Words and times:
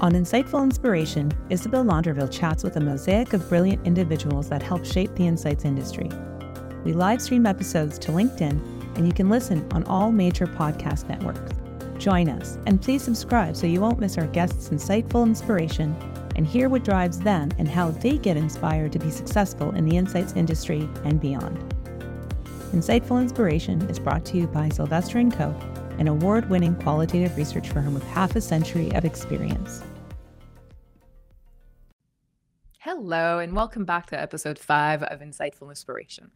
On 0.00 0.12
Insightful 0.12 0.62
Inspiration, 0.62 1.30
Isabelle 1.50 1.84
Landreville 1.84 2.32
chats 2.32 2.64
with 2.64 2.76
a 2.76 2.80
mosaic 2.80 3.34
of 3.34 3.46
brilliant 3.50 3.86
individuals 3.86 4.48
that 4.48 4.62
help 4.62 4.82
shape 4.82 5.14
the 5.14 5.26
insights 5.26 5.66
industry. 5.66 6.08
We 6.84 6.94
live 6.94 7.20
stream 7.20 7.44
episodes 7.44 7.98
to 7.98 8.10
LinkedIn, 8.10 8.96
and 8.96 9.06
you 9.06 9.12
can 9.12 9.28
listen 9.28 9.70
on 9.72 9.84
all 9.84 10.10
major 10.10 10.46
podcast 10.46 11.06
networks. 11.06 11.52
Join 12.02 12.30
us, 12.30 12.56
and 12.64 12.80
please 12.80 13.02
subscribe 13.02 13.54
so 13.54 13.66
you 13.66 13.82
won't 13.82 14.00
miss 14.00 14.16
our 14.16 14.26
guests' 14.28 14.70
insightful 14.70 15.26
inspiration 15.26 15.94
and 16.34 16.46
hear 16.46 16.70
what 16.70 16.82
drives 16.82 17.20
them 17.20 17.50
and 17.58 17.68
how 17.68 17.90
they 17.90 18.16
get 18.16 18.38
inspired 18.38 18.92
to 18.92 18.98
be 18.98 19.10
successful 19.10 19.74
in 19.74 19.84
the 19.84 19.98
insights 19.98 20.32
industry 20.32 20.88
and 21.04 21.20
beyond. 21.20 21.58
Insightful 22.72 23.20
Inspiration 23.20 23.82
is 23.90 23.98
brought 23.98 24.24
to 24.24 24.38
you 24.38 24.46
by 24.46 24.70
Sylvestre 24.70 25.22
& 25.24 25.32
Co., 25.32 25.54
an 25.98 26.08
award-winning 26.08 26.74
qualitative 26.76 27.36
research 27.36 27.68
firm 27.68 27.92
with 27.92 28.04
half 28.04 28.34
a 28.34 28.40
century 28.40 28.90
of 28.92 29.04
experience. 29.04 29.82
Hello, 33.02 33.38
and 33.38 33.56
welcome 33.56 33.86
back 33.86 34.04
to 34.08 34.20
episode 34.20 34.58
five 34.58 35.02
of 35.04 35.20
Insightful 35.20 35.70
Inspiration. 35.70 36.30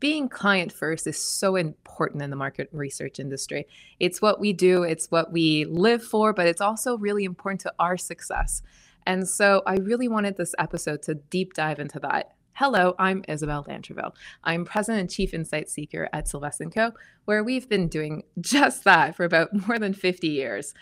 Being 0.00 0.28
client 0.28 0.72
first 0.72 1.06
is 1.06 1.16
so 1.16 1.54
important 1.54 2.24
in 2.24 2.30
the 2.30 2.34
market 2.34 2.68
research 2.72 3.20
industry. 3.20 3.68
It's 4.00 4.20
what 4.20 4.40
we 4.40 4.52
do, 4.52 4.82
it's 4.82 5.12
what 5.12 5.30
we 5.32 5.64
live 5.66 6.02
for, 6.02 6.32
but 6.32 6.48
it's 6.48 6.60
also 6.60 6.98
really 6.98 7.22
important 7.22 7.60
to 7.60 7.72
our 7.78 7.96
success. 7.96 8.62
And 9.06 9.28
so 9.28 9.62
I 9.64 9.76
really 9.76 10.08
wanted 10.08 10.36
this 10.36 10.56
episode 10.58 11.02
to 11.02 11.14
deep 11.14 11.54
dive 11.54 11.78
into 11.78 12.00
that. 12.00 12.34
Hello, 12.54 12.96
I'm 12.98 13.22
Isabelle 13.28 13.62
Landreville. 13.62 14.16
I'm 14.42 14.64
President 14.64 15.02
and 15.02 15.10
Chief 15.10 15.32
Insight 15.32 15.70
Seeker 15.70 16.08
at 16.12 16.26
Sylvestre 16.26 16.68
Co., 16.68 16.90
where 17.26 17.44
we've 17.44 17.68
been 17.68 17.86
doing 17.86 18.24
just 18.40 18.82
that 18.82 19.14
for 19.14 19.22
about 19.22 19.68
more 19.68 19.78
than 19.78 19.94
50 19.94 20.26
years. 20.26 20.74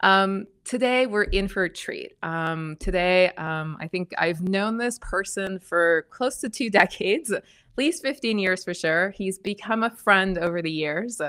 Um, 0.00 0.46
today, 0.64 1.06
we're 1.06 1.24
in 1.24 1.48
for 1.48 1.64
a 1.64 1.70
treat. 1.70 2.12
Um, 2.22 2.76
today, 2.78 3.30
um, 3.30 3.76
I 3.80 3.88
think 3.88 4.12
I've 4.16 4.40
known 4.42 4.76
this 4.76 4.98
person 5.00 5.58
for 5.58 6.06
close 6.10 6.38
to 6.38 6.48
two 6.48 6.70
decades, 6.82 7.32
at 7.32 7.44
least 7.76 8.02
15 8.02 8.38
years 8.38 8.64
for 8.64 8.74
sure. 8.74 9.10
He's 9.10 9.38
become 9.38 9.82
a 9.82 9.90
friend 9.90 10.38
over 10.38 10.62
the 10.62 10.70
years. 10.70 11.20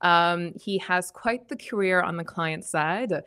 Um, 0.00 0.52
he 0.60 0.78
has 0.78 1.10
quite 1.10 1.48
the 1.48 1.56
career 1.56 2.00
on 2.02 2.16
the 2.16 2.24
client 2.24 2.64
side. 2.64 3.22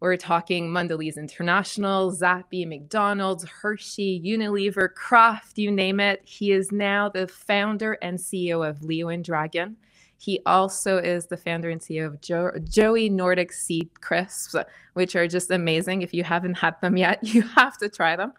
We're 0.00 0.16
talking 0.16 0.68
Mondelez 0.68 1.16
International, 1.16 2.10
Zappi, 2.10 2.66
McDonald's, 2.66 3.44
Hershey, 3.44 4.20
Unilever, 4.24 4.92
Kraft, 4.92 5.58
you 5.58 5.70
name 5.70 6.00
it. 6.00 6.22
He 6.24 6.50
is 6.50 6.72
now 6.72 7.08
the 7.08 7.28
founder 7.28 7.92
and 8.02 8.18
CEO 8.18 8.68
of 8.68 8.82
Leo 8.82 9.08
and 9.10 9.24
Dragon. 9.24 9.76
He 10.22 10.38
also 10.46 10.98
is 10.98 11.26
the 11.26 11.36
founder 11.36 11.68
and 11.68 11.80
CEO 11.80 12.06
of 12.06 12.20
jo- 12.20 12.52
Joey 12.62 13.08
Nordic 13.08 13.52
Seed 13.52 14.00
Crisps, 14.00 14.54
which 14.92 15.16
are 15.16 15.26
just 15.26 15.50
amazing. 15.50 16.02
If 16.02 16.14
you 16.14 16.22
haven't 16.22 16.54
had 16.54 16.80
them 16.80 16.96
yet, 16.96 17.18
you 17.22 17.42
have 17.42 17.76
to 17.78 17.88
try 17.88 18.14
them. 18.14 18.32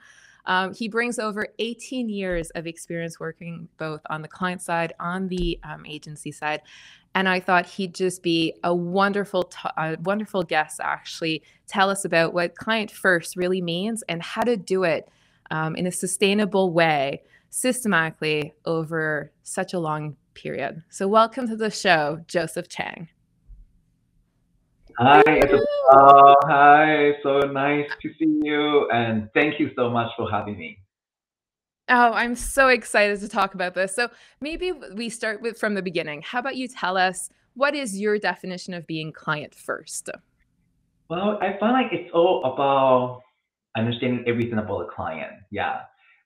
Um, 0.45 0.73
he 0.73 0.88
brings 0.88 1.20
over 1.20 1.45
18 1.59 2.08
years 2.08 2.52
of 2.52 2.67
experience 2.67 3.20
working 3.20 3.67
both 3.78 4.00
on 4.09 4.22
the 4.22 4.30
client 4.30 4.61
side, 4.61 4.94
on 4.98 5.28
the 5.28 5.59
um, 5.66 5.86
agency 5.86 6.31
side, 6.31 6.61
and 7.16 7.28
I 7.28 7.42
thought 7.42 7.66
he'd 7.66 7.94
just 7.94 8.23
be 8.23 8.54
a 8.64 8.73
wonderful, 8.73 9.44
t- 9.44 9.70
a 9.76 9.98
wonderful 10.00 10.44
guest. 10.44 10.80
Actually, 10.81 11.44
tell 11.67 11.89
us 11.89 12.06
about 12.06 12.34
what 12.34 12.56
client 12.56 12.92
first 12.92 13.36
really 13.36 13.61
means 13.61 14.04
and 14.08 14.23
how 14.23 14.42
to 14.44 14.56
do 14.56 14.86
it 14.86 15.09
um, 15.52 15.76
in 15.76 15.86
a 15.86 15.92
sustainable 15.92 16.72
way, 16.72 17.23
systematically 17.50 18.54
over 18.66 19.34
such 19.44 19.73
a 19.73 19.80
long 19.80 20.16
period. 20.34 20.84
So, 20.89 21.08
welcome 21.08 21.48
to 21.48 21.56
the 21.56 21.72
show, 21.72 22.20
Joseph 22.28 22.67
Chen. 22.67 23.09
Hi, 25.00 25.22
uh, 25.92 26.36
hi. 26.44 27.14
So 27.23 27.39
nice 27.39 27.88
to 28.02 28.09
see 28.20 28.39
you, 28.44 28.88
and 28.92 29.28
thank 29.34 29.59
you 29.59 29.72
so 29.76 29.89
much 29.89 30.11
for 30.16 30.30
having 30.30 30.58
me. 30.58 30.78
Oh, 31.89 32.14
I'm 32.14 32.36
so 32.36 32.67
excited 32.67 33.20
to 33.20 33.28
talk 33.28 33.56
about 33.56 33.73
this. 33.73 33.95
So 33.95 34.09
maybe 34.39 34.72
we 34.95 35.09
start 35.09 35.42
with 35.42 35.58
from 35.58 35.73
the 35.73 35.82
beginning. 35.82 36.22
How 36.22 36.39
about 36.39 36.55
you 36.55 36.67
tell 36.67 36.95
us 36.95 37.30
what 37.55 37.76
is 37.76 37.99
your 37.99 38.20
definition 38.20 38.73
of 38.73 38.86
being 38.86 39.11
client 39.11 39.55
first? 39.55 40.10
Well, 41.10 41.39
I 41.42 41.58
find 41.60 41.73
like 41.73 41.92
it's 41.92 42.11
all 42.14 42.43
about 42.45 43.22
understanding 43.76 44.23
everything 44.27 44.60
about 44.60 44.88
the 44.88 44.93
client. 44.93 45.33
Yeah. 45.52 45.82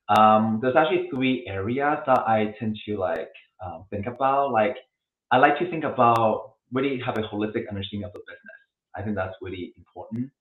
Um, 0.09 0.59
there's 0.61 0.75
actually 0.75 1.09
three 1.09 1.45
areas 1.47 1.97
that 2.05 2.19
I 2.27 2.53
tend 2.59 2.77
to 2.85 2.97
like 2.97 3.31
um, 3.63 3.85
think 3.89 4.05
about. 4.05 4.51
Like, 4.51 4.75
I 5.31 5.37
like 5.37 5.57
to 5.59 5.69
think 5.69 5.83
about 5.83 6.53
really 6.71 6.99
have 7.05 7.17
a 7.17 7.21
holistic 7.21 7.69
understanding 7.69 8.03
of 8.03 8.13
the 8.13 8.19
business. 8.19 8.59
I 8.95 9.01
think 9.01 9.15
that's 9.15 9.35
really 9.41 9.73
important. 9.77 10.31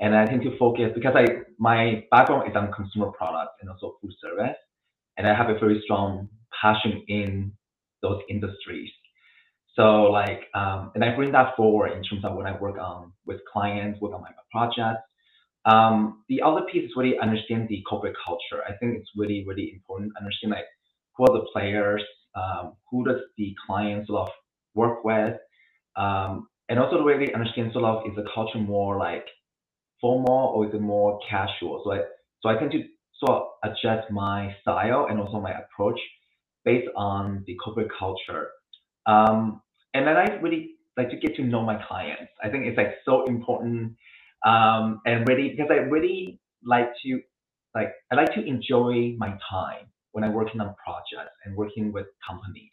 And 0.00 0.14
I 0.14 0.24
tend 0.26 0.42
to 0.42 0.56
focus 0.58 0.92
because 0.94 1.14
I 1.16 1.26
my 1.58 2.04
background 2.10 2.48
is 2.48 2.56
on 2.56 2.72
consumer 2.72 3.10
products 3.10 3.54
and 3.60 3.68
also 3.68 3.96
food 4.00 4.12
service, 4.22 4.56
and 5.16 5.26
I 5.26 5.34
have 5.34 5.50
a 5.50 5.58
very 5.58 5.80
strong 5.84 6.28
passion 6.60 7.02
in 7.08 7.52
those 8.02 8.20
industries. 8.30 8.90
So 9.74 10.04
like, 10.04 10.44
um, 10.54 10.92
and 10.94 11.04
I 11.04 11.14
bring 11.14 11.32
that 11.32 11.56
forward 11.56 11.92
in 11.92 12.02
terms 12.02 12.24
of 12.24 12.36
when 12.36 12.46
I 12.46 12.58
work 12.58 12.78
on 12.78 13.12
with 13.26 13.40
clients, 13.52 14.00
work 14.00 14.12
on 14.12 14.22
my 14.22 14.30
projects. 14.50 15.02
Um, 15.64 16.24
the 16.28 16.42
other 16.42 16.62
piece 16.62 16.84
is 16.84 16.92
really 16.96 17.18
understand 17.18 17.68
the 17.68 17.82
corporate 17.82 18.16
culture. 18.24 18.62
I 18.66 18.72
think 18.76 18.96
it's 18.96 19.10
really, 19.16 19.44
really 19.46 19.72
important 19.74 20.12
understand 20.18 20.52
like 20.52 20.64
who 21.16 21.24
are 21.24 21.38
the 21.38 21.46
players, 21.52 22.02
um, 22.38 22.74
who 22.90 23.04
does 23.04 23.20
the 23.36 23.54
client 23.66 24.06
sort 24.06 24.28
of 24.28 24.34
work 24.74 25.04
with, 25.04 25.36
um, 25.96 26.48
and 26.68 26.78
also 26.78 26.98
the 26.98 27.04
way 27.04 27.18
they 27.18 27.32
understand 27.32 27.72
sort 27.72 27.84
of 27.84 28.04
is 28.06 28.14
the 28.16 28.24
culture 28.34 28.58
more 28.58 28.98
like 28.98 29.24
formal 30.00 30.52
or 30.54 30.66
is 30.66 30.74
it 30.74 30.80
more 30.80 31.18
casual? 31.28 31.82
So 31.84 31.92
I 31.92 31.98
so 32.42 32.48
I 32.48 32.58
tend 32.58 32.72
to 32.72 32.84
sort 33.24 33.42
of 33.42 33.42
adjust 33.64 34.10
my 34.10 34.54
style 34.62 35.06
and 35.10 35.18
also 35.18 35.40
my 35.40 35.52
approach 35.52 35.98
based 36.64 36.88
on 36.96 37.42
the 37.46 37.56
corporate 37.56 37.90
culture. 37.98 38.50
Um, 39.06 39.60
and 39.94 40.06
then 40.06 40.16
I 40.16 40.38
really 40.40 40.74
like 40.96 41.10
to 41.10 41.16
get 41.16 41.34
to 41.36 41.42
know 41.42 41.62
my 41.62 41.82
clients. 41.88 42.30
I 42.42 42.48
think 42.50 42.66
it's 42.66 42.76
like 42.76 42.94
so 43.04 43.24
important 43.24 43.96
um, 44.46 45.00
and 45.04 45.26
really 45.28 45.50
because 45.50 45.68
I 45.70 45.76
really 45.76 46.40
like 46.64 46.90
to 47.04 47.20
like 47.74 47.92
I 48.10 48.14
like 48.14 48.32
to 48.34 48.44
enjoy 48.44 49.14
my 49.18 49.36
time 49.50 49.86
when 50.12 50.24
I'm 50.24 50.32
working 50.34 50.60
on 50.60 50.74
projects 50.84 51.36
and 51.44 51.56
working 51.56 51.92
with 51.92 52.06
companies. 52.28 52.72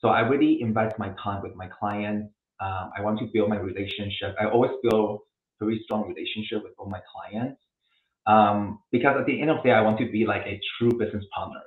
So 0.00 0.08
I 0.08 0.20
really 0.20 0.60
invest 0.60 0.98
my 0.98 1.10
time 1.22 1.42
with 1.42 1.54
my 1.54 1.68
clients. 1.68 2.32
Um, 2.60 2.90
I 2.96 3.02
want 3.02 3.18
to 3.20 3.28
build 3.32 3.50
my 3.50 3.58
relationship. 3.58 4.34
I 4.40 4.46
always 4.46 4.72
build 4.82 5.20
very 5.60 5.80
strong 5.84 6.08
relationship 6.08 6.62
with 6.64 6.72
all 6.78 6.88
my 6.88 7.00
clients. 7.12 7.60
Um, 8.26 8.80
because 8.92 9.16
at 9.18 9.26
the 9.26 9.40
end 9.40 9.50
of 9.50 9.58
the 9.58 9.70
day, 9.70 9.72
I 9.72 9.82
want 9.82 9.98
to 9.98 10.10
be 10.10 10.26
like 10.26 10.42
a 10.46 10.60
true 10.78 10.90
business 10.98 11.24
partner. 11.34 11.60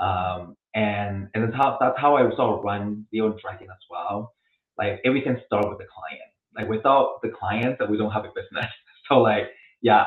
Um, 0.00 0.56
and 0.74 1.28
and 1.34 1.44
that's 1.44 1.56
how 1.56 1.78
that's 1.80 1.98
how 2.00 2.16
I 2.16 2.22
sort 2.36 2.58
of 2.58 2.64
run 2.64 3.06
Leo 3.12 3.26
and 3.30 3.40
Dragon 3.40 3.68
as 3.70 3.78
well. 3.90 4.34
Like 4.78 5.00
everything 5.04 5.36
starts 5.46 5.68
with 5.68 5.78
the 5.78 5.86
client. 5.86 6.30
Like 6.56 6.68
without 6.68 7.20
the 7.22 7.30
client, 7.30 7.78
that 7.78 7.90
we 7.90 7.96
don't 7.98 8.12
have 8.12 8.24
a 8.24 8.32
business. 8.34 8.70
So 9.08 9.18
like 9.20 9.44
yeah. 9.82 10.04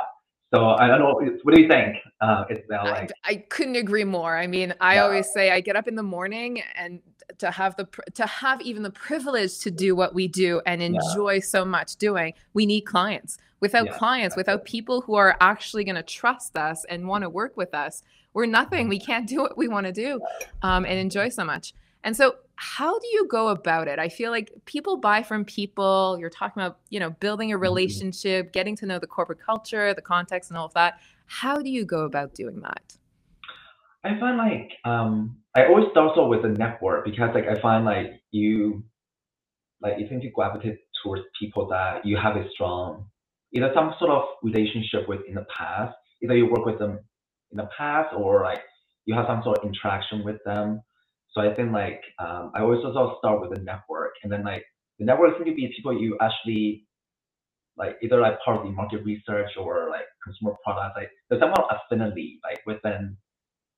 So 0.53 0.69
I 0.69 0.87
don't 0.87 0.99
know. 0.99 1.13
What 1.43 1.55
do 1.55 1.61
you 1.61 1.67
think? 1.67 1.97
Uh, 2.21 2.45
Isabelle, 2.49 2.85
like 2.85 3.11
I, 3.25 3.31
I 3.31 3.35
couldn't 3.49 3.75
agree 3.75 4.05
more. 4.05 4.37
I 4.37 4.47
mean, 4.47 4.73
I 4.79 4.95
yeah. 4.95 5.03
always 5.03 5.29
say 5.33 5.51
I 5.51 5.59
get 5.59 5.75
up 5.75 5.87
in 5.87 5.95
the 5.95 6.03
morning 6.03 6.61
and 6.75 7.01
to 7.39 7.51
have 7.51 7.75
the 7.75 7.87
to 8.13 8.25
have 8.25 8.61
even 8.61 8.83
the 8.83 8.91
privilege 8.91 9.59
to 9.59 9.71
do 9.71 9.95
what 9.95 10.13
we 10.13 10.27
do 10.27 10.61
and 10.65 10.81
enjoy 10.81 11.33
yeah. 11.33 11.39
so 11.41 11.65
much 11.65 11.97
doing 11.97 12.33
we 12.53 12.65
need 12.65 12.81
clients 12.81 13.37
without 13.59 13.87
yeah, 13.87 13.97
clients 13.97 14.35
exactly. 14.35 14.53
without 14.53 14.65
people 14.65 15.01
who 15.01 15.15
are 15.15 15.35
actually 15.41 15.83
going 15.83 15.95
to 15.95 16.03
trust 16.03 16.57
us 16.57 16.85
and 16.85 17.07
want 17.07 17.23
to 17.23 17.29
work 17.29 17.57
with 17.57 17.73
us 17.73 18.01
we're 18.33 18.45
nothing 18.45 18.87
we 18.87 18.99
can't 18.99 19.27
do 19.27 19.41
what 19.41 19.57
we 19.57 19.67
want 19.67 19.85
to 19.85 19.91
do 19.91 20.21
um, 20.61 20.85
and 20.85 20.97
enjoy 20.97 21.27
so 21.27 21.43
much 21.43 21.73
and 22.03 22.15
so 22.15 22.35
how 22.57 22.97
do 22.99 23.07
you 23.13 23.27
go 23.27 23.49
about 23.49 23.87
it 23.87 23.99
i 23.99 24.09
feel 24.09 24.31
like 24.31 24.51
people 24.65 24.97
buy 24.97 25.23
from 25.23 25.45
people 25.45 26.17
you're 26.19 26.29
talking 26.29 26.61
about 26.61 26.79
you 26.89 26.99
know 26.99 27.11
building 27.11 27.51
a 27.51 27.55
mm-hmm. 27.55 27.61
relationship 27.61 28.51
getting 28.51 28.75
to 28.75 28.85
know 28.85 28.99
the 28.99 29.07
corporate 29.07 29.39
culture 29.39 29.93
the 29.93 30.01
context 30.01 30.51
and 30.51 30.57
all 30.57 30.65
of 30.65 30.73
that 30.73 30.99
how 31.27 31.61
do 31.61 31.69
you 31.69 31.85
go 31.85 32.01
about 32.01 32.33
doing 32.33 32.61
that 32.61 32.97
I 34.03 34.17
find 34.19 34.37
like 34.37 34.71
um 34.85 35.37
I 35.55 35.65
always 35.65 35.85
start 35.91 36.17
off 36.17 36.29
with 36.29 36.45
a 36.45 36.49
network 36.49 37.05
because 37.05 37.31
like 37.33 37.45
I 37.47 37.59
find 37.59 37.83
like 37.83 38.21
you 38.31 38.83
like 39.81 39.99
you 39.99 40.07
tend 40.07 40.21
to 40.21 40.29
gravitate 40.29 40.77
towards 41.03 41.23
people 41.39 41.67
that 41.67 42.05
you 42.05 42.17
have 42.17 42.35
a 42.37 42.49
strong 42.53 43.07
either 43.53 43.71
some 43.73 43.93
sort 43.99 44.11
of 44.11 44.23
relationship 44.43 45.07
with 45.07 45.21
in 45.27 45.35
the 45.35 45.45
past. 45.55 45.95
Either 46.21 46.35
you 46.35 46.47
work 46.47 46.65
with 46.65 46.79
them 46.79 46.99
in 47.51 47.57
the 47.57 47.69
past 47.77 48.13
or 48.15 48.43
like 48.43 48.61
you 49.05 49.15
have 49.15 49.25
some 49.27 49.41
sort 49.43 49.57
of 49.59 49.65
interaction 49.65 50.23
with 50.23 50.37
them. 50.45 50.81
So 51.37 51.43
I 51.43 51.53
think 51.53 51.71
like 51.71 52.01
um, 52.17 52.51
I 52.55 52.61
always 52.61 52.83
also 52.83 53.17
start 53.19 53.41
with 53.41 53.53
the 53.53 53.61
network 53.61 54.13
and 54.23 54.31
then 54.31 54.43
like 54.43 54.63
the 54.97 55.05
network 55.05 55.33
is 55.33 55.37
going 55.37 55.51
to 55.51 55.55
be 55.55 55.71
people 55.75 55.93
you 55.93 56.17
actually 56.19 56.87
like 57.77 57.97
either 58.01 58.19
like 58.19 58.39
part 58.43 58.57
of 58.57 58.63
the 58.63 58.71
market 58.71 59.03
research 59.05 59.51
or 59.55 59.87
like 59.91 60.05
consumer 60.23 60.55
products. 60.63 60.95
Like 60.97 61.11
there's 61.29 61.39
some 61.39 61.53
affinity 61.69 62.39
like 62.43 62.59
within 62.65 63.17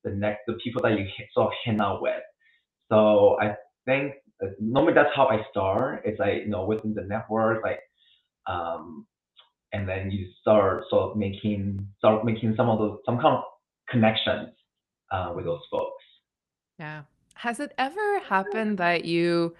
the 0.04 0.10
next 0.12 0.40
the 0.46 0.54
people 0.64 0.80
that 0.82 0.98
you 0.98 1.06
sort 1.34 1.48
of 1.48 1.52
hang 1.62 1.82
out 1.82 2.00
with. 2.00 2.22
So 2.90 3.36
I 3.38 3.56
think 3.84 4.14
normally 4.58 4.94
that's 4.94 5.14
how 5.14 5.26
I 5.26 5.44
start. 5.50 6.00
It's 6.06 6.18
like 6.18 6.44
you 6.44 6.48
know 6.48 6.64
within 6.64 6.94
the 6.94 7.02
network, 7.02 7.62
like 7.62 7.80
um, 8.46 9.06
and 9.74 9.86
then 9.86 10.10
you 10.10 10.28
start 10.40 10.84
sort 10.88 11.10
of 11.10 11.18
making 11.18 11.86
start 11.98 12.24
making 12.24 12.54
some 12.56 12.70
of 12.70 12.78
those 12.78 13.00
some 13.04 13.20
kind 13.20 13.36
of 13.36 13.44
connections 13.90 14.48
uh, 15.12 15.34
with 15.36 15.44
those 15.44 15.60
folks. 15.70 16.02
Yeah. 16.78 17.02
Has 17.40 17.58
it 17.58 17.72
ever 17.78 18.18
happened 18.18 18.76
that 18.76 19.06
you 19.06 19.54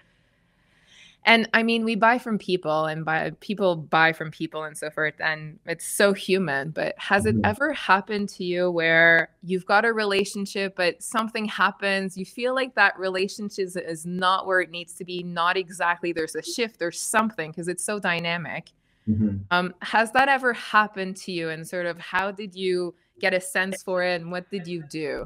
and 1.25 1.49
I 1.55 1.63
mean, 1.63 1.85
we 1.85 1.97
buy 1.97 2.19
from 2.19 2.37
people 2.39 2.87
and 2.87 3.05
buy 3.07 3.33
people 3.41 3.77
buy 3.77 4.13
from 4.13 4.31
people 4.31 4.65
and 4.65 4.77
so 4.77 4.91
forth, 4.91 5.15
and 5.19 5.59
it's 5.67 5.87
so 5.87 6.13
human. 6.13 6.71
But 6.71 6.95
has 6.99 7.25
it 7.25 7.37
Mhm. 7.37 7.41
ever 7.45 7.73
happened 7.73 8.29
to 8.31 8.45
you 8.45 8.71
where 8.71 9.31
you've 9.43 9.65
got 9.65 9.87
a 9.87 9.93
relationship, 9.95 10.77
but 10.77 11.03
something 11.03 11.47
happens, 11.47 12.19
you 12.19 12.27
feel 12.27 12.55
like 12.55 12.75
that 12.75 12.99
relationship 12.99 13.65
is, 13.67 13.77
is 13.77 14.05
not 14.05 14.47
where 14.47 14.61
it 14.61 14.71
needs 14.71 14.93
to 14.95 15.05
be, 15.05 15.23
not 15.23 15.57
exactly, 15.57 16.13
there's 16.13 16.35
a 16.35 16.43
shift, 16.43 16.79
there's 16.79 17.01
something, 17.01 17.51
because 17.51 17.69
it's 17.69 17.85
so 17.85 17.99
dynamic. 17.99 18.71
Mhm. 19.09 19.41
Um, 19.51 19.75
has 19.83 20.13
that 20.13 20.29
ever 20.29 20.53
happened 20.53 21.17
to 21.19 21.33
you? 21.33 21.49
And 21.51 21.67
sort 21.67 21.87
of 21.87 21.99
how 21.99 22.31
did 22.31 22.55
you 22.55 22.95
get 23.21 23.35
a 23.35 23.41
sense 23.41 23.83
for 23.83 24.03
it 24.03 24.21
and 24.21 24.31
what 24.31 24.51
did 24.51 24.67
you 24.67 24.83
do? 24.91 25.25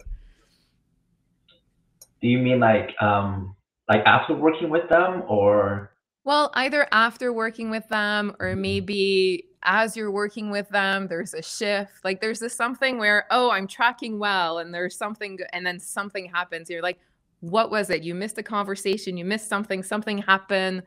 Do 2.24 2.30
you 2.30 2.38
mean 2.38 2.58
like 2.58 2.90
um 3.02 3.54
like 3.86 4.00
after 4.06 4.34
working 4.34 4.70
with 4.70 4.88
them 4.88 5.24
or 5.28 5.92
Well, 6.24 6.50
either 6.54 6.88
after 6.90 7.34
working 7.34 7.68
with 7.68 7.86
them 7.90 8.34
or 8.40 8.54
Mhm. 8.54 8.60
maybe 8.60 9.44
as 9.62 9.94
you're 9.94 10.10
working 10.10 10.50
with 10.50 10.66
them, 10.70 11.06
there's 11.06 11.34
a 11.34 11.42
shift. 11.42 12.02
Like 12.02 12.22
there's 12.22 12.40
this 12.40 12.54
something 12.56 12.96
where, 12.96 13.26
oh, 13.30 13.50
I'm 13.50 13.66
tracking 13.66 14.18
well, 14.18 14.58
and 14.60 14.72
there's 14.72 14.96
something, 14.96 15.38
and 15.52 15.66
then 15.66 15.78
something 15.78 16.24
happens. 16.24 16.70
You're 16.70 16.80
like, 16.80 16.98
what 17.40 17.70
was 17.70 17.90
it? 17.90 18.02
You 18.02 18.14
missed 18.14 18.38
a 18.38 18.42
conversation, 18.42 19.18
you 19.18 19.26
missed 19.26 19.48
something, 19.50 19.82
something 19.82 20.16
happened. 20.16 20.82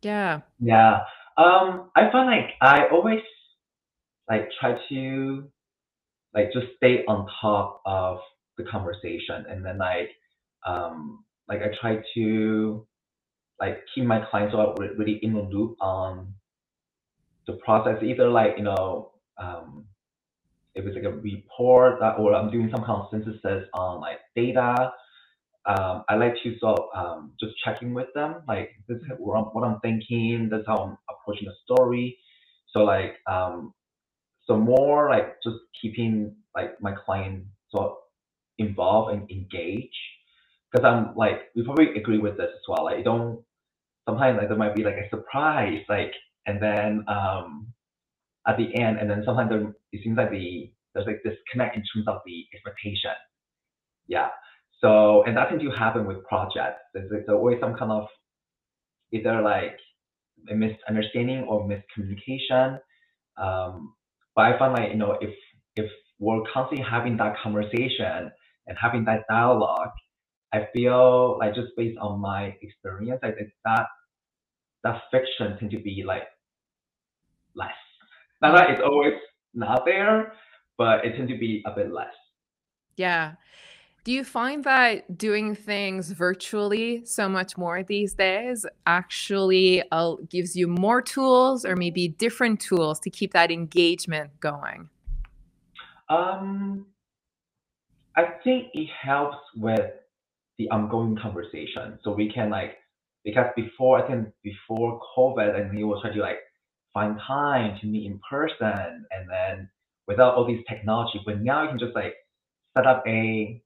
Yeah. 0.00 0.40
yeah. 0.58 1.00
Um 1.36 1.90
I 1.96 2.10
find 2.10 2.30
like 2.30 2.54
I 2.62 2.88
always 2.88 3.20
like 4.30 4.48
try 4.58 4.72
to 4.88 5.50
like 6.32 6.50
just 6.54 6.68
stay 6.78 7.04
on 7.04 7.26
top 7.42 7.82
of 7.84 8.20
the 8.58 8.64
conversation 8.64 9.46
and 9.48 9.64
then 9.64 9.78
like 9.78 10.10
um 10.66 11.24
like 11.48 11.60
I 11.62 11.70
try 11.80 12.02
to 12.14 12.86
like 13.60 13.78
keep 13.94 14.04
my 14.04 14.24
clients 14.30 14.54
really 14.98 15.18
in 15.22 15.34
the 15.34 15.40
loop 15.40 15.76
on 15.80 16.34
the 17.46 17.54
process 17.64 18.02
either 18.02 18.28
like 18.28 18.54
you 18.58 18.64
know 18.64 19.12
um 19.38 19.86
if 20.74 20.84
it's 20.84 20.94
like 20.94 21.04
a 21.04 21.16
report 21.16 22.00
or 22.18 22.34
I'm 22.34 22.50
doing 22.50 22.70
some 22.70 22.84
kind 22.84 23.02
of 23.02 23.08
synthesis 23.10 23.64
on 23.74 24.00
like 24.00 24.18
data 24.36 24.92
um, 25.68 26.04
I 26.08 26.16
like 26.16 26.34
to 26.42 26.56
of 26.62 26.78
um, 26.96 27.32
just 27.38 27.52
checking 27.62 27.92
with 27.92 28.06
them, 28.14 28.36
like 28.48 28.70
this 28.88 28.96
is 28.96 29.04
what 29.18 29.36
I'm, 29.36 29.44
what 29.46 29.64
I'm 29.68 29.80
thinking, 29.80 30.48
that's 30.50 30.66
how 30.66 30.76
I'm 30.78 30.98
approaching 31.10 31.46
the 31.46 31.54
story. 31.64 32.16
So 32.72 32.80
like, 32.80 33.16
um, 33.30 33.74
so 34.46 34.56
more 34.56 35.10
like 35.10 35.36
just 35.44 35.56
keeping 35.80 36.34
like 36.54 36.80
my 36.80 36.94
client 37.04 37.44
of 37.74 37.98
involved 38.58 39.14
and 39.14 39.30
engaged, 39.30 39.94
because 40.70 40.84
I'm 40.84 41.14
like, 41.16 41.50
we 41.54 41.64
probably 41.64 41.96
agree 41.96 42.18
with 42.18 42.36
this 42.36 42.50
as 42.52 42.62
well. 42.68 42.84
Like, 42.84 42.98
you 42.98 43.04
don't 43.04 43.42
sometimes 44.08 44.38
like 44.38 44.48
there 44.48 44.56
might 44.56 44.74
be 44.74 44.84
like 44.84 44.96
a 44.96 45.08
surprise, 45.10 45.82
like, 45.88 46.12
and 46.46 46.62
then 46.62 47.04
um, 47.08 47.72
at 48.46 48.56
the 48.56 48.74
end, 48.80 48.98
and 48.98 49.10
then 49.10 49.22
sometimes 49.24 49.50
there, 49.50 49.74
it 49.92 50.02
seems 50.02 50.16
like 50.16 50.30
the 50.30 50.70
there's 50.94 51.06
like 51.06 51.22
disconnect 51.22 51.76
in 51.76 51.82
terms 51.82 52.08
of 52.08 52.20
the 52.24 52.44
expectation. 52.54 53.12
Yeah. 54.06 54.28
So, 54.80 55.24
and 55.24 55.36
that 55.36 55.48
tends 55.48 55.64
to 55.64 55.70
happen 55.70 56.06
with 56.06 56.24
projects. 56.24 56.80
There's, 56.94 57.10
there's 57.10 57.28
always 57.28 57.58
some 57.60 57.74
kind 57.74 57.92
of 57.92 58.06
either 59.12 59.42
like 59.42 59.76
a 60.50 60.54
misunderstanding 60.54 61.44
or 61.48 61.68
miscommunication. 61.68 62.78
Um, 63.36 63.94
but 64.34 64.42
I 64.46 64.58
find 64.58 64.72
like, 64.72 64.92
you 64.92 64.98
know, 64.98 65.18
if 65.20 65.34
if 65.76 65.90
we're 66.18 66.42
constantly 66.52 66.86
having 66.88 67.16
that 67.18 67.34
conversation 67.42 68.30
and 68.68 68.76
having 68.80 69.04
that 69.06 69.24
dialogue, 69.28 69.90
I 70.52 70.68
feel 70.74 71.38
like 71.38 71.54
just 71.54 71.68
based 71.76 71.98
on 71.98 72.20
my 72.20 72.56
experience, 72.62 73.20
I 73.22 73.32
think 73.32 73.50
that 73.64 73.86
that 74.84 75.02
friction 75.10 75.58
tend 75.58 75.70
to 75.72 75.78
be 75.78 76.04
like 76.06 76.24
less. 77.54 77.72
Not 78.40 78.54
that 78.54 78.70
it's 78.70 78.80
always 78.80 79.14
not 79.54 79.84
there, 79.84 80.32
but 80.76 81.04
it 81.04 81.16
tend 81.16 81.28
to 81.28 81.38
be 81.38 81.62
a 81.66 81.72
bit 81.72 81.92
less. 81.92 82.14
Yeah. 82.96 83.34
Do 84.04 84.12
you 84.12 84.24
find 84.24 84.64
that 84.64 85.18
doing 85.18 85.54
things 85.54 86.12
virtually 86.12 87.04
so 87.04 87.28
much 87.28 87.58
more 87.58 87.82
these 87.82 88.14
days 88.14 88.64
actually 88.86 89.82
uh, 89.90 90.14
gives 90.30 90.56
you 90.56 90.66
more 90.66 91.02
tools 91.02 91.64
or 91.64 91.76
maybe 91.76 92.08
different 92.08 92.60
tools 92.60 93.00
to 93.00 93.10
keep 93.10 93.32
that 93.34 93.50
engagement 93.50 94.30
going? 94.40 94.88
Um, 96.08 96.86
I 98.18 98.34
think 98.42 98.70
it 98.74 98.88
helps 99.00 99.36
with 99.54 99.92
the 100.58 100.68
ongoing 100.70 101.16
conversation. 101.22 102.00
So 102.02 102.10
we 102.10 102.32
can 102.32 102.50
like 102.50 102.72
because 103.24 103.46
before 103.54 104.02
I 104.02 104.08
think 104.08 104.30
before 104.42 105.00
COVID 105.16 105.54
and 105.54 105.78
you 105.78 105.86
will 105.86 106.00
try 106.00 106.12
to 106.12 106.20
like 106.20 106.40
find 106.92 107.16
time 107.24 107.78
to 107.80 107.86
meet 107.86 108.06
in 108.06 108.18
person 108.28 109.06
and 109.12 109.30
then 109.30 109.70
without 110.08 110.34
all 110.34 110.44
these 110.48 110.64
technology, 110.68 111.20
but 111.24 111.40
now 111.42 111.62
you 111.62 111.68
can 111.68 111.78
just 111.78 111.94
like 111.94 112.14
set 112.76 112.88
up 112.88 113.04
a 113.06 113.62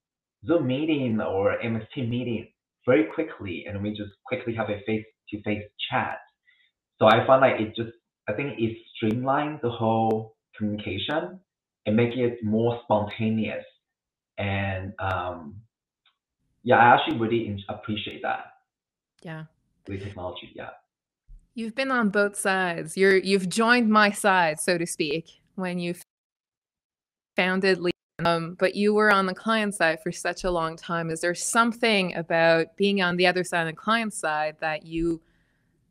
Zoom 0.46 0.66
meeting 0.66 1.18
or 1.22 1.56
MS 1.64 1.84
Team 1.94 2.10
meeting 2.10 2.48
very 2.84 3.04
quickly 3.04 3.64
and 3.66 3.82
we 3.82 3.92
just 3.92 4.10
quickly 4.26 4.54
have 4.54 4.68
a 4.68 4.82
face 4.84 5.06
to 5.30 5.42
face 5.44 5.64
chat. 5.90 6.18
So 6.98 7.06
I 7.06 7.26
find 7.26 7.40
like 7.40 7.58
it 7.58 7.74
just 7.74 7.96
I 8.28 8.34
think 8.34 8.58
it 8.58 8.76
streamlines 9.02 9.62
the 9.62 9.70
whole 9.70 10.36
communication 10.58 11.40
and 11.86 11.96
make 11.96 12.14
it 12.16 12.44
more 12.44 12.78
spontaneous 12.84 13.64
and 14.42 14.92
um, 14.98 15.54
yeah, 16.64 16.76
I 16.76 16.94
actually 16.94 17.18
really 17.18 17.64
appreciate 17.68 18.22
that 18.22 18.54
Yeah. 19.22 19.44
with 19.86 20.02
technology. 20.02 20.52
Yeah. 20.54 20.70
You've 21.54 21.74
been 21.74 21.90
on 21.90 22.08
both 22.08 22.36
sides. 22.36 22.96
You're 22.96 23.16
you've 23.16 23.48
joined 23.48 23.88
my 23.90 24.10
side, 24.10 24.58
so 24.58 24.78
to 24.78 24.86
speak, 24.86 25.42
when 25.54 25.78
you 25.78 25.94
founded 27.36 27.78
Lee. 27.78 27.92
Um, 28.24 28.56
but 28.58 28.74
you 28.74 28.94
were 28.94 29.12
on 29.12 29.26
the 29.26 29.34
client 29.34 29.74
side 29.74 30.02
for 30.02 30.12
such 30.12 30.44
a 30.44 30.50
long 30.50 30.76
time. 30.76 31.10
Is 31.10 31.20
there 31.20 31.34
something 31.34 32.14
about 32.14 32.76
being 32.76 33.02
on 33.02 33.16
the 33.16 33.26
other 33.26 33.44
side, 33.44 33.66
the 33.66 33.72
client 33.72 34.14
side, 34.14 34.56
that 34.60 34.86
you 34.86 35.20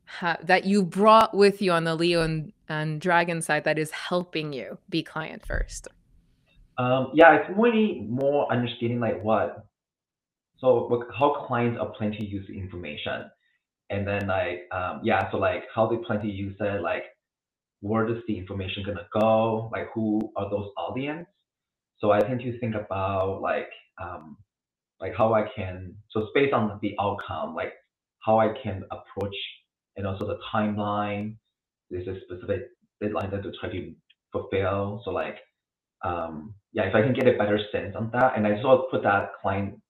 ha- 0.06 0.38
that 0.42 0.64
you 0.64 0.82
brought 0.82 1.34
with 1.34 1.60
you 1.62 1.72
on 1.72 1.84
the 1.84 1.94
Leo 1.94 2.22
and, 2.22 2.52
and 2.68 3.00
Dragon 3.00 3.42
side 3.42 3.64
that 3.64 3.78
is 3.78 3.90
helping 3.90 4.52
you 4.52 4.78
be 4.88 5.02
client 5.02 5.44
first? 5.46 5.88
Um, 6.78 7.10
yeah, 7.14 7.34
it's 7.36 7.50
really 7.58 8.06
more 8.08 8.50
understanding 8.50 9.00
like 9.00 9.22
what, 9.22 9.66
so 10.58 10.86
what, 10.88 11.08
how 11.18 11.44
clients 11.46 11.78
are 11.80 11.92
planning 11.96 12.18
to 12.20 12.26
use 12.26 12.46
the 12.48 12.58
information, 12.58 13.30
and 13.90 14.06
then 14.06 14.26
like 14.26 14.68
um, 14.72 15.00
yeah, 15.04 15.30
so 15.30 15.36
like 15.38 15.64
how 15.74 15.86
they 15.88 15.96
plan 15.96 16.20
to 16.20 16.28
use 16.28 16.56
it, 16.60 16.82
like 16.82 17.04
where 17.80 18.06
does 18.06 18.22
the 18.26 18.38
information 18.38 18.84
gonna 18.86 19.06
go, 19.12 19.70
like 19.72 19.88
who 19.94 20.20
are 20.36 20.48
those 20.48 20.70
audience. 20.78 21.26
So 21.98 22.10
I 22.12 22.20
tend 22.20 22.40
to 22.40 22.58
think 22.58 22.74
about 22.74 23.42
like 23.42 23.68
um, 24.02 24.36
like 25.00 25.14
how 25.16 25.34
I 25.34 25.46
can 25.54 25.94
so 26.10 26.28
based 26.34 26.54
on 26.54 26.78
the 26.80 26.94
outcome, 27.00 27.54
like 27.54 27.72
how 28.24 28.38
I 28.38 28.54
can 28.62 28.84
approach 28.90 29.34
and 29.96 30.06
also 30.06 30.26
the 30.26 30.38
timeline. 30.54 31.36
There's 31.90 32.08
a 32.08 32.16
specific 32.24 32.62
deadline 33.02 33.30
that 33.32 33.42
to 33.42 33.52
try 33.60 33.70
to 33.70 33.94
fulfill. 34.32 35.02
So 35.04 35.10
like 35.10 35.36
um, 36.04 36.54
yeah, 36.72 36.84
if 36.84 36.94
I 36.94 37.02
can 37.02 37.14
get 37.14 37.28
a 37.28 37.36
better 37.38 37.58
sense 37.70 37.94
on 37.96 38.10
that, 38.12 38.36
and 38.36 38.46
I 38.46 38.60
sort 38.60 38.80
of 38.80 38.84
put 38.90 39.02
that 39.02 39.30
client 39.40 39.80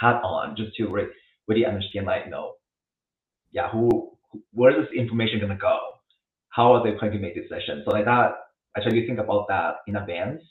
hat 0.00 0.20
on 0.22 0.56
just 0.56 0.74
to 0.76 0.88
re- 0.88 1.08
really 1.48 1.66
understand, 1.66 2.06
like, 2.06 2.24
you 2.24 2.30
know, 2.30 2.54
yeah, 3.52 3.70
who, 3.70 4.12
where 4.52 4.70
is 4.70 4.88
this 4.88 4.98
information 4.98 5.40
gonna 5.40 5.56
go? 5.56 5.78
How 6.48 6.74
are 6.74 6.82
they 6.84 6.98
planning 6.98 7.18
to 7.18 7.22
make 7.22 7.34
decisions? 7.34 7.84
So 7.84 7.92
like 7.92 8.06
that, 8.06 8.32
to 8.76 9.06
think 9.06 9.18
about 9.18 9.48
that 9.48 9.76
in 9.86 9.96
advance, 9.96 10.42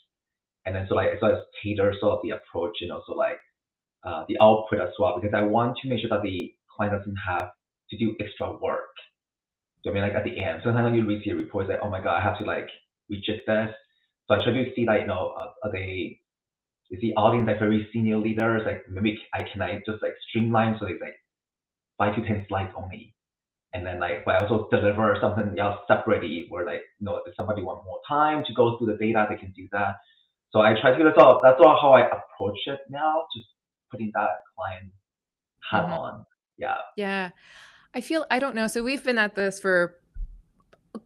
and 0.66 0.76
then 0.76 0.86
so 0.88 0.96
like 0.96 1.10
so 1.20 1.28
I 1.28 1.42
tailor 1.64 1.94
sort 2.00 2.14
of 2.14 2.20
the 2.24 2.32
approach, 2.32 2.78
you 2.82 2.88
know, 2.88 3.02
so 3.08 3.14
like 3.14 3.40
uh, 4.06 4.26
the 4.28 4.38
output 4.42 4.82
as 4.82 4.90
well, 5.00 5.20
because 5.20 5.36
I 5.36 5.42
want 5.42 5.78
to 5.82 5.90
make 5.90 6.02
sure 6.02 6.10
that 6.10 6.24
the 6.24 6.54
client 6.76 6.98
doesn't 6.98 7.18
have 7.28 7.52
to 7.90 7.98
do 7.98 8.16
extra 8.20 8.58
work. 8.58 8.90
So 9.84 9.90
I 9.90 9.94
mean, 9.94 10.04
like 10.04 10.14
at 10.14 10.24
the 10.24 10.44
end, 10.44 10.62
sometimes 10.64 10.86
when 10.86 10.96
you 10.96 11.06
read 11.08 11.24
the 11.26 11.34
report, 11.34 11.66
it's 11.66 11.72
like, 11.72 11.80
oh 11.84 11.90
my 11.90 12.02
god, 12.02 12.18
I 12.18 12.24
have 12.24 12.38
to 12.40 12.46
like 12.46 12.68
reject 13.10 13.48
this. 13.48 13.70
So 14.32 14.40
I 14.40 14.44
try 14.44 14.54
to 14.54 14.74
see 14.76 14.86
like, 14.86 15.02
you 15.02 15.08
know, 15.08 15.34
uh, 15.38 15.52
are 15.64 15.72
they 15.72 16.20
is 16.90 17.00
the 17.02 17.14
audience 17.16 17.48
like 17.48 17.60
very 17.60 17.88
senior 17.92 18.18
leaders? 18.18 18.62
Like 18.66 18.84
maybe 18.90 19.20
I 19.34 19.44
can 19.44 19.62
I 19.62 19.82
just 19.86 20.02
like 20.02 20.14
streamline 20.30 20.78
so 20.80 20.86
it's 20.86 21.02
like 21.02 21.16
five 21.98 22.16
to 22.16 22.22
ten 22.26 22.46
slides 22.48 22.72
only. 22.78 23.14
And 23.74 23.86
then 23.86 24.00
like 24.00 24.24
but 24.26 24.36
I 24.36 24.48
also 24.48 24.70
deliver 24.72 25.18
something 25.20 25.60
else 25.60 25.80
separately 25.88 26.46
where 26.50 26.66
like, 26.66 26.82
you 27.00 27.06
know, 27.06 27.22
if 27.26 27.36
somebody 27.36 27.62
want 27.62 27.84
more 27.86 28.00
time 28.08 28.44
to 28.46 28.54
go 28.54 28.78
through 28.78 28.88
the 28.88 28.98
data, 28.98 29.28
they 29.30 29.36
can 29.36 29.52
do 29.52 29.68
that. 29.74 29.96
So 30.52 30.62
I 30.62 30.80
try 30.80 30.98
to 30.98 31.04
that's 31.04 31.18
all 31.18 31.42
that's 31.44 31.60
all 31.60 31.78
how 31.82 31.92
I 31.94 32.08
approach 32.08 32.60
it 32.68 32.80
now, 32.90 33.26
just 33.36 33.48
putting 33.90 34.12
that 34.14 34.40
client 34.56 34.92
hat 35.70 35.88
Mhm. 35.88 36.00
on. 36.00 36.26
Yeah. 36.58 36.78
Yeah. 36.96 37.32
I 37.94 38.00
feel 38.00 38.26
I 38.32 38.40
don't 38.40 38.56
know. 38.56 38.68
So 38.68 38.82
we've 38.82 39.04
been 39.04 39.18
at 39.18 39.36
this 39.36 39.60
for 39.60 39.98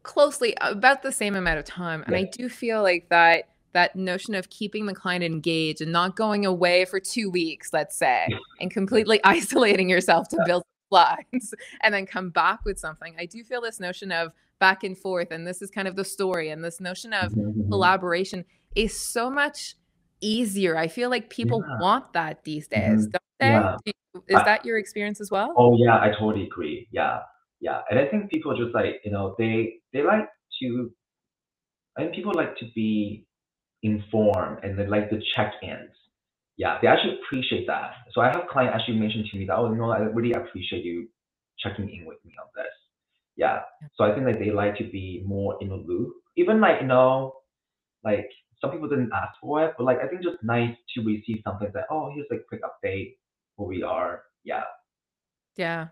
closely 0.06 0.56
about 0.62 1.04
the 1.04 1.12
same 1.12 1.36
amount 1.36 1.60
of 1.60 1.66
time. 1.66 2.04
And 2.04 2.14
yeah. 2.14 2.20
I 2.20 2.24
do 2.32 2.48
feel 2.48 2.82
like 2.82 3.10
that 3.10 3.50
that 3.74 3.94
notion 3.94 4.36
of 4.36 4.50
keeping 4.50 4.86
the 4.86 4.96
client 4.96 5.22
engaged 5.22 5.82
and 5.82 5.92
not 5.92 6.16
going 6.16 6.46
away 6.46 6.86
for 6.86 6.98
two 6.98 7.30
weeks, 7.30 7.74
let's 7.74 7.98
say, 7.98 8.26
and 8.62 8.72
completely 8.72 9.20
isolating 9.26 9.90
yourself 9.90 10.30
to 10.30 10.42
build 10.46 10.64
slides 10.90 11.54
and 11.84 11.94
then 11.94 12.06
come 12.06 12.30
back 12.30 12.64
with 12.64 12.80
something. 12.80 13.14
I 13.20 13.26
do 13.26 13.44
feel 13.44 13.60
this 13.60 13.82
notion 13.82 14.14
of 14.14 14.32
back 14.60 14.86
and 14.86 14.98
forth, 14.98 15.32
and 15.32 15.46
this 15.46 15.62
is 15.62 15.70
kind 15.70 15.90
of 15.90 15.98
the 15.98 16.06
story, 16.06 16.50
and 16.50 16.64
this 16.64 16.80
notion 16.80 17.12
of 17.12 17.32
mm-hmm. 17.32 17.50
mm-hmm. 17.50 17.70
collaboration 17.70 18.46
is 18.76 18.98
so 18.98 19.30
much 19.30 19.76
easier. 20.22 20.78
I 20.78 20.88
feel 20.88 21.10
like 21.10 21.30
people 21.30 21.62
yeah. 21.68 21.80
want 21.82 22.14
that 22.14 22.46
these 22.46 22.70
days, 22.70 23.08
mm-hmm. 23.08 23.12
don't 23.12 23.22
they? 23.40 23.48
Yeah. 23.48 23.76
Is 24.30 24.46
that 24.46 24.64
your 24.64 24.78
experience 24.78 25.20
as 25.20 25.30
well? 25.30 25.54
Oh 25.58 25.76
yeah, 25.78 26.00
I 26.00 26.14
totally 26.18 26.46
agree. 26.46 26.88
Yeah, 26.92 27.20
yeah, 27.60 27.82
and 27.90 28.00
I 28.00 28.06
think 28.08 28.32
people 28.32 28.56
just 28.58 28.74
like 28.74 29.02
you 29.04 29.12
know 29.12 29.36
they 29.38 29.76
they 29.94 30.04
like 30.04 30.28
to, 30.62 30.92
I 31.98 32.02
think 32.02 32.16
people 32.16 32.34
like 32.36 32.58
to 32.58 32.66
be 32.76 33.26
informed 33.84 34.60
and 34.64 34.78
they 34.78 34.88
like 34.88 35.10
to 35.10 35.20
check 35.36 35.54
in. 35.62 35.88
Yeah, 36.58 36.78
they 36.82 36.88
actually 36.88 37.20
appreciate 37.24 37.68
that. 37.68 37.92
So 38.14 38.22
I 38.22 38.28
have 38.28 38.48
client 38.50 38.74
actually 38.74 39.00
mentioned 39.00 39.26
to 39.32 39.38
me 39.38 39.46
that 39.46 39.58
oh 39.58 39.72
you 39.72 39.78
know 39.78 39.92
I 39.92 40.00
really 40.00 40.34
appreciate 40.34 40.84
you 40.84 41.08
checking 41.60 41.90
in 41.90 42.06
with 42.06 42.18
me 42.26 42.34
on 42.40 42.48
this. 42.56 42.74
Yeah, 43.36 43.60
so 43.96 44.06
I 44.06 44.14
think 44.14 44.26
that 44.28 44.40
they 44.40 44.52
like 44.52 44.78
to 44.78 44.84
be 44.86 45.24
more 45.26 45.58
in 45.62 45.70
the 45.70 45.76
loop. 45.76 46.14
Even 46.38 46.62
like 46.62 46.82
you 46.82 46.88
know, 46.88 47.34
like 48.04 48.30
some 48.62 48.72
people 48.72 48.88
didn't 48.88 49.12
ask 49.14 49.34
for 49.42 49.66
it, 49.66 49.74
but 49.78 49.84
like 49.84 50.00
I 50.04 50.08
think 50.08 50.24
just 50.24 50.38
nice 50.44 50.76
to 50.96 51.04
receive 51.04 51.42
something 51.44 51.70
that 51.74 51.86
oh 51.90 52.12
here's 52.14 52.28
like 52.32 52.46
quick 52.48 52.62
update 52.64 53.16
where 53.56 53.68
we 53.68 53.84
are. 53.84 54.24
Yeah. 54.44 54.64
Yeah. 55.58 55.88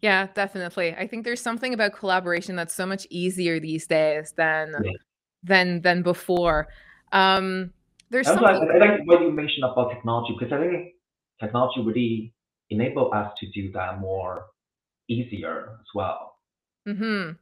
Yeah, 0.00 0.28
definitely. 0.34 0.94
I 0.94 1.06
think 1.06 1.24
there's 1.24 1.40
something 1.40 1.74
about 1.74 1.92
collaboration 1.92 2.54
that's 2.54 2.74
so 2.74 2.86
much 2.86 3.06
easier 3.10 3.58
these 3.58 3.86
days 3.86 4.32
than 4.36 4.74
yeah. 4.84 4.92
than 5.42 5.80
than 5.82 6.02
before. 6.02 6.68
Um 7.12 7.72
there's 8.10 8.26
something 8.26 8.46
I 8.46 8.78
like 8.78 9.00
what 9.04 9.20
you 9.20 9.30
mentioned 9.30 9.64
about 9.64 9.90
technology 9.90 10.34
because 10.38 10.52
I 10.52 10.60
think 10.60 10.94
technology 11.40 11.82
really 11.82 12.32
enable 12.70 13.12
us 13.12 13.32
to 13.38 13.50
do 13.50 13.72
that 13.72 14.00
more 14.00 14.46
easier 15.08 15.78
as 15.80 15.86
well. 15.94 16.36
Mm-hmm. 16.86 17.32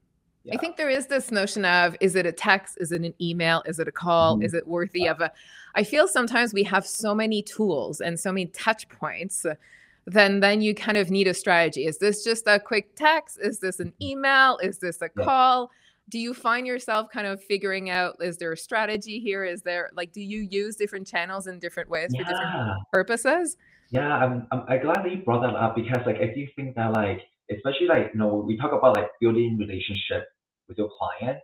Yeah. 0.44 0.54
I 0.54 0.56
think 0.58 0.76
there 0.76 0.88
is 0.88 1.06
this 1.08 1.30
notion 1.30 1.64
of 1.64 1.96
is 2.00 2.14
it 2.14 2.24
a 2.24 2.32
text? 2.32 2.78
Is 2.80 2.92
it 2.92 3.02
an 3.02 3.14
email? 3.20 3.62
Is 3.66 3.78
it 3.78 3.88
a 3.88 3.92
call? 3.92 4.36
Mm-hmm. 4.36 4.44
Is 4.44 4.54
it 4.54 4.66
worthy 4.66 5.02
yeah. 5.02 5.10
of 5.10 5.20
a? 5.20 5.32
I 5.74 5.82
feel 5.82 6.08
sometimes 6.08 6.54
we 6.54 6.62
have 6.64 6.86
so 6.86 7.14
many 7.14 7.42
tools 7.42 8.00
and 8.00 8.18
so 8.18 8.32
many 8.32 8.46
touch 8.46 8.88
points. 8.88 9.44
Then 10.06 10.40
then 10.40 10.60
you 10.60 10.74
kind 10.74 10.96
of 10.96 11.10
need 11.10 11.26
a 11.26 11.34
strategy. 11.34 11.86
Is 11.86 11.98
this 11.98 12.22
just 12.22 12.46
a 12.46 12.60
quick 12.60 12.94
text? 12.96 13.38
Is 13.42 13.58
this 13.58 13.80
an 13.80 13.92
email? 14.00 14.58
Is 14.62 14.78
this 14.78 15.02
a 15.02 15.08
call? 15.08 15.70
Do 16.08 16.20
you 16.20 16.32
find 16.32 16.66
yourself 16.66 17.08
kind 17.12 17.26
of 17.26 17.42
figuring 17.42 17.90
out 17.90 18.16
is 18.20 18.38
there 18.38 18.52
a 18.52 18.56
strategy 18.56 19.18
here? 19.18 19.44
Is 19.44 19.62
there 19.62 19.90
like 19.94 20.12
do 20.12 20.20
you 20.20 20.40
use 20.40 20.76
different 20.76 21.06
channels 21.06 21.48
in 21.48 21.58
different 21.58 21.90
ways 21.90 22.10
for 22.16 22.22
different 22.22 22.78
purposes? 22.92 23.56
Yeah, 23.90 24.14
I'm, 24.14 24.46
I'm 24.52 24.62
I'm 24.68 24.80
glad 24.80 25.04
that 25.04 25.10
you 25.10 25.22
brought 25.24 25.42
that 25.42 25.56
up 25.56 25.74
because 25.74 26.06
like 26.06 26.16
I 26.16 26.32
do 26.32 26.46
think 26.54 26.76
that 26.76 26.92
like 26.92 27.22
especially 27.50 27.88
like 27.88 28.10
you 28.14 28.20
know 28.20 28.44
we 28.46 28.56
talk 28.56 28.72
about 28.72 28.96
like 28.96 29.10
building 29.20 29.58
relationship 29.58 30.28
with 30.68 30.78
your 30.78 30.90
client. 30.98 31.38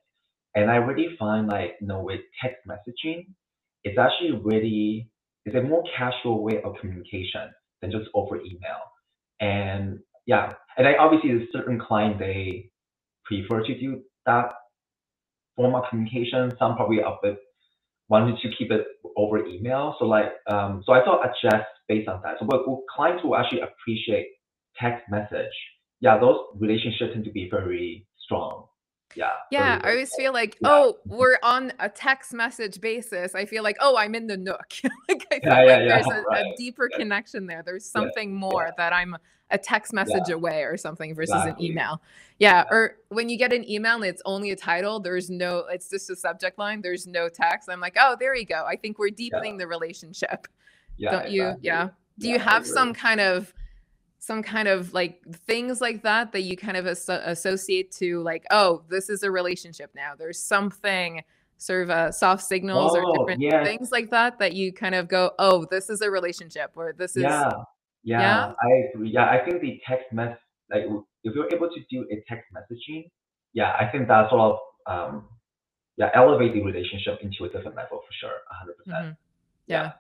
And 0.55 0.71
I 0.71 0.77
really 0.77 1.17
find 1.19 1.49
like, 1.49 1.77
you 1.81 1.87
know, 1.87 2.03
with 2.03 2.21
text 2.41 2.59
messaging, 2.69 3.27
it's 3.85 3.99
actually 3.99 4.39
really, 4.43 5.11
it's 5.45 5.57
a 5.57 5.63
more 5.63 5.83
casual 5.97 6.43
way 6.43 6.61
of 6.63 6.77
communication 6.81 7.51
than 7.83 7.91
just 7.91 8.09
over 8.15 8.37
email. 8.41 8.81
And 9.41 9.99
yeah, 10.27 10.55
and 10.79 10.87
I 10.87 10.95
obviously 10.95 11.49
certain 11.53 11.79
client 11.79 12.19
they 12.19 12.71
prefer 13.25 13.63
to 13.65 13.79
do 13.79 14.03
that 14.25 14.53
form 15.57 15.75
of 15.75 15.85
communication. 15.91 16.53
Some 16.59 16.77
probably 16.77 17.01
a 17.01 17.17
bit 17.23 17.39
wanted 18.09 18.39
to 18.43 18.49
keep 18.57 18.71
it 18.71 18.87
over 19.17 19.45
email. 19.45 19.97
So 19.99 20.07
like, 20.07 20.33
um, 20.51 20.83
so 20.87 20.93
I 20.93 21.05
thought 21.05 21.25
adjust 21.25 21.67
based 21.89 22.09
on 22.09 22.21
that. 22.23 22.37
So 22.41 22.47
but 22.47 22.63
clients 22.95 23.25
will 23.25 23.37
actually 23.37 23.61
appreciate 23.61 24.29
text 24.81 25.05
message. 25.11 25.53
Yeah, 26.01 26.19
those 26.19 26.39
relationships 26.59 27.13
tend 27.13 27.25
to 27.25 27.31
be 27.31 27.49
very 27.51 28.07
strong 28.25 28.67
yeah. 29.15 29.31
Yeah 29.51 29.81
i 29.83 29.91
always 29.91 30.15
feel 30.15 30.33
like 30.33 30.57
yeah. 30.61 30.69
oh 30.71 30.99
we're 31.07 31.39
on 31.43 31.73
a 31.79 31.89
text 31.89 32.33
message 32.33 32.81
basis. 32.81 33.35
I 33.35 33.45
feel 33.45 33.63
like 33.63 33.77
oh 33.81 33.97
i'm 33.97 34.15
in 34.15 34.27
the 34.27 34.37
nook. 34.37 34.73
Like 35.09 35.27
i 35.31 35.41
feel 35.41 35.53
yeah, 35.53 35.59
like 35.59 35.67
yeah, 35.67 35.89
there's 35.89 36.07
a, 36.07 36.23
right. 36.23 36.47
a, 36.47 36.55
deeper 36.57 36.89
connection 36.95 37.47
there. 37.47 37.63
There's 37.65 37.85
something 37.85 38.35
more 38.35 38.71
that 38.77 38.93
i'm 38.93 39.17
a 39.51 39.59
text 39.59 39.93
message 39.93 40.31
away 40.31 40.63
or 40.63 40.79
something 40.79 41.15
versus 41.15 41.35
exactly. 41.35 41.67
an 41.67 41.73
email. 41.73 42.03
Yeah 42.39 42.65
or 42.71 42.97
when 43.09 43.29
you 43.29 43.37
get 43.37 43.53
an 43.53 43.69
email 43.69 43.97
and 43.97 44.05
it's 44.05 44.23
only 44.25 44.51
a 44.51 44.57
title 44.57 45.01
there's 45.01 45.29
no 45.29 45.65
it's 45.71 45.91
just 45.91 46.09
a 46.11 46.17
subject 46.17 46.59
line 46.59 46.81
there's 46.81 47.07
no 47.07 47.29
text 47.29 47.69
i'm 47.71 47.81
like 47.81 47.97
oh 48.01 48.17
there 48.19 48.35
you 48.35 48.47
go. 48.47 48.65
I 48.65 48.77
think 48.77 48.99
we're 48.99 49.11
deepening 49.11 49.59
the 49.59 49.67
relationship. 49.67 50.49
Yeah. 50.97 51.11
don't 51.11 51.31
you? 51.31 51.55
yeah. 51.61 51.91
Do 52.19 52.29
you 52.29 52.39
have 52.39 52.67
some 52.67 52.93
kind 52.93 53.21
of 53.21 53.53
some 54.23 54.41
kind 54.41 54.69
of 54.69 54.95
like 54.95 55.21
things 55.49 55.81
like 55.81 56.05
that 56.05 56.31
that 56.31 56.43
you 56.43 56.57
kind 56.57 56.77
of 56.77 56.87
as- 56.87 57.09
associate 57.09 57.91
to 57.91 58.23
like 58.23 58.45
oh 58.53 58.83
this 58.89 59.11
is 59.11 59.25
a 59.25 59.31
relationship 59.31 59.91
now 59.97 60.13
there's 60.17 60.41
something 60.41 61.21
sort 61.57 61.83
of 61.83 61.91
uh, 61.91 62.13
soft 62.13 62.45
signals 62.45 62.93
oh, 62.95 63.01
or 63.03 63.19
different 63.19 63.41
yes. 63.41 63.67
things 63.67 63.91
like 63.91 64.11
that 64.11 64.39
that 64.39 64.53
you 64.53 64.73
kind 64.73 64.95
of 64.95 65.09
go 65.09 65.33
oh 65.41 65.67
this 65.73 65.91
is 65.91 66.03
a 66.03 66.11
relationship 66.11 66.71
or 66.77 66.93
this 66.97 67.17
is 67.17 67.25
yeah 67.25 67.51
yeah, 68.05 68.21
yeah? 68.21 68.53
i 68.63 68.69
agree 68.95 69.11
yeah 69.11 69.29
i 69.29 69.45
think 69.45 69.61
the 69.61 69.81
text 69.89 70.07
mess 70.13 70.37
like 70.71 70.85
if 71.25 71.35
you're 71.35 71.53
able 71.53 71.69
to 71.69 71.81
do 71.91 72.07
a 72.13 72.23
text 72.29 72.47
messaging 72.55 73.11
yeah 73.55 73.73
i 73.81 73.91
think 73.91 74.07
that 74.07 74.31
sort 74.31 74.41
of 74.41 74.59
um 74.87 75.25
yeah 75.97 76.11
elevate 76.15 76.55
the 76.55 76.63
relationship 76.63 77.19
into 77.23 77.45
a 77.45 77.49
different 77.49 77.77
level 77.77 77.99
for 77.99 78.13
sure 78.21 78.39
100% 78.89 78.93
mm-hmm. 78.93 79.11
yeah, 79.67 79.83
yeah. 79.83 79.93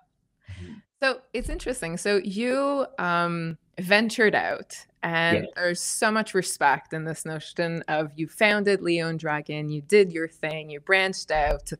Mm-hmm. 0.54 0.74
so 1.02 1.20
it's 1.32 1.48
interesting 1.48 1.96
so 1.96 2.20
you 2.22 2.86
um 3.00 3.58
ventured 3.78 4.34
out 4.34 4.76
and 5.02 5.48
there's 5.56 5.80
so 5.80 6.10
much 6.10 6.32
respect 6.32 6.92
in 6.92 7.04
this 7.04 7.24
notion 7.24 7.82
of 7.88 8.12
you 8.14 8.28
founded 8.28 8.82
Leo 8.82 9.08
and 9.08 9.18
Dragon, 9.18 9.68
you 9.68 9.82
did 9.82 10.12
your 10.12 10.28
thing, 10.28 10.70
you 10.70 10.80
branched 10.80 11.30
out. 11.30 11.72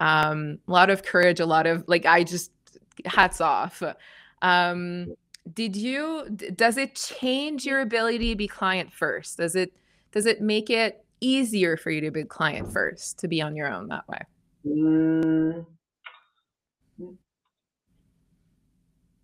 Um, 0.00 0.58
a 0.66 0.72
lot 0.72 0.90
of 0.90 1.04
courage, 1.04 1.38
a 1.38 1.46
lot 1.46 1.66
of 1.66 1.84
like 1.86 2.04
I 2.04 2.24
just 2.24 2.50
hats 3.04 3.40
off. 3.40 3.82
Um, 4.42 5.14
did 5.52 5.76
you 5.76 6.28
does 6.56 6.76
it 6.76 6.96
change 6.96 7.64
your 7.64 7.80
ability 7.80 8.30
to 8.30 8.36
be 8.36 8.48
client 8.48 8.92
first? 8.92 9.36
Does 9.36 9.54
it 9.54 9.72
does 10.10 10.26
it 10.26 10.40
make 10.40 10.68
it 10.68 11.04
easier 11.20 11.76
for 11.76 11.90
you 11.90 12.00
to 12.00 12.10
be 12.10 12.24
client 12.24 12.72
first 12.72 13.18
to 13.20 13.28
be 13.28 13.40
on 13.40 13.54
your 13.54 13.72
own 13.72 13.88
that 13.88 14.08
way? 14.08 14.18
Mm, 14.66 15.66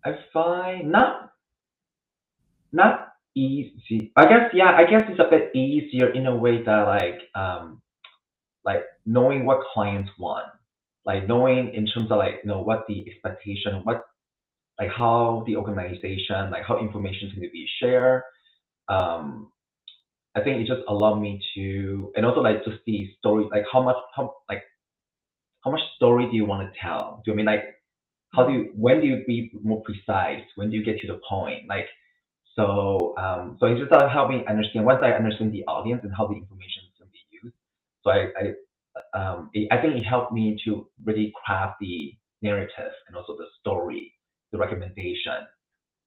I 0.05 0.15
find 0.31 0.91
not 0.91 1.30
not 2.73 3.09
easy. 3.35 4.11
I 4.17 4.25
guess 4.25 4.51
yeah, 4.53 4.75
I 4.77 4.85
guess 4.89 5.03
it's 5.09 5.19
a 5.19 5.29
bit 5.29 5.55
easier 5.55 6.09
in 6.13 6.27
a 6.27 6.35
way 6.35 6.63
that 6.63 6.83
like 6.87 7.21
um 7.35 7.81
like 8.65 8.83
knowing 9.05 9.45
what 9.45 9.59
clients 9.73 10.11
want, 10.19 10.47
like 11.05 11.27
knowing 11.27 11.73
in 11.73 11.87
terms 11.87 12.11
of 12.11 12.17
like 12.19 12.41
you 12.43 12.49
know 12.49 12.61
what 12.61 12.85
the 12.87 13.05
expectation, 13.07 13.81
what 13.83 14.03
like 14.79 14.89
how 14.97 15.43
the 15.47 15.55
organization, 15.57 16.51
like 16.51 16.63
how 16.67 16.79
information 16.79 17.31
can 17.31 17.41
be 17.41 17.67
shared. 17.81 18.23
Um, 18.89 19.51
I 20.35 20.41
think 20.41 20.61
it 20.61 20.67
just 20.67 20.81
allowed 20.87 21.19
me 21.21 21.41
to, 21.55 22.11
and 22.15 22.25
also 22.25 22.41
like 22.41 22.63
just 22.65 22.79
the 22.87 23.09
story, 23.19 23.45
like 23.51 23.65
how 23.71 23.81
much, 23.83 23.97
how 24.15 24.35
like 24.49 24.63
how 25.63 25.71
much 25.71 25.81
story 25.97 26.27
do 26.29 26.35
you 26.37 26.45
want 26.45 26.71
to 26.71 26.79
tell? 26.79 27.21
Do 27.25 27.31
you 27.31 27.37
mean 27.37 27.45
like 27.47 27.65
how 28.33 28.47
do 28.47 28.53
you, 28.53 28.71
when 28.75 29.01
do 29.01 29.07
you 29.07 29.23
be 29.27 29.51
more 29.63 29.83
precise? 29.83 30.43
When 30.55 30.69
do 30.71 30.77
you 30.77 30.85
get 30.85 30.99
to 31.01 31.07
the 31.07 31.19
point? 31.29 31.67
Like 31.69 31.87
so, 32.55 33.13
um, 33.17 33.57
so 33.59 33.67
it 33.67 33.77
just 33.77 33.91
helped 33.91 34.31
me 34.31 34.43
understand 34.47 34.85
once 34.85 34.99
I 35.03 35.11
understand 35.11 35.53
the 35.53 35.63
audience 35.65 36.01
and 36.03 36.13
how 36.15 36.27
the 36.27 36.35
information 36.35 36.83
is 36.85 36.99
going 36.99 37.09
to 37.09 37.13
be 37.13 37.39
used. 37.43 37.55
So 38.03 38.11
I, 38.11 38.27
I, 38.39 39.19
um, 39.19 39.49
it, 39.53 39.67
I 39.71 39.81
think 39.81 39.95
it 39.95 40.03
helped 40.03 40.33
me 40.33 40.57
to 40.65 40.87
really 41.03 41.31
craft 41.45 41.77
the 41.79 42.13
narrative 42.41 42.91
and 43.07 43.15
also 43.15 43.37
the 43.37 43.45
story, 43.59 44.13
the 44.51 44.57
recommendation. 44.57 45.47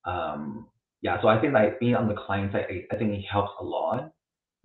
Um, 0.05 0.67
yeah, 1.01 1.21
so 1.21 1.27
I 1.27 1.41
think 1.41 1.53
like 1.53 1.79
being 1.79 1.95
on 1.95 2.07
the 2.07 2.15
client 2.15 2.51
side, 2.51 2.67
I, 2.69 2.95
I 2.95 2.97
think 2.97 3.13
it 3.13 3.25
helps 3.31 3.51
a 3.59 3.63
lot. 3.63 4.11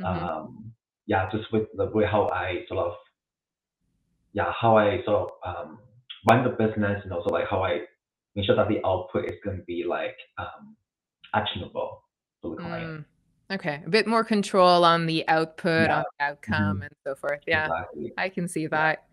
Mm-hmm. 0.02 0.24
Um, 0.24 0.72
yeah, 1.06 1.28
just 1.30 1.52
with 1.52 1.64
the 1.74 1.86
way 1.86 2.04
how 2.04 2.28
I 2.28 2.64
sort 2.68 2.86
of, 2.86 2.92
yeah, 4.32 4.52
how 4.58 4.76
I 4.76 5.02
sort 5.04 5.30
of 5.44 5.66
um, 5.66 5.78
run 6.30 6.44
the 6.44 6.50
business 6.50 7.00
and 7.04 7.12
also 7.12 7.30
like 7.30 7.48
how 7.48 7.62
I 7.62 7.80
make 8.36 8.46
sure 8.46 8.56
that 8.56 8.68
the 8.68 8.86
output 8.86 9.24
is 9.24 9.36
going 9.44 9.56
to 9.56 9.64
be 9.64 9.84
like 9.88 10.16
um, 10.38 10.76
actionable 11.34 12.02
for 12.40 12.50
the 12.50 12.56
client. 12.56 13.00
Mm. 13.00 13.04
Okay, 13.52 13.82
a 13.84 13.88
bit 13.90 14.06
more 14.06 14.22
control 14.22 14.84
on 14.84 15.06
the 15.06 15.26
output, 15.26 15.88
yeah. 15.88 15.98
on 15.98 16.04
the 16.18 16.24
outcome, 16.24 16.76
mm-hmm. 16.76 16.82
and 16.82 16.94
so 17.04 17.14
forth. 17.16 17.40
Yeah, 17.46 17.66
exactly. 17.66 18.12
I 18.16 18.28
can 18.28 18.46
see 18.46 18.68
that. 18.68 19.04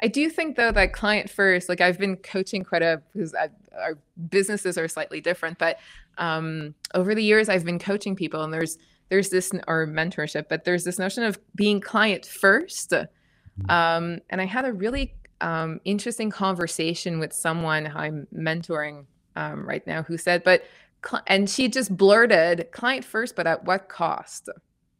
I 0.00 0.08
do 0.08 0.28
think 0.30 0.56
though 0.56 0.72
that 0.72 0.92
client 0.92 1.30
first, 1.30 1.68
like 1.68 1.80
I've 1.80 1.98
been 1.98 2.16
coaching 2.16 2.64
quite 2.64 2.82
a 2.82 3.02
because 3.12 3.34
our 3.34 3.98
businesses 4.30 4.78
are 4.78 4.88
slightly 4.88 5.20
different, 5.20 5.58
but 5.58 5.78
um, 6.18 6.74
over 6.94 7.14
the 7.14 7.22
years 7.22 7.48
I've 7.48 7.64
been 7.64 7.78
coaching 7.78 8.14
people, 8.14 8.42
and 8.42 8.52
there's 8.52 8.78
there's 9.08 9.30
this 9.30 9.52
or 9.66 9.86
mentorship, 9.86 10.46
but 10.48 10.64
there's 10.64 10.84
this 10.84 10.98
notion 10.98 11.24
of 11.24 11.38
being 11.54 11.80
client 11.80 12.24
first. 12.24 12.90
Mm-hmm. 12.90 13.70
Um, 13.70 14.20
and 14.30 14.40
I 14.40 14.46
had 14.46 14.64
a 14.64 14.72
really 14.72 15.14
um, 15.40 15.80
interesting 15.84 16.30
conversation 16.30 17.18
with 17.18 17.32
someone 17.32 17.92
I'm 17.94 18.26
mentoring 18.34 19.06
um, 19.36 19.66
right 19.66 19.86
now 19.86 20.02
who 20.02 20.16
said, 20.16 20.44
but 20.44 20.64
and 21.26 21.48
she 21.48 21.68
just 21.68 21.96
blurted 21.96 22.68
client 22.72 23.04
first, 23.04 23.36
but 23.36 23.46
at 23.46 23.64
what 23.64 23.88
cost? 23.88 24.48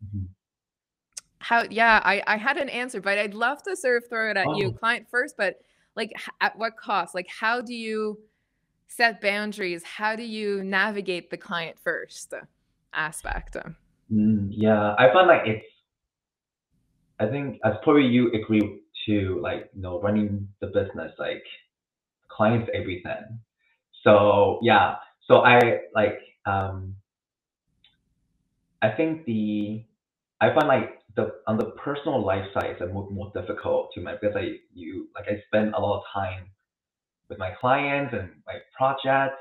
Mm-hmm. 0.05 0.27
How? 1.39 1.65
Yeah, 1.71 2.01
I 2.05 2.23
I 2.27 2.37
had 2.37 2.57
an 2.57 2.69
answer, 2.69 3.01
but 3.01 3.19
I'd 3.19 3.35
love 3.35 3.63
to 3.65 3.77
sort 3.77 4.03
of 4.03 4.09
throw 4.09 4.31
it 4.31 4.37
at 4.37 4.47
oh. 4.47 4.57
you, 4.57 4.73
client 4.73 5.07
first, 5.11 5.37
but 5.37 5.61
like 5.97 6.13
at 6.41 6.57
what 6.59 6.77
cost? 6.77 7.15
Like 7.15 7.29
how 7.29 7.61
do 7.61 7.75
you 7.75 8.19
set 8.89 9.21
boundaries? 9.21 9.83
How 9.85 10.17
do 10.17 10.23
you 10.23 10.63
navigate 10.63 11.31
the 11.31 11.37
client 11.37 11.77
first 11.83 12.35
aspect? 12.93 13.57
Mm, 14.13 14.49
yeah, 14.51 14.95
I 14.99 15.13
find 15.13 15.29
like 15.29 15.47
it's. 15.47 15.65
I 17.19 17.27
think 17.27 17.61
as 17.65 17.75
probably 17.83 18.07
you 18.07 18.33
agree 18.33 18.81
to 19.07 19.41
like 19.41 19.71
you 19.75 19.83
know 19.83 20.01
running 20.01 20.49
the 20.61 20.69
business 20.69 21.13
like 21.19 21.45
clients 22.29 22.71
everything. 22.75 23.39
So 24.03 24.59
yeah, 24.63 24.97
so 25.29 25.39
I 25.39 25.81
like 25.95 26.21
um 26.47 26.97
I 28.83 28.91
think 28.91 29.25
the 29.27 29.85
I 30.41 30.55
find 30.55 30.69
like 30.69 31.01
the 31.17 31.33
on 31.47 31.59
the 31.59 31.73
personal 31.85 32.25
life 32.25 32.47
side 32.55 32.77
it's 32.81 32.93
more, 32.93 33.09
more 33.11 33.33
difficult 33.35 33.91
to 33.95 34.01
my 34.01 34.15
because 34.21 34.37
I 34.37 34.57
you 34.75 35.09
like 35.15 35.27
I 35.29 35.43
spend 35.49 35.75
a 35.75 35.81
lot 35.81 35.99
of 35.99 36.05
time 36.13 36.47
with 37.29 37.39
my 37.39 37.53
clients 37.61 38.15
and 38.15 38.31
my 38.47 38.55
projects 38.77 39.41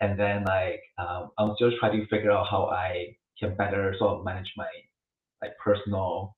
and 0.00 0.18
then 0.18 0.44
like 0.44 0.82
um, 0.98 1.30
I'm 1.38 1.54
still 1.56 1.72
trying 1.78 2.00
to 2.00 2.06
figure 2.08 2.30
out 2.32 2.48
how 2.50 2.66
I 2.66 3.16
can 3.40 3.56
better 3.56 3.94
sort 3.98 4.18
of 4.18 4.24
manage 4.24 4.52
my 4.56 4.68
like 5.42 5.52
personal 5.64 6.36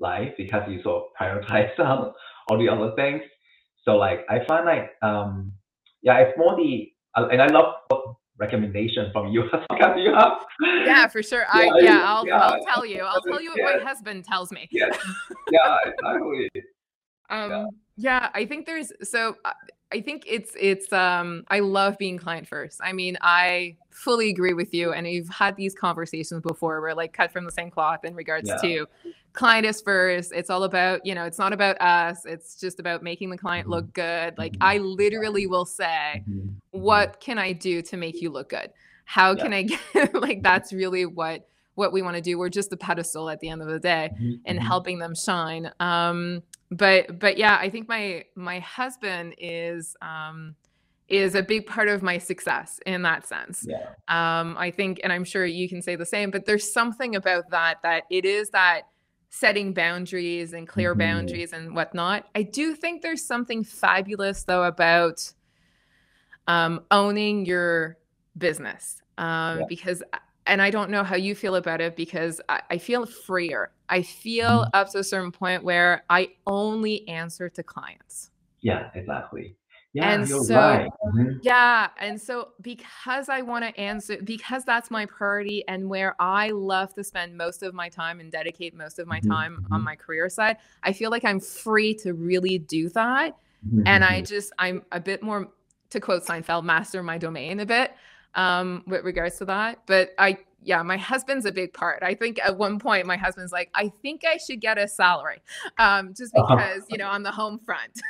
life 0.00 0.32
because 0.38 0.62
you 0.68 0.82
sort 0.82 1.04
of 1.04 1.08
prioritize 1.20 1.78
um, 1.80 2.12
all 2.50 2.58
the 2.58 2.68
other 2.68 2.92
things. 2.96 3.22
So 3.84 3.96
like 3.96 4.20
I 4.30 4.44
find 4.46 4.66
like 4.66 4.92
um 5.02 5.52
yeah 6.02 6.18
it's 6.18 6.38
more 6.38 6.56
the 6.56 6.89
and 7.16 7.42
I 7.42 7.46
love 7.46 7.74
recommendation 8.38 9.10
from 9.12 9.28
you. 9.28 9.44
Because 9.68 9.96
you 9.98 10.14
have 10.14 10.44
yeah 10.84 11.06
for 11.06 11.22
sure. 11.22 11.44
I 11.52 11.64
yeah, 11.64 11.72
yeah 11.82 12.02
I'll, 12.04 12.26
yeah, 12.26 12.38
I'll 12.38 12.64
tell 12.64 12.86
you. 12.86 13.02
I'll 13.02 13.22
tell 13.22 13.40
you 13.40 13.50
what 13.50 13.58
yeah. 13.58 13.76
my 13.76 13.84
husband 13.84 14.24
tells 14.24 14.50
me. 14.50 14.68
Yes 14.72 14.98
yeah 15.52 15.76
exactly. 15.86 16.50
Um 17.28 17.50
yeah. 17.50 17.64
yeah 17.96 18.30
I 18.34 18.46
think 18.46 18.66
there's 18.66 18.92
so 19.02 19.36
I 19.92 20.00
think 20.00 20.24
it's 20.26 20.52
it's 20.58 20.92
um 20.92 21.44
I 21.48 21.60
love 21.60 21.98
being 21.98 22.18
client 22.18 22.48
first. 22.48 22.80
I 22.82 22.92
mean, 22.92 23.18
I 23.20 23.76
fully 23.90 24.30
agree 24.30 24.54
with 24.54 24.72
you 24.72 24.92
and 24.92 25.06
we've 25.06 25.28
had 25.28 25.56
these 25.56 25.74
conversations 25.74 26.42
before 26.42 26.80
where 26.80 26.94
like 26.94 27.12
cut 27.12 27.32
from 27.32 27.44
the 27.44 27.50
same 27.50 27.70
cloth 27.70 28.04
in 28.04 28.14
regards 28.14 28.48
yeah. 28.48 28.56
to 28.56 28.86
client 29.32 29.66
is 29.66 29.80
first. 29.80 30.32
It's 30.32 30.50
all 30.50 30.64
about, 30.64 31.04
you 31.04 31.14
know, 31.14 31.24
it's 31.24 31.38
not 31.38 31.52
about 31.52 31.80
us. 31.80 32.24
It's 32.26 32.56
just 32.56 32.80
about 32.80 33.02
making 33.02 33.30
the 33.30 33.38
client 33.38 33.68
look 33.68 33.92
mm-hmm. 33.92 34.28
good. 34.28 34.38
Like 34.38 34.56
I 34.60 34.78
mm-hmm. 34.78 34.86
literally 34.86 35.46
will 35.46 35.66
say, 35.66 36.24
mm-hmm. 36.28 36.48
what 36.70 37.20
can 37.20 37.38
I 37.38 37.52
do 37.52 37.82
to 37.82 37.96
make 37.96 38.20
you 38.20 38.30
look 38.30 38.50
good? 38.50 38.72
How 39.04 39.32
yeah. 39.32 39.42
can 39.42 39.52
I 39.52 39.62
get 39.62 40.14
like 40.20 40.42
that's 40.42 40.72
really 40.72 41.06
what 41.06 41.46
what 41.74 41.92
we 41.92 42.02
want 42.02 42.16
to 42.16 42.22
do. 42.22 42.38
We're 42.38 42.50
just 42.50 42.70
the 42.70 42.76
pedestal 42.76 43.30
at 43.30 43.40
the 43.40 43.48
end 43.48 43.62
of 43.62 43.68
the 43.68 43.78
day 43.78 44.10
and 44.44 44.60
helping 44.60 44.98
them 44.98 45.14
shine. 45.14 45.70
Um 45.80 46.42
but 46.70 47.18
but 47.18 47.36
yeah, 47.36 47.58
I 47.60 47.70
think 47.70 47.88
my 47.88 48.24
my 48.34 48.60
husband 48.60 49.34
is 49.38 49.96
um, 50.00 50.54
is 51.10 51.34
a 51.34 51.42
big 51.42 51.66
part 51.66 51.88
of 51.88 52.02
my 52.02 52.18
success 52.18 52.80
in 52.86 53.02
that 53.02 53.26
sense. 53.26 53.66
Yeah. 53.68 53.88
Um, 54.08 54.56
I 54.56 54.70
think, 54.70 55.00
and 55.02 55.12
I'm 55.12 55.24
sure 55.24 55.44
you 55.44 55.68
can 55.68 55.82
say 55.82 55.96
the 55.96 56.06
same. 56.06 56.30
But 56.30 56.46
there's 56.46 56.72
something 56.72 57.16
about 57.16 57.50
that 57.50 57.82
that 57.82 58.04
it 58.10 58.24
is 58.24 58.50
that 58.50 58.82
setting 59.30 59.72
boundaries 59.72 60.52
and 60.52 60.66
clear 60.68 60.92
mm-hmm. 60.92 61.00
boundaries 61.00 61.52
and 61.52 61.74
whatnot. 61.74 62.28
I 62.34 62.42
do 62.42 62.74
think 62.74 63.02
there's 63.02 63.24
something 63.24 63.64
fabulous 63.64 64.44
though 64.44 64.64
about 64.64 65.32
um, 66.46 66.80
owning 66.90 67.46
your 67.46 67.98
business 68.36 69.02
um, 69.18 69.60
yeah. 69.60 69.64
because 69.68 70.02
and 70.46 70.60
I 70.60 70.70
don't 70.70 70.90
know 70.90 71.04
how 71.04 71.16
you 71.16 71.34
feel 71.34 71.56
about 71.56 71.80
it 71.80 71.94
because 71.94 72.40
I, 72.48 72.60
I 72.70 72.78
feel 72.78 73.06
freer. 73.06 73.70
I 73.88 74.02
feel 74.02 74.48
mm-hmm. 74.48 74.70
up 74.74 74.90
to 74.92 74.98
a 74.98 75.04
certain 75.04 75.30
point 75.30 75.62
where 75.62 76.02
I 76.10 76.30
only 76.46 77.06
answer 77.06 77.48
to 77.50 77.62
clients. 77.62 78.30
Yeah, 78.60 78.90
exactly. 78.94 79.56
Yeah, 79.92 80.12
and 80.12 80.28
so 80.28 80.54
right. 80.54 80.88
mm-hmm. 81.04 81.38
yeah, 81.42 81.88
and 81.98 82.20
so 82.20 82.50
because 82.60 83.28
I 83.28 83.42
want 83.42 83.64
to 83.64 83.80
answer 83.80 84.18
because 84.22 84.64
that's 84.64 84.88
my 84.88 85.06
priority 85.06 85.64
and 85.66 85.88
where 85.88 86.14
I 86.20 86.50
love 86.50 86.94
to 86.94 87.02
spend 87.02 87.36
most 87.36 87.64
of 87.64 87.74
my 87.74 87.88
time 87.88 88.20
and 88.20 88.30
dedicate 88.30 88.74
most 88.74 89.00
of 89.00 89.08
my 89.08 89.18
mm-hmm. 89.18 89.32
time 89.32 89.56
mm-hmm. 89.62 89.72
on 89.74 89.82
my 89.82 89.96
career 89.96 90.28
side, 90.28 90.58
I 90.84 90.92
feel 90.92 91.10
like 91.10 91.24
I'm 91.24 91.40
free 91.40 91.94
to 91.94 92.14
really 92.14 92.58
do 92.58 92.88
that. 92.90 93.36
Mm-hmm. 93.66 93.82
And 93.86 94.04
I 94.04 94.18
mm-hmm. 94.18 94.24
just 94.26 94.52
I'm 94.58 94.84
a 94.92 95.00
bit 95.00 95.24
more 95.24 95.48
to 95.90 96.00
quote 96.00 96.24
Seinfeld, 96.24 96.64
master 96.64 97.02
my 97.02 97.18
domain 97.18 97.58
a 97.60 97.66
bit 97.66 97.92
um, 98.34 98.84
with 98.86 99.04
regards 99.04 99.38
to 99.38 99.44
that. 99.46 99.80
But 99.86 100.10
I, 100.18 100.38
yeah, 100.62 100.82
my 100.82 100.96
husband's 100.96 101.46
a 101.46 101.52
big 101.52 101.72
part. 101.72 102.02
I 102.02 102.14
think 102.14 102.38
at 102.44 102.56
one 102.56 102.78
point 102.78 103.06
my 103.06 103.16
husband's 103.16 103.52
like, 103.52 103.70
I 103.74 103.88
think 104.02 104.24
I 104.24 104.36
should 104.36 104.60
get 104.60 104.78
a 104.78 104.86
salary, 104.86 105.42
um, 105.78 106.14
just 106.14 106.34
uh-huh. 106.34 106.56
because 106.56 106.84
you 106.88 106.98
know 106.98 107.08
on 107.08 107.22
the 107.22 107.32
home 107.32 107.58
front. 107.58 108.00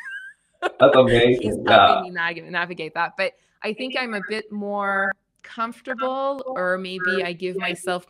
That's 0.62 0.96
amazing. 0.96 1.42
He's 1.42 1.56
helping 1.66 2.04
me 2.04 2.10
navigate, 2.10 2.50
navigate 2.50 2.94
that. 2.94 3.16
But 3.16 3.34
I 3.62 3.72
think 3.72 3.96
I'm 3.98 4.14
a 4.14 4.20
bit 4.28 4.50
more 4.52 5.12
comfortable, 5.42 6.42
or 6.46 6.78
maybe 6.78 7.24
I 7.24 7.32
give 7.32 7.56
myself 7.56 8.06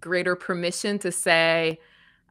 greater 0.00 0.36
permission 0.36 0.98
to 1.00 1.12
say, 1.12 1.78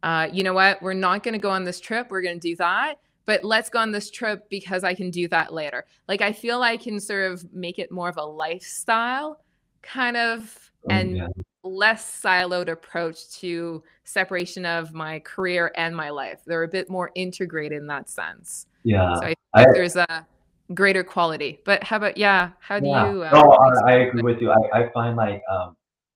uh, 0.03 0.27
you 0.31 0.43
know 0.43 0.53
what, 0.53 0.81
we're 0.81 0.93
not 0.93 1.23
going 1.23 1.33
to 1.33 1.39
go 1.39 1.49
on 1.49 1.63
this 1.63 1.79
trip. 1.79 2.07
We're 2.09 2.21
going 2.21 2.39
to 2.39 2.49
do 2.49 2.55
that 2.57 2.97
but 3.25 3.43
let's 3.43 3.69
go 3.69 3.79
on 3.79 3.91
this 3.91 4.09
trip 4.09 4.49
because 4.49 4.83
I 4.83 4.93
can 4.93 5.09
do 5.09 5.27
that 5.29 5.53
later. 5.53 5.85
Like 6.07 6.21
I 6.21 6.33
feel 6.33 6.61
I 6.61 6.77
can 6.77 6.99
sort 6.99 7.31
of 7.31 7.53
make 7.53 7.79
it 7.79 7.91
more 7.91 8.09
of 8.09 8.17
a 8.17 8.25
lifestyle 8.25 9.39
kind 9.81 10.17
of 10.17 10.71
oh, 10.85 10.87
and 10.89 11.17
yeah. 11.17 11.27
less 11.63 12.21
siloed 12.21 12.67
approach 12.67 13.29
to 13.39 13.83
separation 14.03 14.65
of 14.65 14.93
my 14.93 15.19
career 15.19 15.71
and 15.75 15.95
my 15.95 16.09
life. 16.09 16.41
They're 16.45 16.63
a 16.63 16.67
bit 16.67 16.89
more 16.89 17.11
integrated 17.15 17.79
in 17.79 17.87
that 17.87 18.09
sense. 18.09 18.67
Yeah. 18.83 19.15
So 19.15 19.21
I 19.21 19.27
think 19.27 19.37
I, 19.53 19.65
there's 19.73 19.95
a 19.95 20.25
greater 20.73 21.03
quality. 21.03 21.59
But 21.65 21.83
how 21.83 21.97
about 21.97 22.17
yeah? 22.17 22.51
How 22.59 22.79
do 22.79 22.87
yeah. 22.87 23.11
you? 23.11 23.23
Uh, 23.23 23.31
no, 23.31 23.51
I, 23.51 23.91
I, 23.91 23.93
agree 24.07 24.21
with 24.21 24.41
you. 24.41 24.51
I, 24.51 24.81
I 24.81 24.91
find 24.91 25.15
like 25.15 25.41
um 25.51 25.75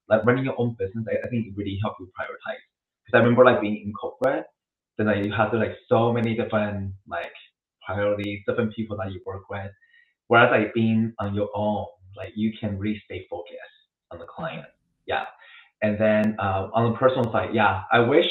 like 0.09 0.25
running 0.25 0.45
your 0.45 0.55
own 0.59 0.75
business. 0.79 1.05
I, 1.09 1.25
I 1.25 1.29
think 1.29 1.47
it 1.47 1.53
really 1.55 1.77
helps 1.81 1.97
you 1.99 2.07
prioritize. 2.07 2.61
Because 3.05 3.15
I 3.15 3.17
remember 3.19 3.45
like 3.45 3.61
being 3.61 3.77
in 3.85 3.93
corporate 3.93 4.45
then 4.97 5.07
like 5.07 5.25
you 5.25 5.31
have 5.31 5.51
to 5.51 5.57
like 5.57 5.75
so 5.89 6.13
many 6.13 6.35
different 6.35 6.93
like 7.07 7.31
priorities, 7.85 8.41
different 8.47 8.73
people 8.75 8.97
that 8.97 9.11
you 9.11 9.21
work 9.25 9.49
with. 9.49 9.71
Whereas 10.27 10.51
like 10.51 10.73
being 10.73 11.13
on 11.19 11.35
your 11.35 11.49
own, 11.53 11.85
like 12.15 12.31
you 12.35 12.51
can 12.59 12.77
really 12.79 13.01
stay 13.05 13.27
focused 13.29 13.59
on 14.11 14.19
the 14.19 14.25
client. 14.25 14.65
Yeah. 15.05 15.25
And 15.81 15.99
then 15.99 16.35
uh, 16.39 16.69
on 16.73 16.91
the 16.91 16.97
personal 16.97 17.31
side, 17.31 17.53
yeah, 17.53 17.83
I 17.91 17.99
wish 17.99 18.27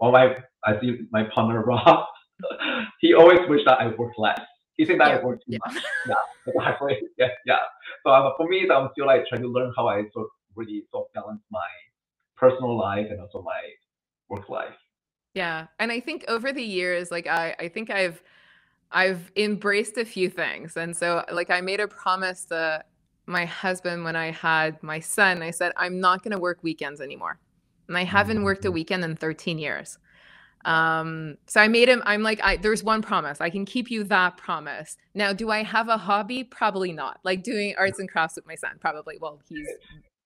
well 0.00 0.12
my 0.12 0.36
I 0.64 0.80
see 0.80 1.00
my 1.12 1.24
partner 1.34 1.62
Rob, 1.66 2.06
he 3.00 3.14
always 3.14 3.40
wished 3.48 3.64
that 3.66 3.80
I 3.80 3.88
worked 3.88 4.18
less. 4.18 4.40
He 4.76 4.84
said 4.84 5.00
that 5.00 5.08
yeah. 5.08 5.18
I 5.18 5.24
work 5.24 5.40
too 5.40 5.52
yeah. 5.52 5.58
much. 5.66 5.82
Yeah, 6.06 6.14
exactly. 6.46 6.98
Yeah, 7.18 7.28
yeah. 7.46 7.56
So 8.04 8.12
um, 8.12 8.32
for 8.36 8.48
me, 8.48 8.68
I'm 8.70 8.88
still 8.92 9.06
like 9.06 9.26
trying 9.28 9.42
to 9.42 9.48
learn 9.48 9.72
how 9.76 9.88
I 9.88 10.02
sort 10.12 10.26
of 10.26 10.30
really 10.54 10.84
sort 10.90 11.08
of 11.08 11.12
balance 11.14 11.42
my 11.50 11.66
personal 12.36 12.78
life 12.78 13.06
and 13.10 13.20
also 13.20 13.42
my 13.42 13.60
work 14.28 14.48
life. 14.48 14.74
Yeah. 15.34 15.66
And 15.78 15.90
I 15.90 16.00
think 16.00 16.24
over 16.28 16.52
the 16.52 16.62
years, 16.62 17.10
like 17.10 17.26
I, 17.26 17.54
I 17.58 17.68
think 17.68 17.90
I've 17.90 18.22
I've 18.90 19.30
embraced 19.36 19.98
a 19.98 20.04
few 20.04 20.30
things. 20.30 20.76
And 20.76 20.96
so 20.96 21.24
like 21.30 21.50
I 21.50 21.60
made 21.60 21.80
a 21.80 21.88
promise 21.88 22.46
to 22.46 22.84
my 23.26 23.44
husband 23.44 24.04
when 24.04 24.16
I 24.16 24.30
had 24.30 24.82
my 24.82 25.00
son. 25.00 25.42
I 25.42 25.50
said, 25.50 25.72
I'm 25.76 26.00
not 26.00 26.22
gonna 26.22 26.38
work 26.38 26.62
weekends 26.62 27.00
anymore. 27.00 27.38
And 27.88 27.98
I 27.98 28.04
haven't 28.04 28.42
worked 28.44 28.64
a 28.64 28.70
mm. 28.70 28.74
weekend 28.74 29.04
in 29.04 29.16
13 29.16 29.58
years. 29.58 29.98
Um, 30.68 31.36
so 31.46 31.60
I 31.60 31.68
made 31.68 31.88
him, 31.88 32.02
I'm 32.04 32.22
like, 32.22 32.40
I 32.42 32.56
there's 32.56 32.84
one 32.84 33.02
promise. 33.02 33.40
I 33.40 33.50
can 33.50 33.64
keep 33.64 33.90
you 33.90 34.04
that 34.04 34.36
promise. 34.36 34.96
Now, 35.14 35.32
do 35.32 35.50
I 35.50 35.62
have 35.62 35.88
a 35.88 35.96
hobby? 35.96 36.44
Probably 36.44 36.92
not. 36.92 37.20
Like 37.24 37.42
doing 37.42 37.74
arts 37.78 37.98
and 37.98 38.08
crafts 38.08 38.36
with 38.36 38.46
my 38.46 38.54
son, 38.54 38.72
probably. 38.80 39.16
Well, 39.20 39.40
he's 39.48 39.66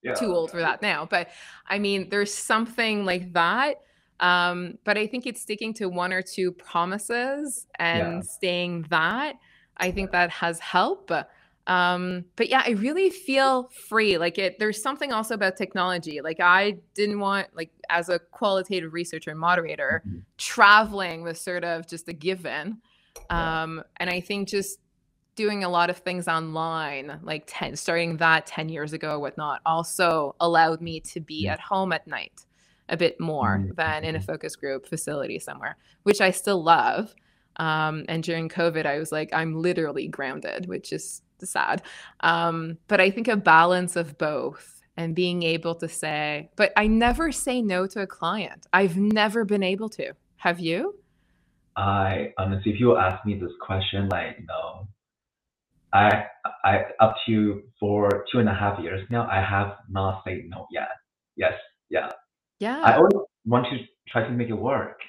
yeah. 0.03 0.15
too 0.15 0.35
old 0.35 0.51
for 0.51 0.59
that 0.59 0.83
now. 0.83 1.07
But 1.07 1.29
I 1.69 1.79
mean, 1.79 2.09
there's 2.09 2.33
something 2.33 3.05
like 3.05 3.33
that 3.35 3.77
um, 4.23 4.79
but 4.85 4.97
I 4.97 5.09
think 5.09 5.27
it's 5.27 5.43
sticking 5.43 5.75
to 5.75 5.87
one 5.87 6.13
or 6.13 6.23
two 6.23 6.53
promises 6.53 7.67
and 7.79 8.15
yeah. 8.15 8.21
staying 8.21 8.87
that. 8.91 9.35
I 9.77 9.91
think 9.91 10.13
that 10.13 10.31
has 10.31 10.61
helped. 10.61 11.11
Um, 11.67 12.25
but 12.37 12.49
yeah, 12.49 12.63
I 12.67 12.71
really 12.71 13.11
feel 13.11 13.71
free. 13.89 14.19
Like 14.19 14.39
it, 14.39 14.59
there's 14.59 14.83
something 14.83 15.13
also 15.13 15.35
about 15.35 15.57
technology. 15.57 16.21
Like 16.21 16.41
I 16.41 16.79
didn't 16.95 17.21
want, 17.21 17.49
like 17.55 17.71
as 17.89 18.09
a 18.09 18.19
qualitative 18.19 18.93
researcher 18.93 19.31
and 19.31 19.39
moderator, 19.39 20.03
mm-hmm. 20.07 20.19
traveling 20.39 21.23
was 21.23 21.41
sort 21.41 21.65
of 21.65 21.87
just 21.87 22.09
a 22.09 22.13
given. 22.13 22.79
Um, 23.31 23.77
yeah. 23.77 23.83
and 23.99 24.11
I 24.11 24.21
think 24.21 24.49
just 24.49 24.79
doing 25.35 25.65
a 25.65 25.69
lot 25.69 25.89
of 25.89 25.99
things 25.99 26.29
online, 26.29 27.19
like 27.23 27.45
10, 27.47 27.77
starting 27.77 28.17
that 28.19 28.47
10 28.47 28.69
years 28.69 28.93
ago, 28.93 29.19
whatnot, 29.19 29.61
also 29.65 30.35
allowed 30.41 30.81
me 30.81 31.01
to 31.01 31.21
be 31.21 31.45
mm-hmm. 31.45 31.53
at 31.53 31.61
home 31.61 31.93
at 31.93 32.07
night 32.07 32.45
a 32.89 32.97
bit 32.97 33.19
more 33.21 33.59
Mhm. 33.59 33.77
than 33.77 34.05
in 34.05 34.17
a 34.17 34.21
focus 34.21 34.57
group 34.57 34.87
facility 34.87 35.39
somewhere, 35.39 35.77
which 36.03 36.21
I 36.21 36.31
still 36.31 36.63
love. 36.63 37.15
Um, 37.57 38.05
and 38.09 38.23
during 38.23 38.49
COVID, 38.49 38.85
I 38.87 38.99
was 38.99 39.13
like, 39.13 39.31
I'm 39.33 39.55
literally 39.55 40.09
grounded, 40.09 40.67
which 40.67 40.93
is 40.93 41.23
sad. 41.47 41.83
Um, 42.21 42.79
but 42.89 43.01
I 43.01 43.11
think 43.11 43.29
a 43.29 43.37
balance 43.37 43.97
of 43.97 44.19
both 44.19 44.83
and 44.97 45.15
being 45.15 45.43
able 45.43 45.75
to 45.77 45.89
say, 45.89 46.51
but 46.57 46.73
I 46.77 46.87
never 46.87 47.33
say 47.33 47.63
no 47.63 47.87
to 47.89 48.01
a 48.03 48.07
client. 48.07 48.67
I've 48.73 48.97
never 48.97 49.45
been 49.45 49.63
able 49.63 49.89
to. 49.91 50.13
Have 50.37 50.61
you? 50.61 50.97
I 51.77 52.33
honestly, 52.39 52.73
if 52.73 52.81
you 52.81 52.97
ask 52.97 53.25
me 53.25 53.39
this 53.39 53.53
question, 53.61 54.09
like 54.09 54.39
no, 54.47 54.89
I 55.93 56.25
I 56.65 56.85
up 57.01 57.17
to 57.27 57.63
for 57.79 58.25
two 58.31 58.39
and 58.39 58.49
a 58.49 58.55
half 58.55 58.81
years 58.81 59.07
now, 59.11 59.29
I 59.31 59.43
have 59.43 59.77
not 59.89 60.23
said 60.27 60.43
no 60.49 60.67
yet. 60.71 60.89
Yes, 61.37 61.55
yeah. 61.91 62.11
Yeah. 62.59 62.81
I 62.83 62.97
always 62.97 63.13
want 63.47 63.67
to 63.71 63.79
try 64.09 64.25
to 64.25 64.31
make 64.31 64.49
it 64.49 64.55
work. 64.55 65.01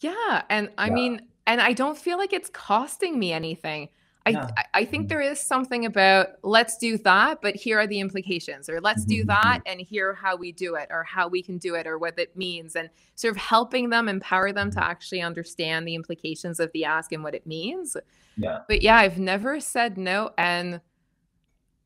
Yeah. 0.00 0.42
And 0.48 0.70
I 0.78 0.88
Yeah, 0.88 0.94
mean, 0.94 1.20
and 1.46 1.60
I 1.60 1.72
don't 1.72 1.96
feel 1.98 2.18
like 2.18 2.32
it's 2.32 2.50
costing 2.50 3.18
me 3.18 3.32
anything. 3.32 3.88
I, 4.26 4.30
yeah. 4.30 4.48
I 4.72 4.84
think 4.86 5.04
Mhm, 5.04 5.08
there 5.10 5.20
is 5.20 5.38
something 5.38 5.84
about 5.84 6.28
let's 6.42 6.78
do 6.78 6.96
that, 6.98 7.42
but 7.42 7.56
here 7.56 7.78
are 7.78 7.86
the 7.86 8.00
implications, 8.00 8.70
or 8.70 8.80
let's 8.80 9.04
do 9.04 9.22
mhm, 9.22 9.26
that 9.26 9.58
mhm. 9.58 9.72
and 9.72 9.80
here 9.80 10.14
how 10.14 10.34
we 10.34 10.50
do 10.50 10.76
it, 10.76 10.88
or 10.90 11.04
how 11.04 11.28
we 11.28 11.42
can 11.42 11.58
do 11.58 11.74
it, 11.74 11.86
or 11.86 11.98
what 11.98 12.18
it 12.18 12.34
means, 12.34 12.74
and 12.74 12.88
sort 13.16 13.32
of 13.32 13.36
helping 13.36 13.90
them 13.90 14.08
empower 14.08 14.50
them 14.50 14.70
to 14.70 14.82
actually 14.82 15.20
understand 15.20 15.86
the 15.86 15.94
implications 15.94 16.58
of 16.58 16.72
the 16.72 16.86
ask 16.86 17.12
and 17.12 17.22
what 17.22 17.34
it 17.34 17.46
means. 17.46 17.96
Yeah. 18.36 18.60
But 18.66 18.82
yeah, 18.82 18.96
I've 18.96 19.18
never 19.18 19.60
said 19.60 19.98
no. 19.98 20.30
And 20.38 20.80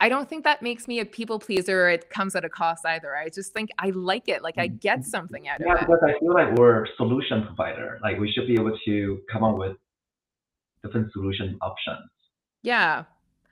I 0.00 0.08
don't 0.08 0.28
think 0.28 0.44
that 0.44 0.62
makes 0.62 0.86
me 0.86 1.00
a 1.00 1.04
people 1.04 1.40
pleaser 1.40 1.86
or 1.86 1.90
it 1.90 2.08
comes 2.08 2.36
at 2.36 2.44
a 2.44 2.48
cost 2.48 2.86
either. 2.86 3.16
I 3.16 3.28
just 3.28 3.52
think 3.52 3.70
I 3.78 3.90
like 3.90 4.28
it. 4.28 4.42
Like 4.42 4.58
I 4.58 4.68
get 4.68 5.04
something 5.04 5.48
out 5.48 5.60
of 5.60 5.62
it. 5.62 5.68
Yeah, 5.68 5.80
because 5.80 6.02
I 6.04 6.18
feel 6.20 6.32
like 6.32 6.54
we're 6.56 6.86
solution 6.96 7.44
provider. 7.44 7.98
Like 8.02 8.18
we 8.18 8.30
should 8.30 8.46
be 8.46 8.54
able 8.54 8.78
to 8.84 9.20
come 9.30 9.42
up 9.42 9.58
with 9.58 9.76
different 10.84 11.12
solution 11.12 11.58
options. 11.60 12.08
Yeah. 12.62 13.04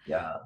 Yeah. 0.07 0.39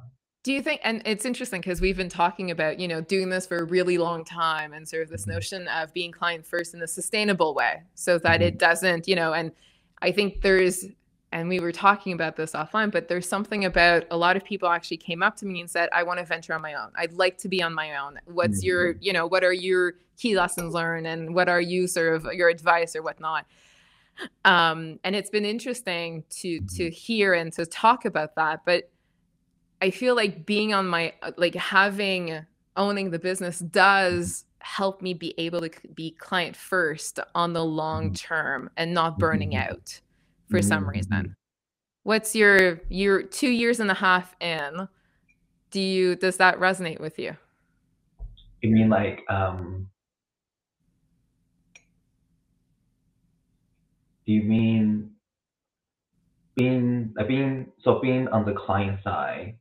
Do 0.42 0.54
you 0.54 0.62
think, 0.62 0.80
and 0.84 1.02
it's 1.04 1.26
interesting 1.26 1.60
because 1.60 1.82
we've 1.82 1.98
been 1.98 2.08
talking 2.08 2.50
about, 2.50 2.80
you 2.80 2.88
know, 2.88 3.02
doing 3.02 3.28
this 3.28 3.46
for 3.46 3.58
a 3.58 3.64
really 3.64 3.98
long 3.98 4.24
time 4.24 4.72
and 4.72 4.88
sort 4.88 5.02
of 5.02 5.10
this 5.10 5.26
Mhm, 5.26 5.34
notion 5.34 5.68
of 5.68 5.92
being 5.92 6.12
client 6.12 6.46
first 6.46 6.72
in 6.72 6.80
a 6.82 6.86
sustainable 6.88 7.54
way 7.54 7.82
so 7.94 8.18
that 8.18 8.40
it 8.40 8.58
mhm, 8.58 8.58
doesn't, 8.58 9.06
you 9.06 9.14
know, 9.14 9.34
and 9.34 9.52
I 10.00 10.12
think 10.12 10.40
there's, 10.40 10.86
and 11.30 11.50
we 11.50 11.60
were 11.60 11.72
talking 11.72 12.14
about 12.14 12.36
this 12.36 12.52
offline, 12.52 12.90
but 12.90 13.06
there's 13.06 13.28
something 13.28 13.66
about 13.66 14.04
a 14.10 14.16
lot 14.16 14.34
of 14.34 14.42
people 14.42 14.70
actually 14.70 14.96
came 14.96 15.22
up 15.22 15.36
to 15.36 15.46
me 15.46 15.60
and 15.60 15.70
said, 15.70 15.90
I 15.92 16.04
want 16.04 16.20
to 16.20 16.24
venture 16.24 16.54
on 16.54 16.62
my 16.62 16.72
own. 16.72 16.88
I'd 16.96 17.12
like 17.12 17.36
to 17.38 17.48
be 17.48 17.62
on 17.62 17.74
my 17.74 17.98
own. 17.98 18.18
What's 18.24 18.62
your, 18.62 18.94
mhm, 18.94 19.00
you 19.00 19.12
know, 19.12 19.26
what 19.26 19.44
are 19.44 19.52
your 19.52 19.94
key 20.16 20.38
lessons 20.38 20.72
learned 20.72 21.06
and 21.06 21.34
what 21.34 21.50
are 21.50 21.60
you 21.60 21.86
sort 21.86 22.14
of 22.14 22.32
your 22.32 22.48
advice 22.48 22.96
or 22.96 23.02
whatnot? 23.02 23.44
Um, 24.44 25.00
and 25.04 25.16
it's 25.16 25.30
been 25.30 25.44
interesting 25.44 26.24
to 26.40 26.60
to 26.60 26.90
mhm, 26.90 26.90
hear 26.90 27.34
and 27.34 27.52
to 27.54 27.66
talk 27.66 28.04
about 28.04 28.36
that. 28.36 28.60
But 28.64 28.90
I 29.80 29.90
feel 29.90 30.14
like 30.14 30.46
being 30.46 30.74
on 30.74 30.86
my 30.88 31.14
uh, 31.22 31.32
like 31.36 31.54
having 31.54 32.44
owning 32.76 33.10
the 33.10 33.18
business 33.18 33.58
does 33.60 34.44
help 34.60 35.00
me 35.02 35.14
be 35.14 35.34
able 35.38 35.60
to 35.60 35.70
be 35.94 36.10
client 36.12 36.56
first 36.56 37.18
on 37.34 37.52
the 37.54 37.64
long 37.64 38.10
mhm, 38.10 38.14
term 38.14 38.70
and 38.76 38.92
not 38.94 39.18
burning 39.18 39.54
mhm, 39.54 39.56
out 39.56 40.00
for 40.48 40.60
some 40.62 40.88
reason. 40.88 41.36
What's 42.04 42.34
your 42.36 42.82
your 42.90 43.22
two 43.22 43.50
years 43.50 43.80
and 43.80 43.90
a 43.90 43.94
half 43.94 44.34
in? 44.40 44.88
Do 45.70 45.80
you 45.80 46.16
does 46.16 46.38
that 46.38 46.58
resonate 46.60 47.00
with 47.00 47.18
you? 47.18 47.36
You 48.62 48.70
mean 48.70 48.88
like 48.88 49.24
um 49.28 49.88
you 54.32 54.42
mean 54.42 55.10
being 56.56 57.14
uh, 57.18 57.24
being 57.24 57.72
so 57.82 58.00
being 58.00 58.28
on 58.28 58.44
the 58.44 58.52
client 58.52 59.00
side? 59.02 59.58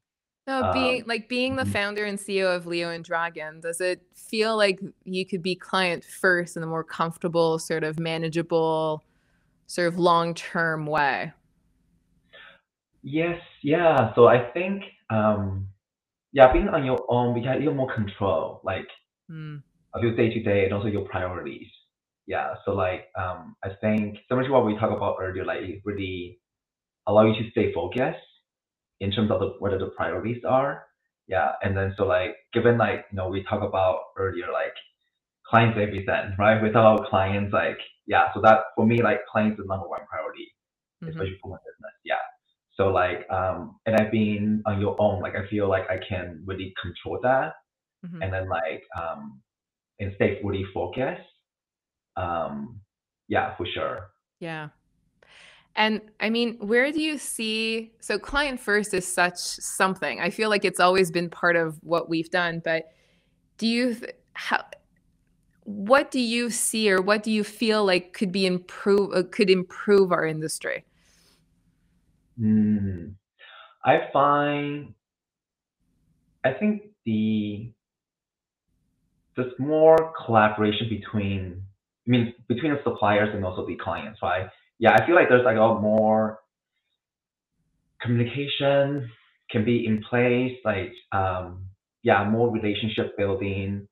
No, 0.48 0.64
being 0.64 1.04
Um 1.04 1.06
like 1.06 1.30
being 1.30 1.56
the 1.56 1.64
mhm. 1.64 1.74
founder 1.74 2.06
and 2.06 2.18
CEO 2.18 2.56
of 2.56 2.66
Leo 2.66 2.90
and 2.90 3.04
Dragon, 3.04 3.60
does 3.62 3.80
it 3.82 4.02
feel 4.16 4.58
like 4.58 4.80
you 5.04 5.26
could 5.26 5.44
be 5.44 5.56
client 5.56 6.04
first 6.04 6.58
in 6.58 6.64
a 6.64 6.68
more 6.68 6.84
comfortable, 6.84 7.60
sort 7.60 7.84
of 7.84 8.00
manageable, 8.00 9.04
sort 9.68 9.88
of 9.88 10.00
long-term 10.00 10.86
way? 10.88 11.34
Yes, 13.04 13.40
yeah. 13.64 14.14
So 14.16 14.28
I 14.28 14.52
think 14.52 14.84
um 15.10 15.68
yeah, 16.32 16.52
being 16.54 16.70
on 16.70 16.86
your 16.86 17.00
own 17.10 17.34
because 17.34 17.46
you 17.46 17.50
have 17.50 17.58
a 17.58 17.60
little 17.60 17.76
more 17.76 17.94
control, 17.94 18.62
like 18.64 18.88
Mm, 19.32 19.62
of 19.94 20.04
your 20.04 20.16
day 20.16 20.30
to 20.34 20.44
day 20.44 20.66
and 20.66 20.74
also 20.74 20.88
your 20.88 21.06
priorities. 21.06 21.68
Yeah. 22.30 22.54
So 22.64 22.74
like 22.74 23.08
um 23.20 23.56
I 23.64 23.70
think 23.82 24.20
similar 24.30 24.52
what 24.52 24.66
we 24.66 24.78
talked 24.78 24.94
about 24.96 25.18
earlier, 25.20 25.44
like 25.46 25.62
it 25.64 25.82
really 25.84 26.40
allow 27.08 27.26
you 27.26 27.34
to 27.44 27.50
stay 27.52 27.74
focused 27.74 28.24
in 29.00 29.12
terms 29.12 29.32
of 29.32 29.40
the, 29.40 29.48
what 29.60 29.72
the 29.72 29.92
priorities 29.98 30.44
are. 30.48 30.86
Yeah. 31.28 31.54
And 31.64 31.76
then 31.76 31.96
so 31.98 32.06
like 32.06 32.36
given 32.54 32.78
like 32.78 33.08
you 33.12 33.18
know 33.18 33.30
we 33.30 33.44
talked 33.44 33.66
about 33.66 34.02
earlier 34.18 34.46
like 34.54 34.76
clients 35.50 35.80
everything, 35.82 36.36
right? 36.40 36.62
Without 36.62 37.08
clients 37.10 37.52
like 37.52 37.80
yeah, 38.06 38.32
so 38.36 38.42
that 38.42 38.60
for 38.76 38.86
me 38.86 39.02
like 39.02 39.22
clients 39.32 39.60
is 39.60 39.66
number 39.68 39.88
one 39.88 40.02
priority, 40.10 40.48
hmm 41.02 41.10
especially 41.10 41.38
for 41.42 41.50
my 41.50 41.58
business. 41.66 41.96
Yeah. 42.06 42.24
So 42.78 42.90
like 42.90 43.26
um 43.32 43.80
and 43.88 43.96
I've 43.96 44.12
been 44.12 44.62
on 44.68 44.80
your 44.80 44.96
own, 45.00 45.20
like 45.22 45.36
I 45.36 45.48
feel 45.50 45.68
like 45.68 45.90
I 45.90 45.98
can 46.08 46.44
really 46.46 46.74
control 46.82 47.20
that 47.24 47.54
hmm 48.06 48.22
and 48.22 48.32
then 48.32 48.48
like 48.48 48.84
um 49.02 49.42
and 50.00 50.14
stay 50.16 50.40
fully 50.44 50.66
focused. 50.76 51.26
Um 52.20 52.82
yeah, 53.28 53.56
for 53.56 53.66
sure. 53.66 54.10
Yeah. 54.40 54.70
And 55.76 56.02
I 56.20 56.30
mean, 56.30 56.58
where 56.60 56.92
do 56.92 57.02
you 57.02 57.18
see 57.18 57.94
so 58.00 58.20
client 58.20 58.60
first 58.60 58.94
is 58.94 59.08
such 59.08 59.38
something. 59.38 60.20
I 60.20 60.30
feel 60.30 60.50
like 60.50 60.66
it's 60.66 60.80
always 60.80 61.12
been 61.12 61.30
part 61.30 61.56
of 61.56 61.78
what 61.82 62.10
we've 62.10 62.30
done, 62.30 62.62
but 62.64 62.92
do 63.58 63.68
you 63.68 63.98
how 64.34 64.66
what 65.64 66.10
do 66.10 66.20
you 66.20 66.50
see 66.50 66.92
or 66.92 67.02
what 67.02 67.22
do 67.22 67.32
you 67.32 67.44
feel 67.44 67.86
like 67.86 68.14
could 68.14 68.32
be 68.32 68.46
improve 68.46 69.14
uh, 69.14 69.24
could 69.32 69.50
improve 69.50 70.12
our 70.12 70.26
industry? 70.26 70.84
Mm, 72.40 73.14
I 73.86 74.10
find 74.12 74.94
I 76.44 76.54
think 76.54 76.84
the 77.06 77.72
there's 79.36 79.54
more 79.60 80.14
collaboration 80.26 80.90
between 80.90 81.64
I 82.10 82.12
mean 82.12 82.34
between 82.48 82.74
the 82.74 82.80
suppliers 82.84 83.30
and 83.34 83.46
also 83.46 83.68
the 83.68 83.76
clients, 83.76 84.20
right? 84.24 84.48
Yeah, 84.80 84.94
I 84.94 85.06
feel 85.06 85.16
like 85.16 85.30
there's 85.30 85.46
like 85.46 85.58
a 85.58 85.80
more 85.80 86.40
communication 88.02 89.12
can 89.52 89.64
be 89.64 89.86
in 89.86 90.02
place, 90.10 90.58
like 90.66 90.94
um 91.12 91.66
yeah, 92.02 92.28
more 92.28 92.52
relationship 92.52 93.16
building. 93.18 93.88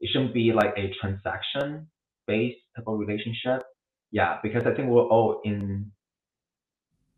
It 0.00 0.10
shouldn't 0.12 0.34
be 0.34 0.52
like 0.52 0.74
a 0.76 0.92
transaction 1.00 1.88
based 2.26 2.58
type 2.76 2.84
of 2.86 2.98
relationship. 2.98 3.62
Yeah, 4.10 4.38
because 4.42 4.66
I 4.66 4.74
think 4.74 4.88
we're 4.88 5.02
all 5.02 5.40
in 5.44 5.92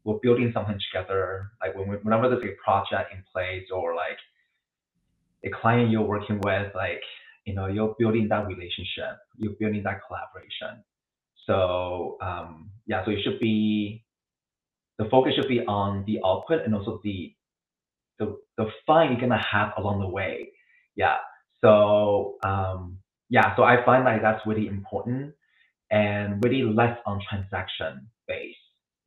we're 0.05 0.19
building 0.23 0.53
something 0.55 0.79
together. 0.93 1.51
Like 1.61 1.75
when 1.75 1.89
we, 1.89 1.97
whenever 1.97 2.29
there's 2.29 2.45
a 2.45 2.55
project 2.63 3.13
in 3.13 3.25
place 3.33 3.67
or 3.75 3.95
like 3.97 4.19
a 5.45 5.51
client 5.61 5.91
you're 5.91 6.03
working 6.03 6.41
with, 6.45 6.73
like 6.75 7.03
you 7.45 7.55
know, 7.55 7.67
you're 7.67 7.95
building 7.99 8.29
that 8.29 8.47
relationship, 8.47 9.19
you're 9.37 9.55
building 9.59 9.83
that 9.85 10.01
collaboration. 10.07 10.83
So 11.47 12.17
um, 12.23 12.71
yeah, 12.87 13.05
so 13.05 13.11
it 13.11 13.19
should 13.23 13.41
be 13.41 14.05
the 14.99 15.07
focus 15.11 15.35
should 15.35 15.49
be 15.49 15.61
on 15.61 16.05
the 16.07 16.21
output 16.25 16.65
and 16.65 16.75
also 16.75 17.01
the 17.05 17.35
the 18.19 18.37
the 18.57 18.67
fun 18.87 19.13
you're 19.13 19.21
gonna 19.21 19.43
have 19.51 19.73
along 19.77 20.01
the 20.01 20.09
way. 20.09 20.51
Yeah. 20.97 21.17
So 21.63 22.37
um, 22.45 22.99
yeah, 23.29 23.55
so 23.57 23.63
I 23.63 23.85
find 23.85 24.05
like 24.05 24.23
that's 24.23 24.47
really 24.47 24.69
important 24.69 25.35
and 25.91 26.43
really 26.43 26.63
less 26.63 26.99
on 27.07 27.21
transaction 27.29 28.09
based, 28.27 28.57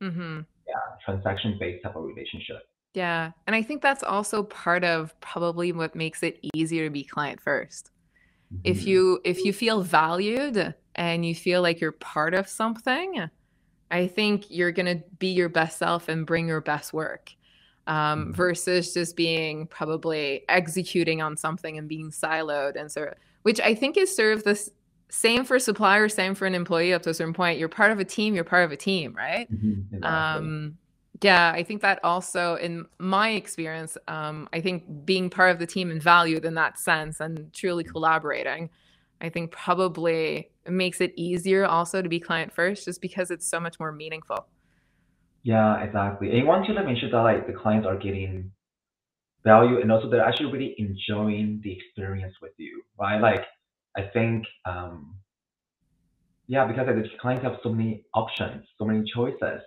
Mhm. 0.02 0.46
Yeah, 0.66 0.74
transaction 1.04 1.56
based 1.58 1.82
type 1.82 1.96
of 1.96 2.04
relationship. 2.04 2.62
Yeah. 2.94 3.32
And 3.46 3.54
I 3.54 3.62
think 3.62 3.82
that's 3.82 4.02
also 4.02 4.42
part 4.42 4.84
of 4.84 5.18
probably 5.20 5.72
what 5.72 5.94
makes 5.94 6.22
it 6.22 6.38
easier 6.54 6.86
to 6.86 6.90
be 6.90 7.04
client 7.04 7.40
first. 7.40 7.90
If 8.64 8.86
hmm 8.86 8.86
you 8.86 9.20
if 9.24 9.44
you 9.44 9.52
feel 9.52 9.82
valued 9.82 10.74
and 10.94 11.24
you 11.26 11.34
feel 11.34 11.62
like 11.62 11.80
you're 11.80 11.92
part 11.92 12.34
of 12.34 12.48
something, 12.48 13.30
I 13.90 14.06
think 14.08 14.46
you're 14.50 14.72
going 14.72 14.98
to 14.98 15.04
be 15.18 15.28
your 15.28 15.48
best 15.48 15.78
self 15.78 16.08
and 16.08 16.26
bring 16.26 16.48
your 16.48 16.60
best 16.60 16.92
work 16.92 17.32
um, 17.86 18.32
hmm 18.32 18.32
versus 18.34 18.92
just 18.94 19.16
being 19.16 19.66
probably 19.66 20.44
executing 20.48 21.22
on 21.22 21.36
something 21.36 21.78
and 21.78 21.88
being 21.88 22.10
siloed 22.10 22.76
and 22.76 22.90
sort 22.92 23.08
of, 23.10 23.14
which 23.42 23.60
I 23.60 23.74
think 23.74 23.96
is 23.96 24.14
sort 24.14 24.34
of 24.34 24.44
the 24.44 24.68
same 25.10 25.44
for 25.44 25.58
suppliers, 25.58 26.14
same 26.14 26.34
for 26.34 26.46
an 26.46 26.54
employee 26.54 26.92
up 26.92 27.02
to 27.02 27.10
a 27.10 27.14
certain 27.14 27.34
point. 27.34 27.58
You're 27.58 27.68
part 27.70 27.92
of 27.92 27.98
a 28.00 28.04
team, 28.04 28.34
you're 28.34 28.44
part 28.44 28.64
of 28.64 28.72
a 28.72 28.76
team, 28.76 29.14
right? 29.16 29.48
hmm 29.50 29.72
Exactly. 29.92 30.52
Um, 30.52 30.78
yeah, 31.22 31.52
I 31.54 31.62
think 31.62 31.82
that 31.82 32.00
also, 32.04 32.56
in 32.56 32.86
my 32.98 33.30
experience, 33.30 33.96
um, 34.06 34.48
I 34.52 34.60
think 34.60 35.04
being 35.04 35.30
part 35.30 35.50
of 35.50 35.58
the 35.58 35.66
team 35.66 35.90
and 35.90 36.02
valued 36.02 36.44
in 36.44 36.54
that 36.54 36.78
sense 36.78 37.20
and 37.20 37.52
truly 37.52 37.84
collaborating, 37.84 38.70
I 39.20 39.28
think 39.28 39.50
probably 39.50 40.50
makes 40.68 41.00
it 41.00 41.12
easier 41.16 41.66
also 41.66 42.02
to 42.02 42.08
be 42.08 42.20
client 42.20 42.52
first 42.52 42.84
just 42.84 43.00
because 43.00 43.30
it's 43.30 43.48
so 43.48 43.58
much 43.58 43.80
more 43.80 43.90
meaningful. 43.90 44.46
Yeah, 45.42 45.82
exactly. 45.82 46.28
And 46.28 46.38
you 46.38 46.46
want 46.46 46.66
to 46.66 46.72
like 46.72 46.86
make 46.86 46.98
sure 46.98 47.10
that 47.10 47.18
like 47.18 47.46
the 47.46 47.52
clients 47.52 47.86
are 47.86 47.96
getting 47.96 48.52
value 49.44 49.80
and 49.80 49.90
also 49.90 50.08
they're 50.10 50.24
actually 50.24 50.52
really 50.52 50.74
enjoying 50.78 51.60
the 51.64 51.72
experience 51.72 52.34
with 52.42 52.52
you, 52.58 52.82
right? 52.98 53.20
Like 53.20 53.44
I 53.96 54.02
think 54.12 54.44
um 54.66 55.14
yeah, 56.46 56.66
because 56.66 56.86
like, 56.86 56.96
the 56.96 57.08
clients 57.20 57.42
have 57.44 57.56
so 57.62 57.70
many 57.70 58.04
options, 58.14 58.64
so 58.78 58.84
many 58.84 59.04
choices. 59.14 59.62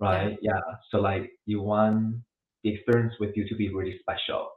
Right? 0.00 0.36
Yeah. 0.42 0.60
So 0.90 0.98
like 0.98 1.30
you 1.46 1.60
want 1.60 2.16
the 2.62 2.74
experience 2.74 3.14
with 3.20 3.36
you 3.36 3.48
to 3.48 3.54
be 3.54 3.68
really 3.72 3.98
special. 4.00 4.48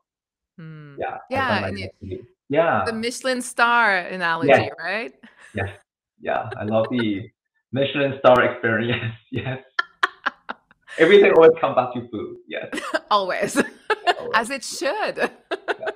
Hmm. 0.58 0.96
Yeah, 1.00 1.18
Yeah, 1.30 1.60
like 1.62 1.78
you, 1.78 2.26
that's 2.50 2.90
the. 2.90 2.94
Michelin 2.94 3.42
star 3.42 3.96
Yes, 3.96 4.14
analogy, 4.14 4.70
right? 4.80 5.14
yes, 5.54 5.70
yeah. 6.20 6.50
I 6.58 6.64
love 6.64 6.88
the 6.90 7.30
Michelin 7.72 8.16
star 8.20 8.44
experience. 8.44 9.14
Yes. 9.32 9.60
Everything 10.98 11.32
always 11.34 11.52
comes 11.62 11.76
back 11.76 11.94
to 11.94 12.08
food. 12.10 12.38
Yes, 12.48 12.74
Always, 13.12 13.56
always. 13.56 14.32
as 14.34 14.50
it 14.50 14.64
should. 14.64 15.18
Yeah. 15.18 15.90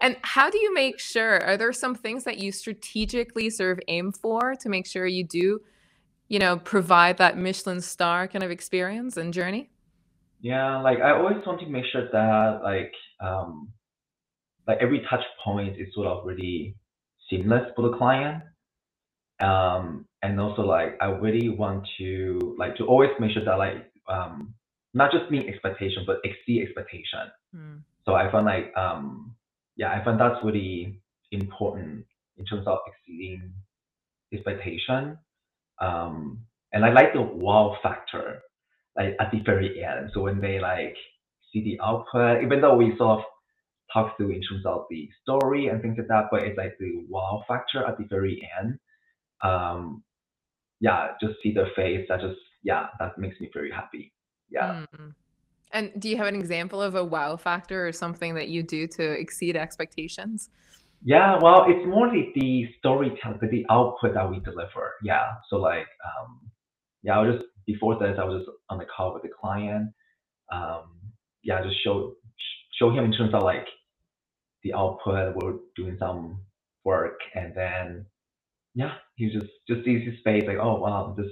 And 0.00 0.16
how 0.22 0.50
do 0.50 0.58
you 0.58 0.74
make 0.74 0.98
sure? 0.98 1.40
Are 1.44 1.56
there 1.56 1.72
some 1.72 1.94
things 1.94 2.24
that 2.24 2.38
you 2.38 2.50
strategically 2.50 3.48
sort 3.50 3.78
of 3.78 3.80
aim 3.86 4.10
for 4.10 4.56
to 4.56 4.68
make 4.68 4.86
sure 4.86 5.06
you 5.06 5.22
do, 5.22 5.60
you 6.32 6.38
know, 6.38 6.56
provide 6.56 7.18
that 7.18 7.36
Michelin 7.36 7.82
star 7.82 8.26
kind 8.26 8.42
of 8.42 8.50
experience 8.50 9.18
and 9.18 9.34
journey? 9.34 9.68
Yeah, 10.40 10.80
like 10.80 10.98
I 11.00 11.10
always 11.10 11.44
want 11.46 11.60
to 11.60 11.66
make 11.66 11.84
sure 11.92 12.08
that 12.10 12.60
like 12.64 12.94
um 13.20 13.68
like 14.66 14.78
every 14.80 15.00
touch 15.10 15.24
point 15.44 15.78
is 15.78 15.88
sort 15.94 16.06
of 16.06 16.24
really 16.24 16.74
seamless 17.28 17.70
for 17.76 17.82
the 17.90 17.98
client. 17.98 18.42
Um 19.40 20.06
and 20.22 20.40
also 20.40 20.62
like 20.62 20.96
I 21.02 21.08
really 21.10 21.50
want 21.50 21.86
to 21.98 22.56
like 22.58 22.76
to 22.76 22.86
always 22.86 23.10
make 23.20 23.32
sure 23.32 23.44
that 23.44 23.58
like 23.58 23.92
um 24.08 24.54
not 24.94 25.12
just 25.12 25.30
meet 25.30 25.46
expectation 25.46 26.04
but 26.06 26.16
exceed 26.24 26.62
expectation. 26.62 27.24
Hmm. 27.54 27.76
So 28.06 28.14
I 28.14 28.32
find 28.32 28.46
like 28.46 28.74
um 28.74 29.36
yeah, 29.76 29.92
I 29.92 30.02
find 30.02 30.18
that's 30.18 30.42
really 30.42 30.98
important 31.30 32.06
in 32.38 32.46
terms 32.46 32.66
of 32.66 32.78
exceeding 32.86 33.52
expectation. 34.32 35.18
Um 35.82 36.38
and 36.72 36.84
I 36.84 36.92
like 36.92 37.12
the 37.12 37.20
wow 37.20 37.76
factor 37.82 38.40
like 38.96 39.16
at 39.20 39.30
the 39.30 39.40
very 39.40 39.84
end. 39.84 40.10
So 40.14 40.22
when 40.22 40.40
they 40.40 40.60
like 40.60 40.96
see 41.52 41.62
the 41.64 41.80
output, 41.84 42.42
even 42.42 42.60
though 42.60 42.76
we 42.76 42.96
sort 42.96 43.18
of 43.18 43.24
talk 43.92 44.16
through 44.16 44.30
in 44.30 44.42
terms 44.42 44.64
of 44.64 44.86
the 44.88 45.08
story 45.22 45.68
and 45.68 45.82
things 45.82 45.96
like 45.98 46.08
that, 46.08 46.28
but 46.30 46.42
it's 46.42 46.56
like 46.56 46.76
the 46.78 47.04
wow 47.08 47.44
factor 47.46 47.84
at 47.84 47.98
the 47.98 48.04
very 48.04 48.48
end. 48.58 48.78
Um 49.42 50.02
yeah, 50.80 51.08
just 51.20 51.34
see 51.42 51.52
their 51.52 51.70
face. 51.76 52.06
That 52.08 52.20
just 52.20 52.40
yeah, 52.62 52.86
that 52.98 53.18
makes 53.18 53.40
me 53.40 53.50
very 53.52 53.70
happy. 53.70 54.12
Yeah. 54.50 54.84
Mm. 54.96 55.14
And 55.72 55.90
do 55.98 56.08
you 56.08 56.16
have 56.18 56.26
an 56.26 56.34
example 56.34 56.82
of 56.82 56.94
a 56.94 57.04
wow 57.04 57.36
factor 57.36 57.86
or 57.86 57.92
something 57.92 58.34
that 58.34 58.48
you 58.48 58.62
do 58.62 58.86
to 58.88 59.02
exceed 59.02 59.56
expectations? 59.56 60.50
Yeah, 61.04 61.38
well, 61.42 61.66
it's 61.68 61.86
more 61.86 62.10
the, 62.10 62.32
the 62.36 62.68
storytelling, 62.78 63.38
the 63.40 63.48
the 63.48 63.66
output 63.70 64.14
that 64.14 64.30
we 64.30 64.40
deliver. 64.40 64.94
Yeah. 65.02 65.34
So 65.50 65.56
like, 65.56 65.88
um, 66.04 66.50
yeah, 67.02 67.18
I 67.18 67.22
was 67.22 67.36
just 67.36 67.46
before 67.66 67.98
this, 67.98 68.18
I 68.20 68.24
was 68.24 68.40
just 68.44 68.50
on 68.70 68.78
the 68.78 68.86
call 68.86 69.14
with 69.14 69.22
the 69.22 69.30
client. 69.30 69.90
Um, 70.52 71.00
yeah, 71.42 71.62
just 71.62 71.82
show 71.84 72.14
show 72.78 72.90
him 72.90 73.04
in 73.04 73.12
terms 73.12 73.34
of 73.34 73.42
like 73.42 73.66
the 74.64 74.74
output. 74.74 75.36
We're 75.36 75.54
doing 75.76 75.96
some 75.98 76.40
work, 76.84 77.18
and 77.34 77.54
then 77.56 78.06
yeah, 78.74 78.94
he 79.16 79.30
just 79.32 79.46
just 79.68 79.84
sees 79.84 80.06
his 80.06 80.20
face 80.24 80.44
like, 80.46 80.58
oh 80.60 80.80
wow, 80.80 81.14
this 81.18 81.30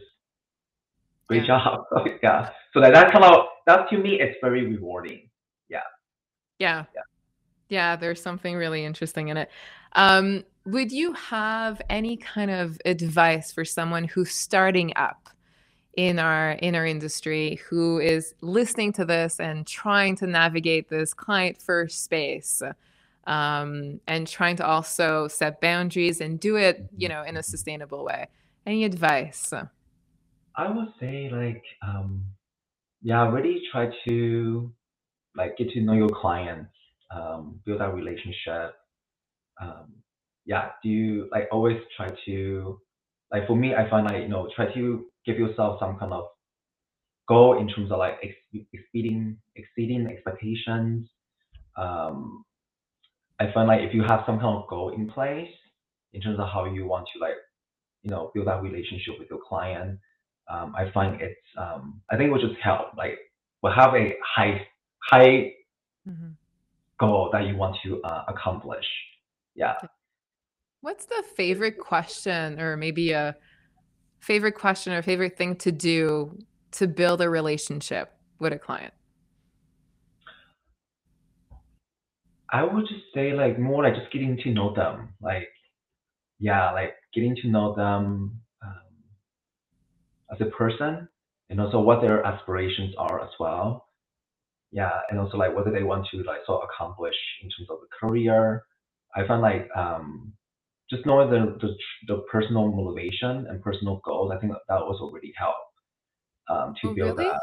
great 1.28 1.44
Yeah. 1.44 1.46
job. 1.46 1.84
yeah. 2.22 2.50
So 2.74 2.80
that 2.80 2.92
that 2.94 3.12
kind 3.12 3.24
of 3.24 3.46
that 3.66 3.88
to 3.90 3.98
me, 3.98 4.20
it's 4.20 4.38
very 4.42 4.66
rewarding. 4.66 5.30
Yeah. 5.68 5.80
Yeah. 6.58 6.84
Yeah. 6.94 7.02
Yeah, 7.70 7.96
there's 7.96 8.20
something 8.20 8.56
really 8.56 8.84
interesting 8.84 9.28
in 9.28 9.38
it. 9.38 9.50
Um, 9.92 10.44
would 10.66 10.92
you 10.92 11.14
have 11.14 11.80
any 11.88 12.16
kind 12.16 12.50
of 12.50 12.78
advice 12.84 13.52
for 13.52 13.64
someone 13.64 14.04
who's 14.04 14.32
starting 14.32 14.92
up 14.96 15.30
in 15.96 16.18
our 16.18 16.52
in 16.52 16.74
our 16.74 16.86
industry 16.86 17.60
who 17.68 17.98
is 17.98 18.34
listening 18.40 18.92
to 18.92 19.04
this 19.04 19.40
and 19.40 19.66
trying 19.66 20.16
to 20.16 20.26
navigate 20.26 20.88
this 20.88 21.14
client 21.14 21.60
first 21.60 22.04
space 22.04 22.62
um, 23.26 24.00
and 24.06 24.26
trying 24.26 24.56
to 24.56 24.66
also 24.66 25.28
set 25.28 25.60
boundaries 25.60 26.20
and 26.20 26.40
do 26.40 26.56
it, 26.56 26.88
you 26.96 27.08
know, 27.08 27.22
in 27.22 27.36
a 27.36 27.42
sustainable 27.42 28.04
way? 28.04 28.26
Any 28.66 28.84
advice? 28.84 29.52
I 30.56 30.70
would 30.70 30.88
say 30.98 31.30
like 31.32 31.62
um 31.82 32.24
yeah, 33.02 33.30
really 33.30 33.62
try 33.72 33.90
to 34.08 34.72
like 35.36 35.56
get 35.56 35.70
to 35.70 35.80
know 35.80 35.94
your 35.94 36.08
clients, 36.08 36.74
um, 37.10 37.60
build 37.64 37.80
that 37.80 37.94
relationship. 37.94 38.74
Um, 39.60 39.94
yeah, 40.46 40.70
do 40.82 40.88
you 40.88 41.28
like 41.32 41.48
always 41.52 41.78
try 41.96 42.08
to 42.26 42.80
like 43.32 43.46
for 43.46 43.56
me, 43.56 43.74
I 43.74 43.88
find 43.90 44.06
like 44.06 44.22
you 44.22 44.28
know 44.28 44.48
try 44.54 44.72
to 44.74 45.06
give 45.26 45.38
yourself 45.38 45.78
some 45.80 45.98
kind 45.98 46.12
of 46.12 46.24
goal 47.28 47.58
in 47.58 47.68
terms 47.68 47.90
of 47.92 47.98
like 47.98 48.18
ex- 48.22 48.64
exceeding 48.72 49.38
exceeding 49.56 50.06
expectations. 50.06 51.08
Um, 51.76 52.44
I 53.40 53.52
find 53.52 53.68
like 53.68 53.82
if 53.82 53.94
you 53.94 54.02
have 54.02 54.22
some 54.26 54.40
kind 54.40 54.56
of 54.56 54.68
goal 54.68 54.90
in 54.90 55.08
place 55.10 55.50
in 56.12 56.20
terms 56.20 56.38
of 56.38 56.48
how 56.48 56.64
you 56.66 56.86
want 56.86 57.08
to 57.14 57.20
like 57.20 57.36
you 58.02 58.10
know 58.10 58.30
build 58.34 58.48
that 58.48 58.62
relationship 58.62 59.14
with 59.18 59.28
your 59.30 59.40
client, 59.48 59.98
um, 60.50 60.74
I 60.76 60.90
find 60.92 61.20
it's 61.20 61.40
um, 61.56 62.02
I 62.10 62.16
think 62.16 62.28
it 62.28 62.32
will 62.32 62.48
just 62.48 62.60
help. 62.62 62.96
Like 62.96 63.18
we 63.62 63.70
have 63.74 63.94
a 63.94 64.16
high 64.24 64.66
high 65.10 65.52
Mhm. 66.06 66.36
Goal 67.00 67.30
that 67.32 67.46
you 67.46 67.56
want 67.56 67.76
to 67.84 68.00
uh, 68.02 68.24
accomplish. 68.28 68.86
Yeah. 69.54 69.74
What's 70.82 71.06
the 71.06 71.24
favorite 71.36 71.78
question, 71.78 72.60
or 72.60 72.76
maybe 72.76 73.12
a 73.12 73.36
favorite 74.20 74.54
question 74.54 74.92
or 74.92 75.02
favorite 75.02 75.36
thing 75.36 75.56
to 75.56 75.72
do 75.72 76.38
to 76.72 76.86
build 76.86 77.20
a 77.20 77.28
relationship 77.28 78.12
with 78.38 78.52
a 78.52 78.58
client? 78.58 78.94
I 82.52 82.64
would 82.64 82.86
just 82.88 83.04
say 83.14 83.32
like 83.32 83.58
more 83.58 83.82
like 83.82 83.94
just 83.94 84.12
getting 84.12 84.36
to 84.38 84.50
know 84.50 84.74
them. 84.74 85.14
Like 85.20 85.48
yeah, 86.38 86.72
like 86.72 86.94
getting 87.14 87.36
to 87.36 87.48
know 87.48 87.74
them 87.74 88.40
um, 88.62 88.90
as 90.32 90.40
a 90.40 90.50
person 90.50 91.08
and 91.50 91.60
also 91.60 91.80
what 91.80 92.00
their 92.00 92.24
aspirations 92.24 92.94
are 92.96 93.20
as 93.20 93.30
well. 93.38 93.86
Yeah, 94.72 95.00
and 95.10 95.18
also 95.18 95.36
like 95.36 95.54
whether 95.54 95.70
they 95.70 95.82
want 95.82 96.06
to 96.10 96.18
like 96.18 96.40
sort 96.46 96.62
of 96.62 96.68
accomplish 96.72 97.16
in 97.42 97.48
terms 97.50 97.68
of 97.70 97.78
the 97.80 97.88
career. 98.00 98.62
I 99.16 99.26
find 99.26 99.42
like 99.42 99.68
um 99.76 100.32
just 100.88 101.06
knowing 101.06 101.30
the 101.30 101.58
the, 101.60 101.74
the 102.06 102.22
personal 102.30 102.70
motivation 102.70 103.46
and 103.48 103.62
personal 103.62 104.00
goals, 104.04 104.32
I 104.32 104.38
think 104.38 104.52
that 104.68 104.78
also 104.78 105.10
really 105.10 105.32
help 105.36 105.56
um 106.48 106.74
to 106.82 106.88
Oh, 106.88 106.94
build 106.94 107.18
really? 107.18 107.30
that 107.30 107.40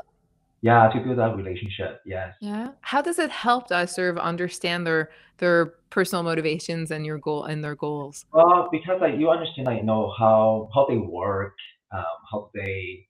yeah, 0.61 0.89
to 0.89 0.99
build 0.99 1.19
that 1.19 1.35
relationship. 1.35 2.01
Yes. 2.05 2.33
Yeah. 2.41 2.71
How 2.81 3.01
does 3.01 3.19
it 3.19 3.29
help 3.29 3.71
us 3.71 3.95
sort 3.95 4.09
of 4.09 4.17
understand 4.17 4.87
their 4.87 5.11
their 5.37 5.75
personal 5.89 6.23
motivations 6.23 6.91
and 6.91 7.05
your 7.05 7.19
goal 7.19 7.43
and 7.45 7.63
their 7.63 7.75
goals? 7.75 8.25
Well, 8.31 8.69
because 8.71 8.99
like 9.01 9.19
you 9.19 9.29
understand 9.29 9.67
like 9.67 9.77
you 9.77 9.83
know 9.83 10.13
how 10.17 10.69
how 10.73 10.85
they 10.87 10.97
work, 10.97 11.53
um, 11.91 12.03
how 12.31 12.49
they 12.53 13.07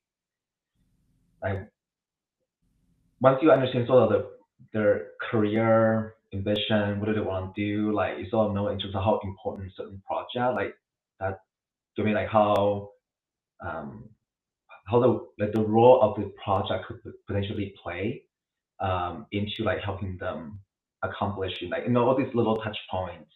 like 1.41 1.69
once 3.19 3.39
you 3.41 3.51
understand 3.51 3.87
sort 3.87 4.03
of 4.03 4.09
the 4.09 4.29
their 4.73 5.07
career 5.29 6.15
ambition, 6.33 6.99
what 6.99 7.07
do 7.07 7.13
they 7.13 7.21
want 7.21 7.55
to 7.55 7.61
do, 7.61 7.93
like 7.93 8.17
you 8.17 8.29
sort 8.29 8.47
of 8.49 8.55
know 8.55 8.67
in 8.67 8.79
terms 8.79 8.95
of 8.95 9.03
how 9.03 9.19
important 9.23 9.71
certain 9.75 10.01
project 10.05 10.55
like 10.55 10.75
that 11.19 11.39
to 11.95 12.03
me 12.03 12.13
like 12.13 12.29
how 12.29 12.89
um 13.65 14.09
how 14.85 14.99
the 14.99 15.27
like 15.39 15.53
the 15.53 15.61
role 15.61 16.01
of 16.01 16.15
the 16.15 16.31
project 16.43 16.85
could 16.87 16.99
potentially 17.27 17.73
play 17.81 18.23
um 18.79 19.25
into 19.31 19.63
like 19.63 19.79
helping 19.83 20.17
them 20.17 20.59
accomplishing 21.03 21.69
like 21.69 21.83
you 21.85 21.91
know 21.91 22.07
all 22.07 22.15
these 22.17 22.33
little 22.35 22.57
touch 22.57 22.77
points 22.91 23.31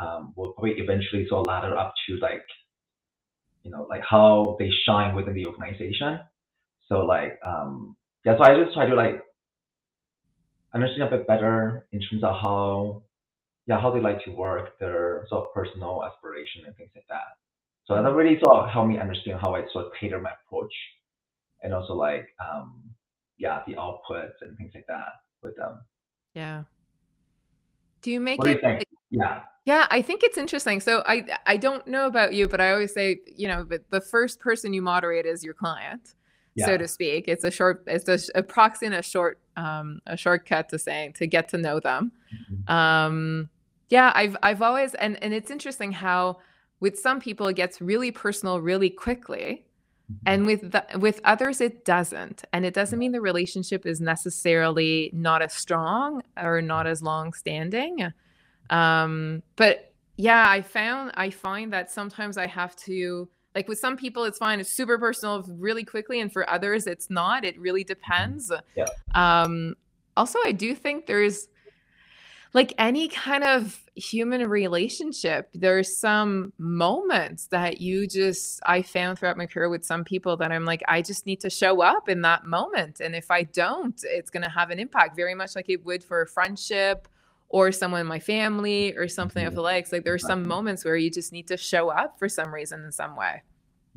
um 0.00 0.32
will 0.36 0.52
probably 0.52 0.72
eventually 0.78 1.26
sort 1.28 1.46
of 1.46 1.46
ladder 1.46 1.76
up 1.76 1.92
to 2.06 2.16
like 2.16 2.44
you 3.62 3.70
know 3.70 3.86
like 3.88 4.02
how 4.08 4.56
they 4.58 4.70
shine 4.84 5.14
within 5.14 5.34
the 5.34 5.46
organization. 5.46 6.20
So 6.88 7.00
like 7.00 7.38
um 7.44 7.96
yeah, 8.26 8.36
so 8.36 8.42
I 8.42 8.60
just 8.60 8.74
try 8.74 8.86
to 8.86 8.94
like 8.96 9.22
understand 10.74 11.04
a 11.04 11.16
bit 11.16 11.28
better 11.28 11.86
in 11.92 12.00
terms 12.00 12.24
of 12.24 12.34
how 12.42 13.02
yeah 13.66 13.80
how 13.80 13.92
they 13.92 14.00
like 14.00 14.24
to 14.24 14.32
work, 14.32 14.78
their 14.80 15.24
sort 15.28 15.46
of 15.46 15.54
personal 15.54 16.02
aspiration 16.04 16.62
and 16.66 16.76
things 16.76 16.90
like 16.96 17.06
that. 17.08 17.38
So 17.86 17.94
that 17.94 18.12
really 18.12 18.36
sort 18.44 18.64
of 18.64 18.68
helped 18.68 18.88
me 18.88 18.98
understand 18.98 19.38
how 19.40 19.54
I 19.54 19.62
sort 19.72 19.86
of 19.86 19.92
tailor 20.00 20.20
my 20.20 20.32
approach 20.44 20.72
and 21.62 21.72
also 21.72 21.94
like 21.94 22.26
um 22.40 22.82
yeah 23.38 23.60
the 23.66 23.74
outputs 23.74 24.42
and 24.42 24.58
things 24.58 24.72
like 24.74 24.86
that 24.88 25.12
with 25.42 25.54
them. 25.56 25.78
Yeah. 26.34 26.64
Do 28.02 28.10
you 28.10 28.20
make 28.20 28.40
What 28.40 28.48
you 28.48 28.54
it 28.54 28.60
think? 28.60 28.84
Yeah. 29.10 29.42
Yeah, 29.64 29.86
I 29.90 30.02
think 30.02 30.22
it's 30.24 30.36
interesting. 30.36 30.80
So 30.80 31.04
I 31.06 31.26
I 31.46 31.56
don't 31.56 31.86
know 31.86 32.06
about 32.06 32.34
you, 32.34 32.48
but 32.48 32.60
I 32.60 32.72
always 32.72 32.92
say, 32.92 33.20
you 33.26 33.46
know, 33.46 33.64
but 33.64 33.88
the 33.90 34.00
first 34.00 34.40
person 34.40 34.72
you 34.72 34.82
moderate 34.82 35.26
is 35.26 35.44
your 35.44 35.54
client, 35.54 36.14
Yeah. 36.56 36.66
so 36.66 36.76
to 36.78 36.88
speak. 36.88 37.28
It's 37.28 37.44
a 37.44 37.50
short, 37.50 37.84
it's 37.86 38.08
a, 38.08 38.38
a 38.38 38.42
proxy 38.42 38.86
and 38.86 38.94
a 38.94 39.02
short, 39.02 39.38
um, 39.56 40.00
a 40.06 40.16
shortcut 40.16 40.68
to 40.70 40.78
saying 40.78 41.12
to 41.14 41.26
get 41.26 41.48
to 41.50 41.58
know 41.58 41.80
them. 41.80 42.12
Mhm. 42.50 42.70
Um, 42.70 43.48
yeah, 43.88 44.10
I've 44.14 44.36
I've 44.42 44.62
always 44.62 44.94
and 44.94 45.22
and 45.22 45.32
it's 45.32 45.50
interesting 45.50 45.92
how 45.92 46.38
with 46.80 46.98
some 46.98 47.20
people 47.20 47.46
it 47.48 47.54
gets 47.56 47.80
really 47.80 48.10
personal 48.10 48.60
really 48.60 48.90
quickly, 48.90 49.64
and 50.24 50.46
with 50.46 50.72
the, 50.72 50.84
with 50.98 51.20
others 51.24 51.60
it 51.60 51.84
doesn't, 51.84 52.44
and 52.52 52.64
it 52.64 52.74
doesn't 52.74 52.98
mean 52.98 53.12
the 53.12 53.20
relationship 53.20 53.86
is 53.86 54.00
necessarily 54.00 55.10
not 55.12 55.42
as 55.42 55.52
strong 55.52 56.22
or 56.36 56.60
not 56.62 56.86
as 56.86 57.02
long 57.02 57.32
standing. 57.32 58.12
Um, 58.70 59.42
but 59.56 59.92
yeah, 60.16 60.44
I 60.48 60.62
found 60.62 61.12
I 61.14 61.30
find 61.30 61.72
that 61.72 61.90
sometimes 61.90 62.36
I 62.36 62.46
have 62.46 62.74
to 62.76 63.28
like 63.56 63.68
with 63.68 63.78
some 63.80 63.96
people 63.96 64.24
it's 64.24 64.38
fine, 64.38 64.60
it's 64.60 64.70
super 64.70 64.98
personal 64.98 65.42
really 65.48 65.82
quickly, 65.82 66.20
and 66.20 66.32
for 66.32 66.48
others 66.48 66.86
it's 66.86 67.10
not. 67.10 67.44
It 67.44 67.58
really 67.58 67.82
depends. 67.82 68.52
Yeah. 68.76 68.86
Um, 69.14 69.74
also, 70.16 70.38
I 70.44 70.52
do 70.52 70.74
think 70.74 71.06
there's 71.06 71.48
like 72.52 72.72
any 72.78 73.08
kind 73.08 73.44
of 73.44 73.82
human 73.96 74.48
relationship, 74.48 75.50
there's 75.52 75.96
some 75.96 76.52
moments 76.58 77.48
that 77.48 77.80
you 77.80 78.06
just, 78.06 78.60
I 78.64 78.82
found 78.82 79.18
throughout 79.18 79.36
my 79.36 79.46
career 79.46 79.68
with 79.68 79.84
some 79.84 80.04
people 80.04 80.36
that 80.38 80.52
I'm 80.52 80.64
like, 80.64 80.82
I 80.88 81.02
just 81.02 81.26
need 81.26 81.40
to 81.40 81.50
show 81.50 81.82
up 81.82 82.08
in 82.08 82.22
that 82.22 82.46
moment. 82.46 83.00
And 83.00 83.14
if 83.14 83.30
I 83.30 83.42
don't, 83.42 83.98
it's 84.04 84.30
going 84.30 84.42
to 84.42 84.48
have 84.48 84.70
an 84.70 84.78
impact 84.78 85.16
very 85.16 85.34
much 85.34 85.54
like 85.54 85.68
it 85.68 85.84
would 85.84 86.02
for 86.04 86.22
a 86.22 86.26
friendship 86.26 87.08
or 87.48 87.72
someone 87.72 88.00
in 88.00 88.06
my 88.06 88.18
family 88.18 88.94
or 88.96 89.08
something 89.08 89.46
of 89.46 89.54
the 89.54 89.62
likes. 89.62 89.92
Like 89.92 90.04
there 90.04 90.14
are 90.14 90.18
some 90.18 90.46
moments 90.46 90.84
where 90.84 90.96
you 90.96 91.10
just 91.10 91.32
need 91.32 91.48
to 91.48 91.56
show 91.56 91.88
up 91.88 92.18
for 92.18 92.28
some 92.28 92.52
reason 92.52 92.84
in 92.84 92.92
some 92.92 93.16
way. 93.16 93.42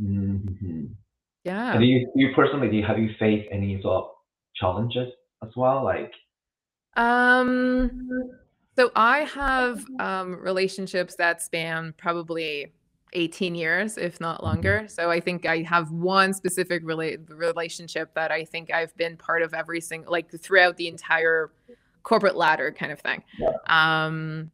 Mhm. 0.02 0.92
Yeah. 1.44 1.72
And 1.72 1.82
do 1.82 1.86
you, 1.86 2.12
you 2.16 2.34
personally, 2.36 2.70
do 2.70 2.78
you, 2.78 2.86
have 2.86 3.00
you 3.00 3.10
faced 3.18 3.48
any 3.52 3.82
sort 3.82 4.04
of 4.06 4.12
challenges 4.56 5.12
as 5.44 5.50
well? 5.56 5.84
Like, 5.84 6.14
Um, 6.96 8.32
so 8.76 8.92
I 8.96 9.20
have 9.22 9.84
um, 10.00 10.36
relationships 10.40 11.16
that 11.16 11.42
span 11.42 11.94
probably 11.98 12.74
18 13.14 13.56
years, 13.56 13.98
if 13.98 14.22
not 14.22 14.44
longer. 14.44 14.86
So 14.88 15.10
I 15.10 15.20
think 15.20 15.46
I 15.46 15.64
have 15.64 15.92
one 15.92 16.34
specific 16.34 16.84
rela- 16.84 17.18
relationship 17.30 18.14
that 18.14 18.32
I 18.32 18.46
think 18.46 18.72
I've 18.72 18.96
been 18.98 19.18
part 19.18 19.42
of 19.42 19.54
every 19.54 19.82
single, 19.82 20.12
like 20.12 20.30
throughout 20.32 20.78
the 20.78 20.88
entire 20.88 21.52
corporate 22.04 22.36
ladder 22.36 22.72
kind 22.72 22.92
of 22.92 23.00
thing. 23.00 23.24
Yeah. 23.38 24.06
Um, 24.06 24.52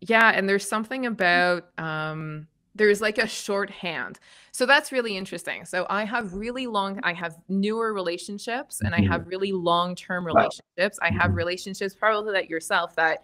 yeah, 0.00 0.30
and 0.34 0.48
there's 0.48 0.68
something 0.68 1.06
about 1.06 1.68
um, 1.78 2.48
there's 2.74 3.00
like 3.00 3.18
a 3.18 3.28
shorthand. 3.28 4.18
So 4.50 4.66
that's 4.66 4.90
really 4.92 5.16
interesting. 5.16 5.64
So 5.64 5.86
I 5.88 6.04
have 6.04 6.34
really 6.34 6.66
long, 6.66 7.00
I 7.02 7.12
have 7.12 7.36
newer 7.48 7.92
relationships 7.92 8.80
and 8.80 8.94
I 8.94 9.02
Mhm. 9.02 9.08
have 9.08 9.26
really 9.26 9.52
long-term 9.52 10.26
Wow. 10.26 10.34
relationships. 10.34 10.98
I 11.02 11.10
have 11.10 11.30
Mhm. 11.32 11.36
relationships 11.36 11.94
probably 11.94 12.32
that 12.32 12.48
yourself 12.48 12.94
that 12.96 13.22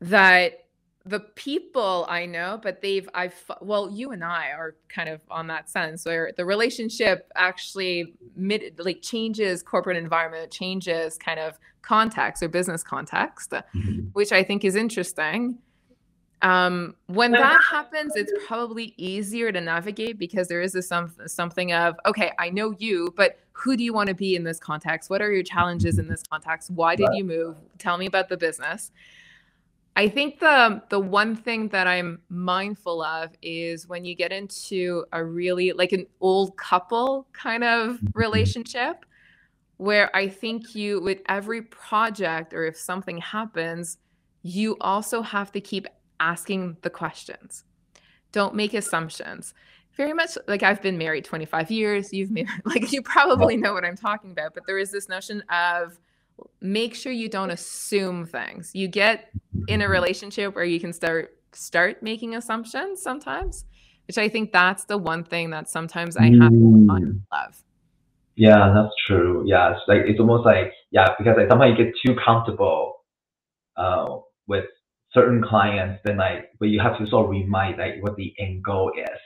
that 0.00 0.67
the 1.08 1.20
people 1.20 2.04
I 2.08 2.26
know, 2.26 2.60
but 2.62 2.82
they've 2.82 3.08
I've 3.14 3.34
well, 3.60 3.90
you 3.90 4.10
and 4.10 4.22
I 4.22 4.50
are 4.50 4.76
kind 4.88 5.08
of 5.08 5.22
on 5.30 5.46
that 5.46 5.70
sense 5.70 6.04
where 6.04 6.32
the 6.36 6.44
relationship 6.44 7.30
actually 7.34 8.14
mid 8.36 8.78
like 8.78 9.00
changes 9.00 9.62
corporate 9.62 9.96
environment, 9.96 10.50
changes 10.50 11.16
kind 11.16 11.40
of 11.40 11.58
context 11.82 12.42
or 12.42 12.48
business 12.48 12.82
context, 12.82 13.52
Mhm. 13.52 14.10
which 14.12 14.32
I 14.32 14.42
think 14.42 14.64
is 14.64 14.76
interesting. 14.76 15.58
Um, 16.42 16.94
when 17.06 17.32
that 17.32 17.60
happens, 17.68 18.14
it's 18.14 18.32
probably 18.46 18.94
easier 18.96 19.50
to 19.50 19.60
navigate 19.60 20.18
because 20.18 20.46
there 20.46 20.60
is 20.60 20.72
this 20.72 20.86
some, 20.86 21.12
something 21.26 21.72
of, 21.72 21.96
okay, 22.06 22.30
I 22.38 22.50
know 22.50 22.76
you, 22.78 23.12
but 23.16 23.40
who 23.52 23.76
do 23.76 23.82
you 23.82 23.92
want 23.92 24.08
to 24.08 24.14
be 24.14 24.36
in 24.36 24.44
this 24.44 24.60
context? 24.60 25.10
What 25.10 25.20
are 25.20 25.32
your 25.32 25.42
challenges 25.42 25.98
in 25.98 26.06
this 26.06 26.22
context? 26.30 26.70
Why 26.70 26.94
did 26.94 27.08
Right. 27.08 27.16
you 27.16 27.24
move? 27.24 27.56
Tell 27.78 27.98
me 27.98 28.06
about 28.06 28.28
the 28.28 28.36
business. 28.36 28.92
I 29.98 30.08
think 30.08 30.38
the 30.38 30.80
the 30.90 31.00
one 31.00 31.34
thing 31.34 31.70
that 31.70 31.88
I'm 31.88 32.20
mindful 32.28 33.02
of 33.02 33.32
is 33.42 33.88
when 33.88 34.04
you 34.04 34.14
get 34.14 34.30
into 34.30 35.04
a 35.12 35.24
really 35.24 35.72
like 35.72 35.90
an 35.90 36.06
old 36.20 36.56
couple 36.56 37.26
kind 37.32 37.64
of 37.64 37.96
mm-hmm. 37.96 38.06
relationship 38.14 39.04
where 39.78 40.14
I 40.14 40.28
think 40.28 40.76
you 40.76 41.00
with 41.00 41.18
every 41.28 41.62
project 41.62 42.54
or 42.54 42.64
if 42.64 42.76
something 42.76 43.18
happens, 43.18 43.98
you 44.42 44.76
also 44.80 45.20
have 45.20 45.50
to 45.50 45.60
keep 45.60 45.88
asking 46.20 46.76
the 46.82 46.90
questions. 46.90 47.64
Don't 48.30 48.54
make 48.54 48.74
assumptions. 48.74 49.52
Very 49.96 50.12
much 50.12 50.38
like 50.46 50.62
I've 50.62 50.80
been 50.80 50.96
married 50.96 51.24
25 51.24 51.72
years, 51.72 52.12
you've 52.12 52.30
married 52.38 52.62
like 52.64 52.92
you 52.92 53.02
probably 53.02 53.56
know 53.56 53.72
what 53.72 53.84
I'm 53.84 53.96
talking 53.96 54.30
about, 54.30 54.54
but 54.54 54.62
there 54.64 54.78
is 54.78 54.92
this 54.92 55.08
notion 55.08 55.42
of 55.50 55.98
make 56.60 56.94
sure 56.94 57.12
you 57.12 57.28
don't 57.28 57.50
assume 57.50 58.26
things. 58.26 58.70
You 58.74 58.88
get 58.88 59.32
in 59.68 59.82
a 59.82 59.88
relationship 59.88 60.54
where 60.54 60.64
you 60.64 60.80
can 60.80 60.92
start 60.92 61.34
start 61.52 62.02
making 62.02 62.34
assumptions 62.34 63.02
sometimes, 63.02 63.64
which 64.06 64.18
I 64.18 64.28
think 64.28 64.52
that's 64.52 64.84
the 64.84 64.98
one 64.98 65.24
thing 65.24 65.50
that 65.50 65.68
sometimes 65.68 66.16
I 66.16 66.26
have 66.26 66.50
to 66.50 66.56
Mm. 66.56 67.20
love. 67.32 67.64
Yeah, 68.36 68.72
that's 68.74 68.94
true. 69.06 69.42
Yeah, 69.46 69.72
it's 69.72 69.80
like 69.88 70.02
it's 70.06 70.20
almost 70.20 70.46
like 70.46 70.72
yeah, 70.90 71.08
because 71.18 71.36
like 71.36 71.48
sometimes 71.50 71.78
you 71.78 71.84
get 71.84 71.94
too 72.06 72.16
comfortable 72.24 73.04
uh, 73.76 74.18
with 74.46 74.66
certain 75.12 75.42
clients, 75.42 76.00
then 76.04 76.18
like 76.18 76.50
but 76.60 76.68
you 76.68 76.80
have 76.80 76.98
to 76.98 77.06
sort 77.06 77.24
of 77.24 77.30
remind 77.30 77.78
like 77.78 77.94
what 78.00 78.16
the 78.16 78.32
end 78.38 78.62
goal 78.62 78.92
is. 78.96 79.20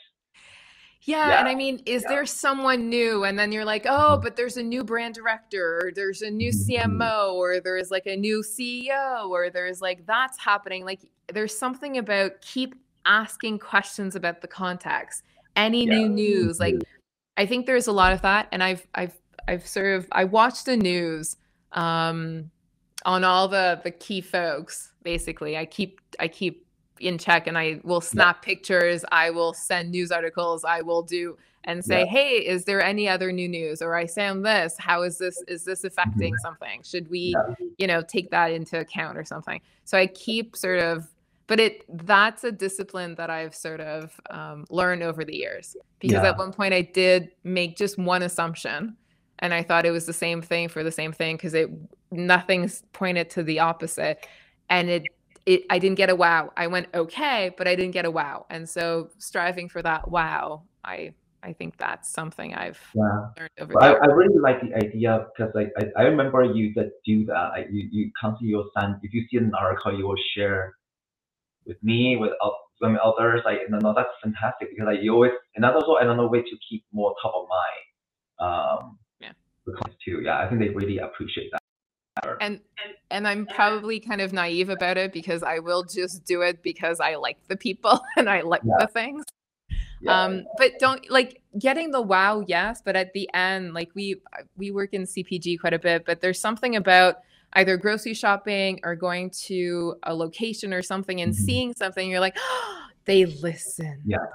Yeah, 1.04 1.28
Yeah, 1.28 1.40
and 1.40 1.48
I 1.48 1.54
mean, 1.54 1.82
is 1.84 2.02
yeah. 2.02 2.08
there 2.08 2.26
someone 2.26 2.88
new? 2.88 3.24
And 3.24 3.38
then 3.38 3.50
you're 3.50 3.64
like, 3.64 3.86
oh, 3.88 4.18
but 4.22 4.36
there's 4.36 4.56
a 4.56 4.62
new 4.62 4.84
brand 4.84 5.14
director, 5.14 5.80
or 5.84 5.90
there's 5.92 6.22
a 6.22 6.30
new 6.30 6.50
Mhm. 6.52 6.66
CMO, 6.66 7.34
or 7.34 7.60
there's 7.60 7.90
like 7.90 8.06
a 8.06 8.16
new 8.16 8.42
CEO, 8.42 9.28
or 9.28 9.50
there's 9.50 9.80
like 9.80 10.06
that's 10.06 10.38
happening. 10.38 10.84
Like 10.84 11.00
there's 11.32 11.56
something 11.56 11.98
about 11.98 12.40
keep 12.40 12.74
asking 13.04 13.58
questions 13.58 14.14
about 14.14 14.40
the 14.42 14.48
context. 14.48 15.24
Any 15.56 15.84
Yeah. 15.84 15.98
new 15.98 16.08
news? 16.08 16.60
Like 16.60 16.74
Mhm. 16.76 16.82
I 17.36 17.46
think 17.46 17.66
there's 17.66 17.88
a 17.88 17.92
lot 17.92 18.12
of 18.12 18.22
that, 18.22 18.46
and 18.52 18.62
I've 18.62 18.86
I've 18.94 19.18
I've 19.48 19.66
sort 19.66 19.96
of 19.96 20.06
I 20.12 20.24
watched 20.24 20.66
the 20.66 20.76
news 20.76 21.36
um, 21.72 22.50
on 23.04 23.24
all 23.24 23.48
the 23.48 23.80
the 23.82 23.90
key 23.90 24.20
folks. 24.20 24.92
Basically, 25.02 25.56
I 25.56 25.64
keep 25.64 26.00
I 26.20 26.28
keep 26.28 26.64
in 27.02 27.18
check, 27.18 27.46
and 27.46 27.58
I 27.58 27.80
will 27.84 28.00
snap 28.00 28.42
pictures. 28.42 29.04
I 29.12 29.30
will 29.30 29.52
send 29.54 29.90
news 29.90 30.10
articles. 30.12 30.64
I 30.64 30.82
will 30.82 31.02
do 31.02 31.36
and 31.64 31.84
say, 31.84 32.00
Yeah. 32.00 32.06
hey, 32.06 32.30
is 32.38 32.64
there 32.64 32.82
any 32.82 33.08
other 33.08 33.30
new 33.30 33.48
news? 33.48 33.82
Or 33.82 33.94
I 33.94 34.06
found 34.06 34.44
this. 34.44 34.76
How 34.78 35.02
is 35.02 35.18
this? 35.18 35.42
Is 35.46 35.64
this 35.64 35.84
affecting 35.84 36.36
something? 36.38 36.82
Should 36.82 37.08
we, 37.08 37.34
Yeah. 37.36 37.54
you 37.78 37.86
know, 37.86 38.02
take 38.02 38.30
that 38.30 38.50
into 38.50 38.80
account 38.80 39.16
or 39.16 39.24
something? 39.24 39.60
So 39.84 39.96
I 39.98 40.06
keep 40.08 40.56
sort 40.56 40.80
of. 40.80 41.06
But 41.48 41.60
it 41.60 41.84
that's 42.06 42.44
a 42.44 42.52
discipline 42.52 43.14
that 43.16 43.28
I've 43.28 43.54
sort 43.54 43.80
of 43.80 44.18
um, 44.30 44.64
learned 44.70 45.02
over 45.02 45.24
the 45.24 45.36
years 45.36 45.76
because 46.00 46.22
Yeah. 46.22 46.30
at 46.30 46.38
one 46.38 46.52
point 46.52 46.72
I 46.72 46.80
did 46.82 47.30
make 47.44 47.76
just 47.76 47.98
one 47.98 48.22
assumption 48.22 48.96
and 49.40 49.52
I 49.52 49.62
thought 49.62 49.84
it 49.84 49.90
was 49.90 50.06
the 50.06 50.12
same 50.12 50.40
thing 50.40 50.68
for 50.68 50.82
the 50.82 50.92
same 50.92 51.12
thing 51.12 51.36
because 51.36 51.52
it 51.52 51.68
nothing's 52.10 52.82
pointed 52.92 53.28
to 53.30 53.42
the 53.42 53.58
opposite 53.58 54.26
and 54.70 54.88
it 54.88 55.02
it 55.46 55.64
I 55.70 55.78
didn't 55.78 55.96
get 55.96 56.10
a 56.10 56.16
wow. 56.16 56.52
I 56.56 56.66
went 56.66 56.88
okay, 56.94 57.54
but 57.56 57.66
I 57.68 57.74
didn't 57.74 57.92
get 57.92 58.04
a 58.04 58.10
wow. 58.10 58.46
And 58.50 58.68
so 58.68 59.10
striving 59.18 59.68
for 59.68 59.82
that 59.82 60.10
wow, 60.10 60.62
I 60.84 61.14
I 61.42 61.52
think 61.52 61.76
that's 61.76 62.08
something 62.08 62.54
I've 62.54 62.80
Yeah. 62.94 63.26
learned 63.36 63.50
over 63.58 63.74
But 63.74 63.82
I, 63.82 63.92
I 63.94 64.06
really 64.06 64.38
like 64.38 64.60
the 64.60 64.74
idea 64.76 65.26
because 65.36 65.52
like 65.54 65.72
I, 65.78 66.02
I 66.02 66.02
remember 66.04 66.44
you 66.44 66.72
that 66.76 66.92
do 67.04 67.24
that. 67.26 67.50
Like 67.56 67.68
you, 67.70 67.88
you 67.90 68.10
constantly 68.20 68.50
you'll 68.50 68.70
send 68.78 68.96
if 69.02 69.12
you 69.12 69.26
see 69.30 69.38
an 69.38 69.52
article 69.58 69.96
you 69.96 70.06
will 70.06 70.22
share 70.34 70.74
with 71.66 71.82
me 71.82 72.16
with 72.16 72.32
some 72.80 72.98
others. 73.02 73.40
Like 73.44 73.58
no, 73.68 73.78
no, 73.78 73.94
that's 73.94 74.10
fantastic 74.22 74.70
because 74.70 74.86
like 74.86 75.02
you 75.02 75.12
always 75.14 75.32
and 75.56 75.64
that's 75.64 75.74
also 75.74 75.96
another 75.96 76.28
way 76.28 76.42
to 76.42 76.56
keep 76.68 76.84
more 76.92 77.14
top 77.22 77.34
of 77.34 77.48
mind. 77.48 77.88
Um, 78.38 78.98
Yeah. 79.20 79.32
clients 79.64 79.96
too. 80.04 80.20
Yeah, 80.22 80.38
I 80.38 80.48
think 80.48 80.60
they 80.60 80.68
really 80.68 80.98
appreciate 80.98 81.50
that. 81.52 81.61
And 82.40 82.60
and 83.10 83.26
I'm 83.28 83.46
probably 83.46 84.00
kind 84.00 84.20
of 84.20 84.32
naive 84.32 84.68
about 84.68 84.96
it 84.96 85.12
because 85.12 85.42
I 85.42 85.58
will 85.60 85.82
just 85.84 86.24
do 86.24 86.42
it 86.42 86.62
because 86.62 87.00
I 87.00 87.14
like 87.16 87.38
the 87.48 87.56
people 87.56 88.00
and 88.16 88.28
I 88.28 88.40
like 88.42 88.62
Yeah. 88.64 88.74
the 88.80 88.86
things. 88.86 89.24
Yeah. 90.00 90.24
um 90.24 90.44
but 90.58 90.72
don't 90.80 91.08
like 91.10 91.42
getting 91.60 91.92
the 91.92 92.02
wow 92.02 92.42
yes 92.48 92.82
but 92.84 92.96
at 92.96 93.12
the 93.12 93.30
end 93.34 93.72
like 93.72 93.90
we 93.94 94.20
we 94.56 94.72
work 94.72 94.94
in 94.94 95.02
cpg 95.04 95.60
quite 95.60 95.74
a 95.74 95.78
bit 95.78 96.04
but 96.04 96.20
there's 96.20 96.40
something 96.40 96.74
about 96.74 97.18
either 97.52 97.76
grocery 97.76 98.12
shopping 98.12 98.80
or 98.82 98.96
going 98.96 99.30
to 99.30 99.94
a 100.02 100.12
location 100.12 100.74
or 100.74 100.82
something 100.82 101.20
and 101.20 101.32
Mhm. 101.32 101.36
seeing 101.36 101.72
something 101.74 102.10
you're 102.10 102.18
like 102.18 102.36
oh, 102.36 102.86
they 103.04 103.26
listen 103.26 104.02
Yeah. 104.04 104.26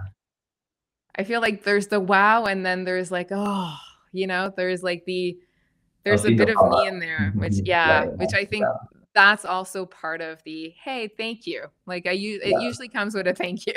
i 1.16 1.26
feel 1.26 1.42
like 1.42 1.64
there's 1.64 1.88
the 1.88 2.00
wow 2.00 2.46
and 2.46 2.66
then 2.66 2.86
there's 2.86 3.12
like 3.12 3.28
oh 3.32 3.76
you 4.14 4.26
know 4.26 4.54
there's 4.56 4.84
like 4.84 5.04
the 5.06 5.38
there's 6.08 6.26
a 6.26 6.34
bit 6.34 6.50
of 6.50 6.70
me 6.70 6.88
in 6.88 7.00
there 7.00 7.32
which 7.36 7.54
Mhm. 7.54 7.68
yeah 7.68 7.88
Yeah, 7.88 8.04
yeah, 8.06 8.10
which 8.12 8.34
i 8.34 8.46
think 8.46 8.64
yeah. 8.64 8.98
that's 9.14 9.46
also 9.46 9.86
part 9.86 10.22
of 10.22 10.44
the 10.44 10.76
hey, 10.84 11.10
thank 11.18 11.48
you. 11.48 11.66
Like 11.88 12.06
I 12.06 12.12
use 12.12 12.40
it 12.44 12.62
usually 12.62 12.88
comes 12.88 13.16
with 13.16 13.28
a 13.28 13.34
thank 13.34 13.66
you. 13.66 13.74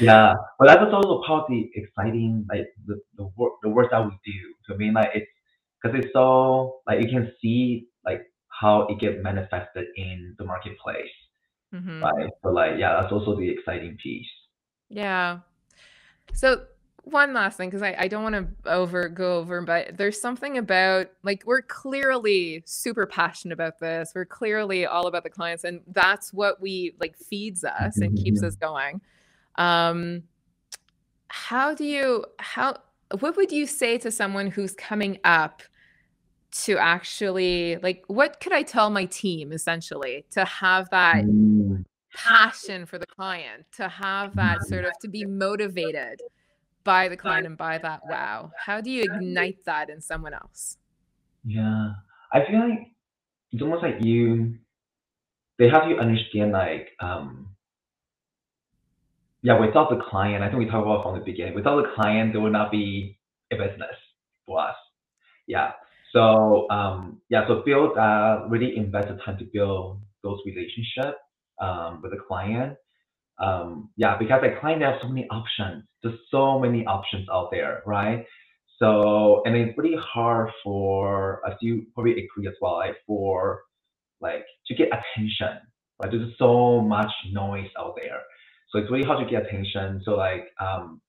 Yeah, 0.00 0.34
but 0.58 0.66
that's 0.66 0.92
also 0.92 1.22
part 1.24 1.44
of 1.44 1.50
the 1.50 1.70
exciting, 1.74 2.44
like 2.50 2.66
the 2.86 3.00
the 3.16 3.30
work 3.36 3.52
the 3.62 3.68
work 3.68 3.92
that 3.92 4.02
we 4.04 4.10
do. 4.26 4.38
So 4.66 4.74
I 4.74 4.76
mean, 4.76 4.94
like 4.94 5.10
it's 5.14 5.30
because 5.80 5.96
it's 6.00 6.12
so 6.12 6.80
like 6.88 7.00
you 7.00 7.08
can 7.08 7.30
see 7.40 7.86
like 8.04 8.22
how 8.48 8.88
it 8.90 8.98
get 8.98 9.22
manifested 9.22 9.86
in 9.96 10.34
the 10.38 10.44
marketplace, 10.44 11.14
mm-hmm. 11.72 12.02
right? 12.02 12.30
So 12.42 12.48
like 12.50 12.72
yeah, 12.76 13.00
that's 13.00 13.12
also 13.12 13.36
the 13.38 13.48
exciting 13.48 13.96
piece. 14.02 14.26
Yeah. 14.88 15.38
So 16.32 16.66
one 17.04 17.34
last 17.34 17.56
thing, 17.56 17.68
because 17.68 17.82
I, 17.82 17.94
I 17.98 18.08
don't 18.08 18.22
want 18.22 18.34
to 18.34 18.70
over 18.70 19.08
go 19.08 19.38
over, 19.38 19.62
but 19.62 19.96
there's 19.96 20.20
something 20.20 20.58
about 20.58 21.08
like 21.22 21.42
we're 21.46 21.62
clearly 21.62 22.62
super 22.66 23.06
passionate 23.06 23.54
about 23.54 23.78
this. 23.78 24.12
We're 24.14 24.24
clearly 24.24 24.86
all 24.86 25.06
about 25.06 25.22
the 25.24 25.30
clients, 25.30 25.64
and 25.64 25.80
that's 25.88 26.32
what 26.32 26.60
we 26.60 26.94
like 27.00 27.16
feeds 27.16 27.64
us 27.64 28.00
and 28.00 28.16
keeps 28.16 28.42
Mhm. 28.42 28.46
us 28.46 28.56
going. 28.56 29.00
Um, 29.56 30.24
how 31.28 31.74
do 31.74 31.84
you 31.84 32.24
how 32.38 32.76
what 33.20 33.36
would 33.36 33.52
you 33.52 33.66
say 33.66 33.98
to 33.98 34.10
someone 34.10 34.48
who's 34.48 34.74
coming 34.74 35.18
up 35.24 35.62
to 36.52 36.78
actually 36.78 37.76
like 37.78 38.04
what 38.06 38.40
could 38.40 38.52
I 38.52 38.62
tell 38.62 38.90
my 38.90 39.06
team 39.06 39.52
essentially 39.52 40.24
to 40.30 40.44
have 40.44 40.88
that 40.90 41.24
Mm, 41.24 41.84
passion 42.14 42.86
for 42.86 42.98
the 42.98 43.06
client, 43.06 43.66
to 43.76 43.88
have 43.88 44.36
that 44.36 44.62
sort 44.62 44.84
of 44.84 44.98
to 45.00 45.08
be 45.08 45.24
motivated 45.24 46.20
by 46.84 47.08
the 47.08 47.16
client 47.16 47.46
and 47.46 47.56
by 47.56 47.78
that 47.78 48.02
wow. 48.08 48.52
How 48.56 48.80
do 48.80 48.90
you 48.90 49.02
ignite 49.02 49.64
that 49.64 49.90
in 49.90 50.00
someone 50.00 50.34
else? 50.34 50.78
Yeah, 51.44 51.92
I 52.32 52.44
feel 52.46 52.60
like 52.60 52.92
it's 53.52 53.62
almost 53.62 53.82
like 53.82 53.96
you 54.04 54.58
they 55.58 55.68
have 55.68 55.88
you 55.88 55.96
understand 55.96 56.52
like 56.52 56.88
um 57.00 57.48
yeah, 59.42 59.60
without 59.60 59.90
the 59.90 59.96
client, 59.96 60.42
I 60.42 60.48
think 60.48 60.58
we 60.58 60.64
talked 60.64 60.86
about 60.86 61.02
from 61.02 61.18
the 61.18 61.24
beginning, 61.24 61.54
without 61.54 61.76
the 61.76 61.90
client, 61.94 62.32
there 62.32 62.40
would 62.40 62.52
not 62.52 62.70
be 62.70 63.18
a 63.52 63.56
business 63.56 63.94
for 64.46 64.58
us. 64.60 64.76
Yeah. 65.46 65.72
So 66.12 66.68
um 66.70 67.20
yeah, 67.28 67.46
so 67.46 67.62
build 67.64 67.96
uh 67.98 68.46
really 68.48 68.76
invest 68.76 69.08
the 69.08 69.16
time 69.24 69.38
to 69.38 69.44
build 69.44 70.00
those 70.22 70.40
relationships 70.46 71.18
um 71.60 72.00
with 72.02 72.12
the 72.12 72.18
client. 72.26 72.76
Um 73.38 73.90
yeah, 73.96 74.16
because 74.18 74.40
the 74.42 74.56
client 74.60 74.82
has 74.82 75.00
so 75.02 75.08
many 75.08 75.26
options. 75.30 75.84
There's 76.02 76.18
so 76.30 76.58
many 76.58 76.86
options 76.86 77.28
out 77.32 77.50
there, 77.50 77.82
right? 77.86 78.26
So 78.78 79.42
and 79.44 79.56
it's 79.56 79.76
really 79.78 79.96
hard 80.00 80.50
for 80.62 81.40
as 81.48 81.54
you 81.60 81.86
probably 81.94 82.12
agree 82.12 82.46
as 82.48 82.54
well, 82.60 82.76
like 82.76 82.96
for 83.06 83.62
like 84.20 84.44
to 84.66 84.74
get 84.74 84.88
attention. 84.88 85.60
Right? 86.02 86.10
There's 86.10 86.32
so 86.38 86.80
much 86.80 87.10
noise 87.32 87.70
out 87.78 87.94
there. 88.00 88.20
So 88.70 88.78
it's 88.78 88.90
really 88.90 89.04
hard 89.04 89.24
to 89.24 89.30
get 89.30 89.46
attention. 89.46 90.02
So 90.04 90.12
like 90.12 90.46
um 90.60 91.00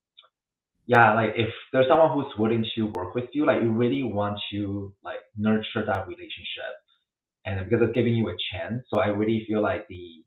yeah, 0.86 1.14
like 1.14 1.32
if 1.36 1.48
there's 1.72 1.88
someone 1.88 2.12
who's 2.12 2.32
willing 2.38 2.64
to 2.76 2.82
work 2.96 3.14
with 3.14 3.26
you, 3.32 3.44
like 3.44 3.62
you 3.62 3.72
really 3.72 4.04
want 4.04 4.38
to 4.52 4.92
like 5.04 5.18
nurture 5.36 5.84
that 5.84 6.06
relationship 6.06 6.74
and 7.44 7.64
because 7.64 7.82
it's 7.82 7.94
giving 7.94 8.14
you 8.14 8.28
a 8.28 8.36
chance. 8.52 8.84
So 8.92 9.00
I 9.00 9.06
really 9.06 9.44
feel 9.48 9.62
like 9.62 9.86
the 9.88 10.24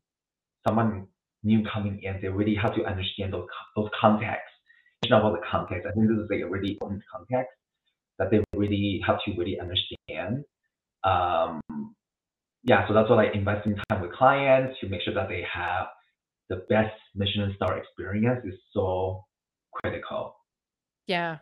someone 0.67 1.07
new 1.43 1.63
coming 1.71 1.99
in, 2.03 2.19
they 2.21 2.27
really 2.27 2.55
have 2.55 2.75
to 2.75 2.83
understand 2.85 3.33
those 3.33 3.47
those 3.75 3.89
contexts. 3.99 4.51
It's 5.01 5.09
not 5.09 5.21
about 5.21 5.39
the 5.39 5.45
context, 5.49 5.87
I 5.87 5.93
think 5.93 6.07
this 6.07 6.17
is 6.17 6.27
like 6.29 6.41
a 6.41 6.49
really 6.49 6.73
important 6.73 7.01
context 7.11 7.51
that 8.17 8.29
they 8.31 8.43
really 8.53 9.01
have 9.07 9.17
to 9.25 9.31
really 9.37 9.57
understand. 9.59 10.43
Um, 11.05 11.61
yeah, 12.63 12.85
so 12.87 12.93
that's 12.93 13.09
why 13.09 13.15
like 13.15 13.33
investing 13.33 13.77
time 13.89 14.01
with 14.01 14.11
clients 14.11 14.77
to 14.81 14.89
make 14.89 15.01
sure 15.01 15.13
that 15.13 15.29
they 15.29 15.43
have 15.51 15.87
the 16.49 16.57
best 16.69 16.93
Michelin 17.15 17.53
star 17.55 17.77
experience 17.77 18.45
is 18.45 18.55
so 18.73 19.23
critical. 19.71 20.35
Yeah. 21.07 21.37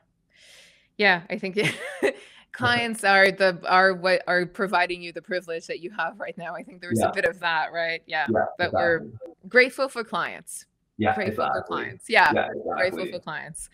Yeah, 0.97 1.23
I 1.29 1.37
think 1.37 1.57
clients 2.51 3.03
are 3.03 3.31
the 3.31 3.59
are 3.67 3.93
what 3.93 4.23
are 4.27 4.45
providing 4.45 5.01
you 5.01 5.11
the 5.11 5.21
privilege 5.21 5.67
that 5.67 5.79
you 5.79 5.91
have 5.91 6.19
right 6.19 6.37
now. 6.37 6.55
I 6.55 6.63
think 6.63 6.81
there's 6.81 6.99
Yeah. 6.99 7.09
a 7.09 7.13
bit 7.13 7.25
of 7.25 7.39
that, 7.41 7.71
right? 7.71 8.01
Yeah. 8.05 8.27
Yeah, 8.29 8.45
But 8.57 8.73
we're 8.73 9.07
grateful 9.47 9.87
for 9.89 10.03
clients. 10.03 10.65
Yeah, 10.97 11.13
Grateful 11.13 11.47
for 11.53 11.61
clients. 11.63 12.09
Yeah. 12.09 12.31
Yeah, 12.33 12.47
Grateful 12.75 13.05
for 13.05 13.19
clients. 13.19 13.69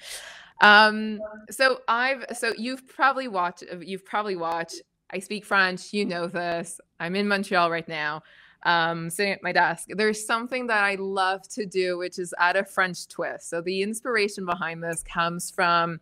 Um, 0.61 1.19
so 1.49 1.81
I've 1.87 2.25
so 2.37 2.53
you've 2.57 2.87
probably 2.87 3.27
watched 3.27 3.63
you've 3.81 4.05
probably 4.05 4.35
watched 4.35 4.81
I 5.09 5.19
speak 5.19 5.45
French, 5.45 5.93
you 5.93 6.05
know 6.05 6.27
this. 6.27 6.81
I'm 6.99 7.15
in 7.15 7.27
Montreal 7.27 7.69
right 7.69 7.87
now. 7.87 8.23
Um, 8.63 9.09
sitting 9.09 9.33
at 9.33 9.43
my 9.43 9.51
desk. 9.51 9.89
There's 9.89 10.25
something 10.25 10.67
that 10.67 10.83
I 10.83 10.95
love 10.95 11.47
to 11.49 11.65
do, 11.65 11.97
which 11.97 12.17
is 12.17 12.33
add 12.39 12.55
a 12.55 12.63
French 12.63 13.07
twist. 13.09 13.49
So 13.49 13.61
the 13.61 13.81
inspiration 13.83 14.45
behind 14.45 14.81
this 14.81 15.03
comes 15.03 15.51
from 15.51 15.99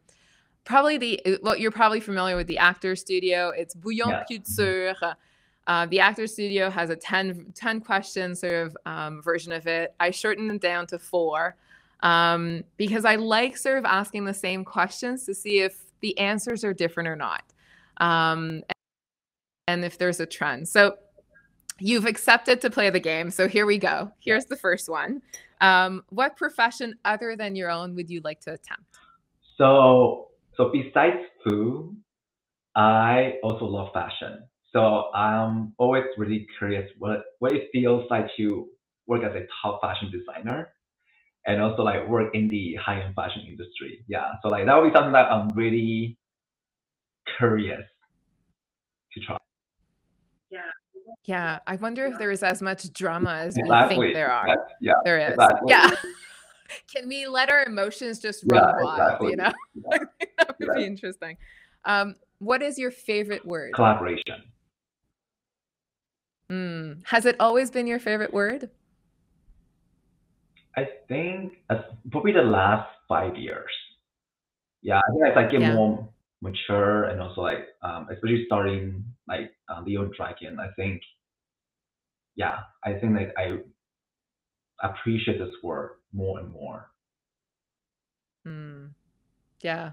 probably 0.64 0.98
the 0.98 1.40
well, 1.42 1.58
you're 1.58 1.72
probably 1.72 2.00
familiar 2.00 2.36
with 2.36 2.48
the 2.48 2.58
Actor 2.58 2.96
Studio. 2.96 3.50
It's 3.50 3.76
Bouillon 3.76 4.10
Yeah. 4.10 4.24
Culture. 4.28 4.96
Uh, 5.68 5.86
the 5.86 6.00
Actor 6.00 6.28
Studio 6.28 6.70
has 6.70 6.90
a 6.90 6.96
10, 6.96 7.54
10 7.54 7.82
question 7.82 8.36
sort 8.36 8.54
of 8.54 8.78
um, 8.86 9.22
version 9.22 9.52
of 9.52 9.68
it. 9.68 9.94
I 10.00 10.12
shortened 10.12 10.52
it 10.52 10.62
down 10.62 10.88
to 10.88 10.98
four 11.00 11.56
um, 12.02 12.64
because 12.78 13.06
I 13.06 13.16
like 13.16 13.58
sort 13.58 13.78
of 13.78 13.86
asking 13.86 14.26
the 14.26 14.34
same 14.34 14.66
questions 14.66 15.26
to 15.26 15.36
see 15.36 15.60
if 15.60 15.80
the 16.02 16.18
answers 16.18 16.64
are 16.64 16.74
different 16.74 17.08
or 17.08 17.16
not, 17.16 17.44
um, 17.98 18.64
and 19.68 19.86
if 19.86 20.00
there's 20.00 20.20
a 20.20 20.26
trend. 20.26 20.68
So 20.68 20.96
you've 21.80 22.06
accepted 22.06 22.60
to 22.62 22.72
play 22.72 22.90
the 22.90 23.00
game. 23.00 23.30
So 23.30 23.48
here 23.48 23.68
we 23.68 23.78
go. 23.78 24.12
Here's 24.20 24.46
the 24.46 24.56
first 24.56 24.90
one. 24.90 25.22
Um, 25.62 26.04
what 26.10 26.36
profession 26.36 26.96
other 27.06 27.36
than 27.36 27.56
your 27.56 27.70
own 27.70 27.96
would 27.96 28.10
you 28.10 28.22
like 28.24 28.42
to 28.42 28.54
attempt? 28.54 28.98
So 29.58 30.30
so 30.58 30.72
besides 30.72 31.18
food, 31.44 31.96
I 32.76 33.34
also 33.44 33.66
love 33.66 33.90
fashion. 33.94 34.48
So 34.74 35.12
I'm 35.14 35.74
always 35.78 36.06
really 36.18 36.48
curious 36.58 36.90
what 36.98 37.24
what 37.40 37.52
it 37.52 37.70
feels 37.74 38.06
like 38.10 38.28
to 38.38 38.68
work 39.08 39.24
as 39.24 39.34
a 39.36 39.46
top 39.62 39.82
fashion 39.82 40.10
designer 40.12 40.70
and 41.46 41.62
also 41.62 41.84
like 41.84 42.08
work 42.08 42.34
in 42.34 42.48
the 42.48 42.76
high 42.76 43.02
end 43.02 43.16
fashion 43.16 43.44
industry. 43.48 44.06
Yeah. 44.08 44.32
So 44.42 44.48
like 44.50 44.66
that 44.66 44.76
would 44.78 44.90
be 44.92 44.96
something 44.96 45.14
that 45.14 45.32
I'm 45.32 45.50
really 45.50 46.18
curious 47.38 47.84
to 49.14 49.20
try. 49.26 49.38
Yeah, 50.50 50.62
Yeah. 51.26 51.60
I 51.68 51.76
wonder 51.76 52.06
if 52.06 52.18
there 52.18 52.32
is 52.32 52.44
as 52.44 52.62
much 52.62 52.92
drama 52.94 53.32
as 53.32 53.56
we 53.56 53.64
think 53.64 54.14
there 54.14 54.32
are. 54.32 54.48
That's- 54.48 54.72
yeah. 54.80 54.94
There 55.04 55.20
is. 55.20 55.34
Exactly. 55.34 55.70
Yeah. 55.70 55.90
Can 56.94 57.08
we 57.08 57.28
let 57.28 57.50
our 57.50 57.64
emotions 57.64 58.20
just 58.20 58.44
run 58.48 58.64
Yeah, 58.64 58.84
wild? 58.84 59.00
exactly. 59.00 59.30
You 59.32 59.36
know, 59.38 59.52
Yeah. 59.76 59.98
that 60.38 60.56
would 60.60 60.70
be 60.76 60.86
interesting. 60.86 61.38
Um, 61.86 62.16
what 62.40 62.62
is 62.62 62.78
your 62.78 62.92
favorite 62.92 63.46
word? 63.46 63.74
Collaboration. 63.74 64.44
Mm. 66.52 67.02
Has 67.06 67.26
it 67.26 67.36
always 67.40 67.72
been 67.72 67.88
your 67.88 68.00
favorite 68.00 68.34
word? 68.34 68.70
I 70.76 70.88
think 71.08 71.54
that's 71.70 71.84
probably 72.12 72.32
the 72.32 72.44
last 72.44 72.90
five 73.08 73.36
years. 73.38 73.72
Yeah, 74.82 75.00
I 75.00 75.12
think 75.12 75.26
as 75.26 75.38
I 75.38 75.44
get 75.44 75.62
Yeah. 75.62 75.76
more 75.76 76.10
mature 76.42 77.06
and 77.06 77.22
also 77.22 77.42
like 77.42 77.68
um, 77.84 78.08
especially 78.10 78.46
starting 78.48 79.04
like 79.28 79.52
uh, 79.70 79.82
Leo 79.86 80.06
Dragon, 80.06 80.60
I 80.60 80.70
think 80.76 81.02
yeah, 82.36 82.60
I 82.84 82.94
think 82.94 83.16
like 83.16 83.34
I 83.38 83.60
appreciate 84.82 85.38
this 85.38 85.54
word 85.64 85.98
more 86.14 86.40
and 86.40 86.52
more. 86.52 86.92
Mm. 88.48 88.92
Yeah. 89.62 89.92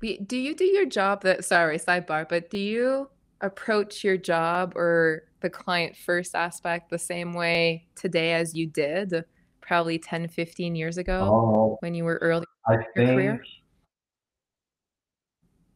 We, 0.00 0.18
do 0.18 0.36
you 0.36 0.54
do 0.54 0.64
your 0.64 0.86
job 0.86 1.22
that 1.22 1.44
sorry, 1.44 1.78
sidebar, 1.78 2.28
but 2.28 2.50
do 2.50 2.60
you 2.60 3.08
approach 3.40 4.04
your 4.04 4.16
job 4.16 4.74
or 4.76 5.24
the 5.40 5.50
client 5.50 5.96
first 5.96 6.34
aspect 6.34 6.90
the 6.90 6.98
same 6.98 7.32
way 7.32 7.88
today 7.94 8.32
as 8.32 8.54
you 8.54 8.66
did 8.66 9.24
probably 9.60 9.98
10, 9.98 10.28
15 10.28 10.74
years 10.74 10.98
ago 10.98 11.20
Oh, 11.22 11.76
when 11.80 11.94
you 11.94 12.04
were 12.04 12.18
early 12.22 12.46
I 12.68 12.74
in 12.74 12.80
your 12.96 13.06
career? 13.14 13.32
think 13.32 13.42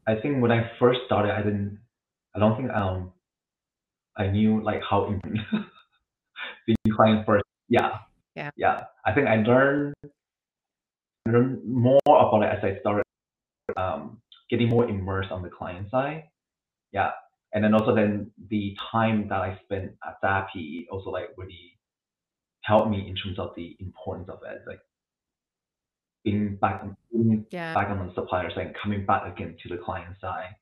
I 0.06 0.20
think 0.20 0.42
when 0.42 0.50
I 0.50 0.70
first 0.78 1.00
started, 1.06 1.32
I 1.32 1.42
didn't. 1.42 1.78
I 2.34 2.38
don't 2.38 2.56
think 2.56 2.70
um 2.70 3.12
I 4.16 4.26
knew 4.28 4.62
like 4.62 4.80
how 4.88 5.06
being 6.66 6.76
client 6.96 7.26
first. 7.26 7.44
Yeah. 7.70 7.98
Yeah. 8.36 8.50
Yeah. 8.56 8.84
I 9.06 9.14
think 9.14 9.28
I 9.28 9.36
learned 9.36 9.94
learned 11.26 11.64
more 11.64 12.00
about 12.06 12.42
it 12.42 12.58
as 12.58 12.64
I 12.64 12.80
started 12.80 13.04
um 13.76 14.20
getting 14.50 14.68
more 14.68 14.88
immersed 14.88 15.30
on 15.30 15.42
the 15.42 15.48
client 15.48 15.90
side. 15.90 16.24
Yeah. 16.92 17.12
And 17.54 17.64
then 17.64 17.74
also 17.74 17.94
then 17.94 18.32
the 18.50 18.76
time 18.92 19.28
that 19.28 19.40
I 19.40 19.58
spent 19.64 19.92
at 20.06 20.16
Zappi 20.20 20.86
also 20.90 21.10
like 21.10 21.30
really 21.36 21.78
helped 22.62 22.90
me 22.90 23.08
in 23.08 23.16
terms 23.16 23.38
of 23.38 23.54
the 23.56 23.76
importance 23.80 24.28
of 24.28 24.40
it. 24.44 24.62
Like 24.66 24.80
being 26.24 26.56
back 26.56 26.82
being 27.12 27.46
Yeah. 27.50 27.74
back 27.74 27.88
on 27.90 28.06
the 28.06 28.14
supplier 28.14 28.50
side 28.50 28.66
and 28.66 28.76
coming 28.82 29.06
back 29.06 29.22
again 29.32 29.56
to 29.62 29.68
the 29.68 29.78
client 29.82 30.16
side. 30.20 30.56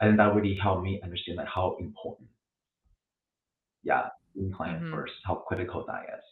I 0.00 0.06
think 0.06 0.16
that 0.18 0.34
really 0.34 0.54
helped 0.54 0.84
me 0.84 1.00
understand 1.02 1.38
like 1.38 1.48
how 1.48 1.76
important. 1.80 2.28
Yeah. 3.82 4.08
being 4.34 4.52
client 4.52 4.82
Mhm. 4.84 4.90
first, 4.92 5.14
how 5.24 5.34
critical 5.48 5.84
that 5.86 6.04
is. 6.16 6.24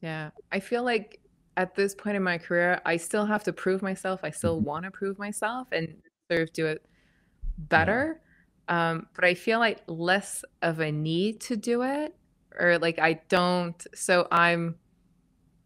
Yeah. 0.00 0.30
I 0.52 0.60
feel 0.60 0.84
like 0.84 1.20
at 1.56 1.74
this 1.74 1.94
point 1.94 2.16
in 2.16 2.22
my 2.22 2.38
career, 2.38 2.80
I 2.86 2.96
still 2.96 3.26
have 3.26 3.42
to 3.44 3.52
prove 3.52 3.82
myself. 3.82 4.20
I 4.22 4.30
still 4.30 4.60
Mhm. 4.60 4.64
want 4.64 4.84
to 4.84 4.90
prove 4.90 5.18
myself 5.18 5.68
and 5.72 6.00
sort 6.30 6.42
of 6.42 6.52
do 6.52 6.66
it 6.66 6.84
Yeah. 6.84 7.64
better. 7.68 8.20
Um, 8.68 9.08
but 9.14 9.24
I 9.24 9.34
feel 9.34 9.58
like 9.58 9.82
less 9.86 10.44
of 10.62 10.78
a 10.80 10.92
need 10.92 11.40
to 11.42 11.56
do 11.56 11.82
it, 11.82 12.14
or 12.58 12.78
like 12.78 12.98
I 12.98 13.14
don't. 13.28 13.84
So 13.94 14.28
I'm 14.30 14.78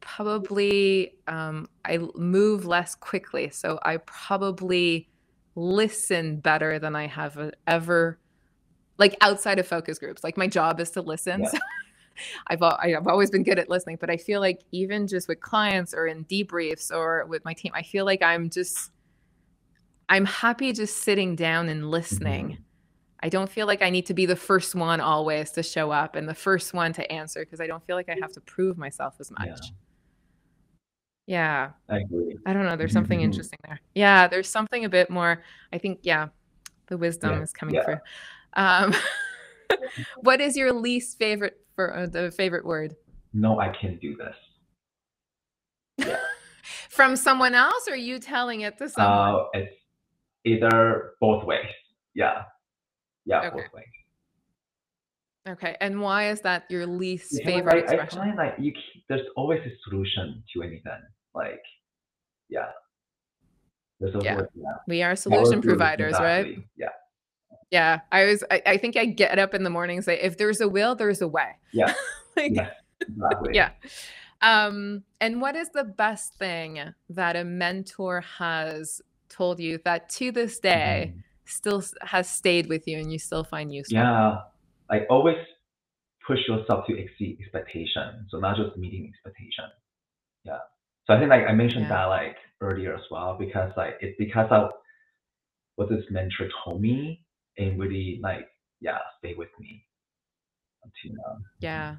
probably 0.01 1.15
um, 1.29 1.69
I 1.85 1.99
move 2.17 2.65
less 2.65 2.95
quickly. 2.95 3.51
So 3.51 3.79
I 3.83 3.99
probably 3.99 5.09
listen 5.55 6.41
better 6.41 6.79
than 6.79 6.97
I 6.97 7.07
have 7.07 7.39
uh, 7.39 7.51
ever, 7.67 8.19
like 8.99 9.17
outside 9.21 9.59
of 9.59 9.67
focus 9.67 9.99
groups. 9.99 10.25
Like 10.25 10.37
my 10.37 10.47
job 10.49 10.81
is 10.81 10.91
to 10.93 11.03
listen. 11.03 11.43
Yeah. 11.43 11.49
So 11.51 11.59
I've 12.49 12.63
I've 12.63 13.07
always 13.07 13.31
been 13.31 13.43
good 13.43 13.59
at 13.59 13.69
listening, 13.69 13.99
but 14.01 14.11
I 14.11 14.17
feel 14.17 14.41
like 14.41 14.63
even 14.73 15.07
just 15.07 15.29
with 15.29 15.41
clients 15.41 15.95
or 15.95 16.07
in 16.07 16.25
debriefs 16.25 16.91
or 16.91 17.27
with 17.27 17.45
my 17.45 17.55
team, 17.55 17.73
I 17.75 17.83
feel 17.83 18.05
like 18.05 18.23
I'm 18.23 18.51
just 18.51 18.91
I'm 20.09 20.25
happy 20.25 20.73
just 20.73 20.99
sitting 20.99 21.37
down 21.37 21.69
and 21.69 21.91
listening. 21.91 22.49
Mhm. 22.49 22.59
I 23.25 23.29
don't 23.29 23.49
feel 23.49 23.67
like 23.69 23.83
I 23.83 23.91
need 23.91 24.07
to 24.07 24.15
be 24.15 24.27
the 24.27 24.37
first 24.37 24.75
one 24.75 25.01
always 25.01 25.53
to 25.53 25.63
show 25.63 25.93
up 25.93 26.17
and 26.17 26.29
the 26.29 26.35
first 26.35 26.75
one 26.75 26.93
to 26.95 27.13
answer 27.13 27.41
because 27.41 27.61
I 27.61 27.69
don't 27.69 27.85
feel 27.87 27.95
like 27.95 28.09
I 28.09 28.17
have 28.21 28.33
to 28.33 28.41
prove 28.41 28.77
myself 28.77 29.15
as 29.21 29.31
much. 29.31 29.73
Yeah, 31.27 31.71
I 31.89 31.99
agree. 31.99 32.37
I 32.45 32.53
don't 32.53 32.67
know. 32.67 32.77
There's 32.77 32.93
something 32.93 33.21
interesting 33.21 33.61
there. 33.63 33.81
Yeah, 33.95 34.27
there's 34.27 34.49
something 34.49 34.85
a 34.85 34.89
bit 34.89 35.09
more. 35.09 35.43
I 35.73 35.79
think, 35.79 36.01
yeah, 36.03 36.29
the 36.89 36.99
wisdom 36.99 37.31
Yeah, 37.31 37.43
is 37.43 37.53
coming 37.53 37.77
yeah. 37.77 37.85
through. 37.85 37.99
Um, 38.55 38.93
what 40.21 40.41
is 40.41 40.57
your 40.57 40.73
least 40.73 41.19
favorite 41.19 41.59
for 41.75 41.97
uh, 41.97 42.07
the 42.07 42.31
favorite 42.31 42.65
word 42.65 42.95
No, 43.33 43.59
I 43.61 43.69
can't 43.81 44.01
do 44.01 44.17
this. 44.17 44.37
Yeah. 46.07 46.17
from 46.89 47.17
someone 47.17 47.55
else 47.55 47.87
or 47.89 47.97
you 47.97 48.19
telling 48.19 48.63
it 48.63 48.79
to 48.79 48.89
someone? 48.89 49.35
Uh, 49.35 49.45
it's 49.55 49.75
either 50.45 51.13
both 51.21 51.45
ways. 51.45 51.67
Yeah. 52.15 52.45
Yeah, 53.25 53.39
Okay. 53.47 53.51
both 53.51 53.73
ways. 53.73 53.87
Okay, 55.49 55.77
and 55.81 56.01
why 56.01 56.29
is 56.31 56.41
that 56.43 56.65
your 56.71 56.87
least 56.87 57.33
Because 57.33 57.45
favorite 57.45 57.89
I, 57.91 57.97
I 58.03 58.07
find 58.07 58.37
like 58.37 58.55
you, 58.59 58.73
there's 59.09 59.27
always 59.37 59.61
a 59.67 59.71
solution 59.89 60.43
to 60.55 60.63
anything. 60.63 61.03
Like, 61.35 61.63
yeah. 62.49 62.69
There's 63.99 64.15
Yeah. 64.23 64.35
always, 64.35 64.49
yeah. 64.55 64.71
We 64.87 65.03
are 65.03 65.17
solution 65.17 65.61
providers, 65.61 66.15
right? 66.15 66.47
exactly. 66.47 66.69
Yeah. 66.77 66.89
Yeah, 67.73 68.01
I 68.13 68.27
was. 68.27 68.45
I, 68.51 68.63
I 68.67 68.77
think 68.77 68.97
I 68.97 69.07
get 69.07 69.39
up 69.39 69.55
in 69.55 69.65
the 69.65 69.71
morning 69.71 69.97
and 69.97 70.05
say, 70.05 70.21
if 70.21 70.37
there's 70.37 70.61
a 70.61 70.69
will, 70.69 70.95
there's 70.95 71.23
a 71.23 71.29
way. 71.29 71.57
Yeah. 71.73 71.93
Like, 72.35 72.53
Yes. 72.55 72.71
Exactly. 73.07 73.55
yeah. 73.55 73.71
Um, 74.41 75.03
and 75.21 75.39
what 75.43 75.55
is 75.55 75.69
the 75.69 75.85
best 75.85 76.35
thing 76.39 76.81
that 77.11 77.37
a 77.37 77.45
mentor 77.45 78.23
has 78.39 79.03
told 79.29 79.61
you 79.61 79.79
that 79.85 80.09
to 80.17 80.33
this 80.33 80.59
day 80.59 81.13
Mhm. 81.13 81.23
still 81.45 81.83
has 82.01 82.31
stayed 82.31 82.69
with 82.71 82.89
you 82.89 82.97
and 82.99 83.13
you 83.13 83.19
still 83.19 83.45
find 83.45 83.71
useful? 83.71 83.99
Yeah. 83.99 84.41
I 84.89 85.01
always 85.11 85.37
push 86.27 86.39
yourself 86.49 86.87
to 86.87 86.99
exceed 86.99 87.37
expectation. 87.39 88.27
So 88.31 88.39
not 88.39 88.57
just 88.57 88.75
meeting 88.79 89.13
expectation. 89.13 89.67
Yeah. 90.45 90.61
So 91.07 91.13
I 91.13 91.19
think 91.19 91.29
like 91.29 91.47
I 91.47 91.53
mentioned 91.53 91.83
Yeah. 91.83 91.97
that 91.97 92.05
like 92.07 92.37
earlier 92.63 92.95
as 92.95 93.05
well 93.11 93.37
because 93.39 93.73
like 93.77 93.99
it's 94.01 94.17
because 94.19 94.49
of 94.51 94.71
what 95.77 95.91
this 95.91 96.05
mentor 96.11 96.49
told 96.65 96.81
me 96.81 97.22
and 97.59 97.79
really 97.79 98.19
like 98.23 98.49
yeah 98.81 98.99
stay 99.19 99.35
with 99.35 99.51
me 99.61 99.85
until 100.85 101.17
now. 101.17 101.39
Yeah. 101.61 101.97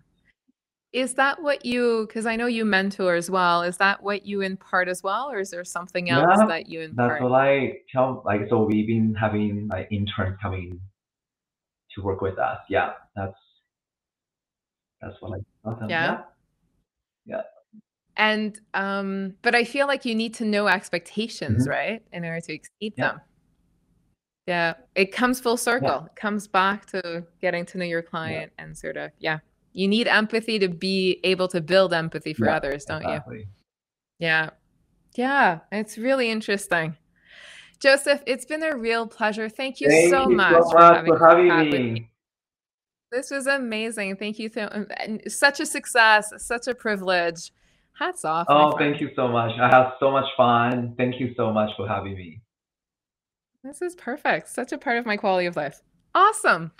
Is 0.91 1.15
that 1.15 1.41
what 1.41 1.65
you, 1.65 2.05
because 2.07 2.27
I 2.27 2.35
know 2.35 2.45
you 2.45 2.65
mentor 2.65 3.15
as 3.15 3.27
well, 3.31 3.63
is 3.63 3.77
that 3.77 4.03
what 4.03 4.27
you 4.27 4.41
impart 4.41 4.87
as 4.87 5.01
well? 5.01 5.31
Or 5.31 5.39
is 5.39 5.49
there 5.49 5.63
something 5.65 6.11
else 6.11 6.37
Yeah, 6.39 6.45
that 6.45 6.69
you 6.69 6.81
That's 6.81 6.91
impart? 6.91 7.21
what 7.23 7.31
I 7.31 7.79
tell 7.91 8.21
like 8.25 8.41
so 8.49 8.63
we've 8.65 8.85
been 8.85 9.15
having 9.15 9.67
like 9.71 9.87
interns 9.91 10.37
coming 10.39 10.79
to 11.95 12.01
work 12.03 12.21
with 12.21 12.37
us. 12.37 12.59
Yeah, 12.69 12.93
that's 13.15 13.33
that's 15.01 15.15
what 15.19 15.39
I 15.39 15.41
tell 15.63 15.79
them. 15.79 15.89
Yeah. 15.89 16.21
Yeah. 17.25 17.41
And, 18.15 18.59
um, 18.75 19.33
but 19.41 19.55
I 19.55 19.63
feel 19.63 19.87
like 19.87 20.05
you 20.05 20.13
need 20.13 20.35
to 20.35 20.45
know 20.45 20.67
expectations, 20.67 21.67
Mhm. 21.67 21.71
right? 21.71 22.03
In 22.11 22.23
order 22.23 22.41
to 22.41 22.53
exceed 22.53 22.93
Yeah. 22.95 23.13
them. 23.13 23.21
Yeah. 24.45 24.73
It 24.95 25.11
comes 25.11 25.39
full 25.39 25.57
circle. 25.57 26.05
It 26.05 26.15
comes 26.15 26.47
back 26.47 26.85
to 26.87 27.25
getting 27.41 27.65
to 27.67 27.77
know 27.77 27.85
your 27.85 28.01
client 28.01 28.51
and 28.57 28.77
sort 28.77 28.97
of, 28.97 29.11
yeah. 29.19 29.39
You 29.71 29.87
need 29.87 30.07
empathy 30.07 30.59
to 30.59 30.69
be 30.69 31.19
able 31.23 31.47
to 31.47 31.61
build 31.61 31.93
empathy 31.93 32.33
for 32.33 32.45
Yeah, 32.45 32.55
others, 32.57 32.85
don't 32.85 33.03
you? 33.03 33.45
Yeah. 34.19 34.51
Yeah. 35.15 35.59
It's 35.71 35.97
really 35.97 36.29
interesting. 36.29 36.95
Joseph, 37.79 38.21
it's 38.25 38.45
been 38.45 38.63
a 38.63 38.77
real 38.77 39.07
pleasure. 39.07 39.49
Thank 39.49 39.81
you 39.81 39.89
Thank 39.89 40.09
so 40.09 40.29
you 40.29 40.35
much 40.35 40.53
so 40.53 40.73
much 40.73 40.95
having 40.95 41.17
for 41.17 41.29
having 41.29 41.93
me. 41.93 42.09
This 43.11 43.29
was 43.29 43.45
amazing. 43.45 44.15
Thank 44.15 44.39
you. 44.39 44.49
So, 44.49 44.85
such 45.27 45.59
a 45.59 45.65
success, 45.65 46.33
such 46.37 46.67
a 46.67 46.73
privilege. 46.73 47.51
Hats 47.99 48.25
off. 48.25 48.47
Oh, 48.49 48.77
thank 48.77 48.99
you 48.99 49.11
so 49.15 49.27
much. 49.27 49.51
I 49.59 49.67
had 49.67 49.91
so 49.99 50.11
much 50.11 50.25
fun. 50.35 50.95
Thank 50.97 51.19
you 51.19 51.33
so 51.35 51.51
much 51.51 51.69
for 51.77 51.87
having 51.87 52.15
me. 52.15 52.41
This 53.63 53.81
is 53.81 53.95
perfect. 53.95 54.49
Such 54.49 54.71
a 54.73 54.77
part 54.77 54.97
of 54.97 55.05
my 55.05 55.17
quality 55.17 55.45
of 55.45 55.55
life. 55.55 55.81
Awesome. 56.13 56.71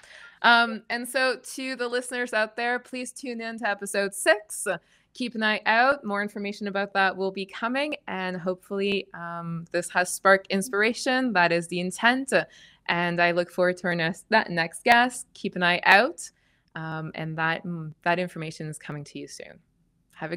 Um, 0.42 0.84
and 0.90 1.08
so, 1.08 1.38
to 1.56 1.76
the 1.76 1.88
listeners 1.88 2.34
out 2.34 2.56
there, 2.56 2.78
please 2.78 3.14
tune 3.14 3.40
in 3.40 3.58
to 3.60 3.70
episode 3.70 4.14
six. 4.14 4.68
Keep 5.14 5.36
an 5.36 5.44
eye 5.44 5.62
out. 5.66 6.04
More 6.04 6.22
information 6.22 6.68
about 6.68 6.94
that 6.94 7.16
will 7.16 7.32
be 7.32 7.46
coming. 7.46 7.96
And 8.08 8.36
hopefully, 8.36 9.08
um, 9.14 9.66
this 9.72 9.90
has 9.92 10.12
sparked 10.12 10.48
inspiration. 10.48 11.32
That 11.34 11.52
is 11.52 11.68
the 11.68 11.80
intent. 11.80 12.34
And 12.88 13.22
I 13.22 13.32
look 13.32 13.50
forward 13.50 13.78
to 13.78 13.88
our 13.88 13.96
next, 13.96 14.26
that 14.30 14.50
next 14.50 14.84
guest. 14.84 15.28
Keep 15.34 15.56
an 15.56 15.64
eye 15.64 15.80
out. 15.86 16.30
Um, 16.76 17.12
and 17.16 17.38
that, 17.38 17.64
mm, 17.64 17.94
that 18.04 18.20
information 18.20 18.68
is 18.68 18.78
coming 18.78 19.04
to 19.06 19.20
you 19.20 19.28
soon. 19.28 19.60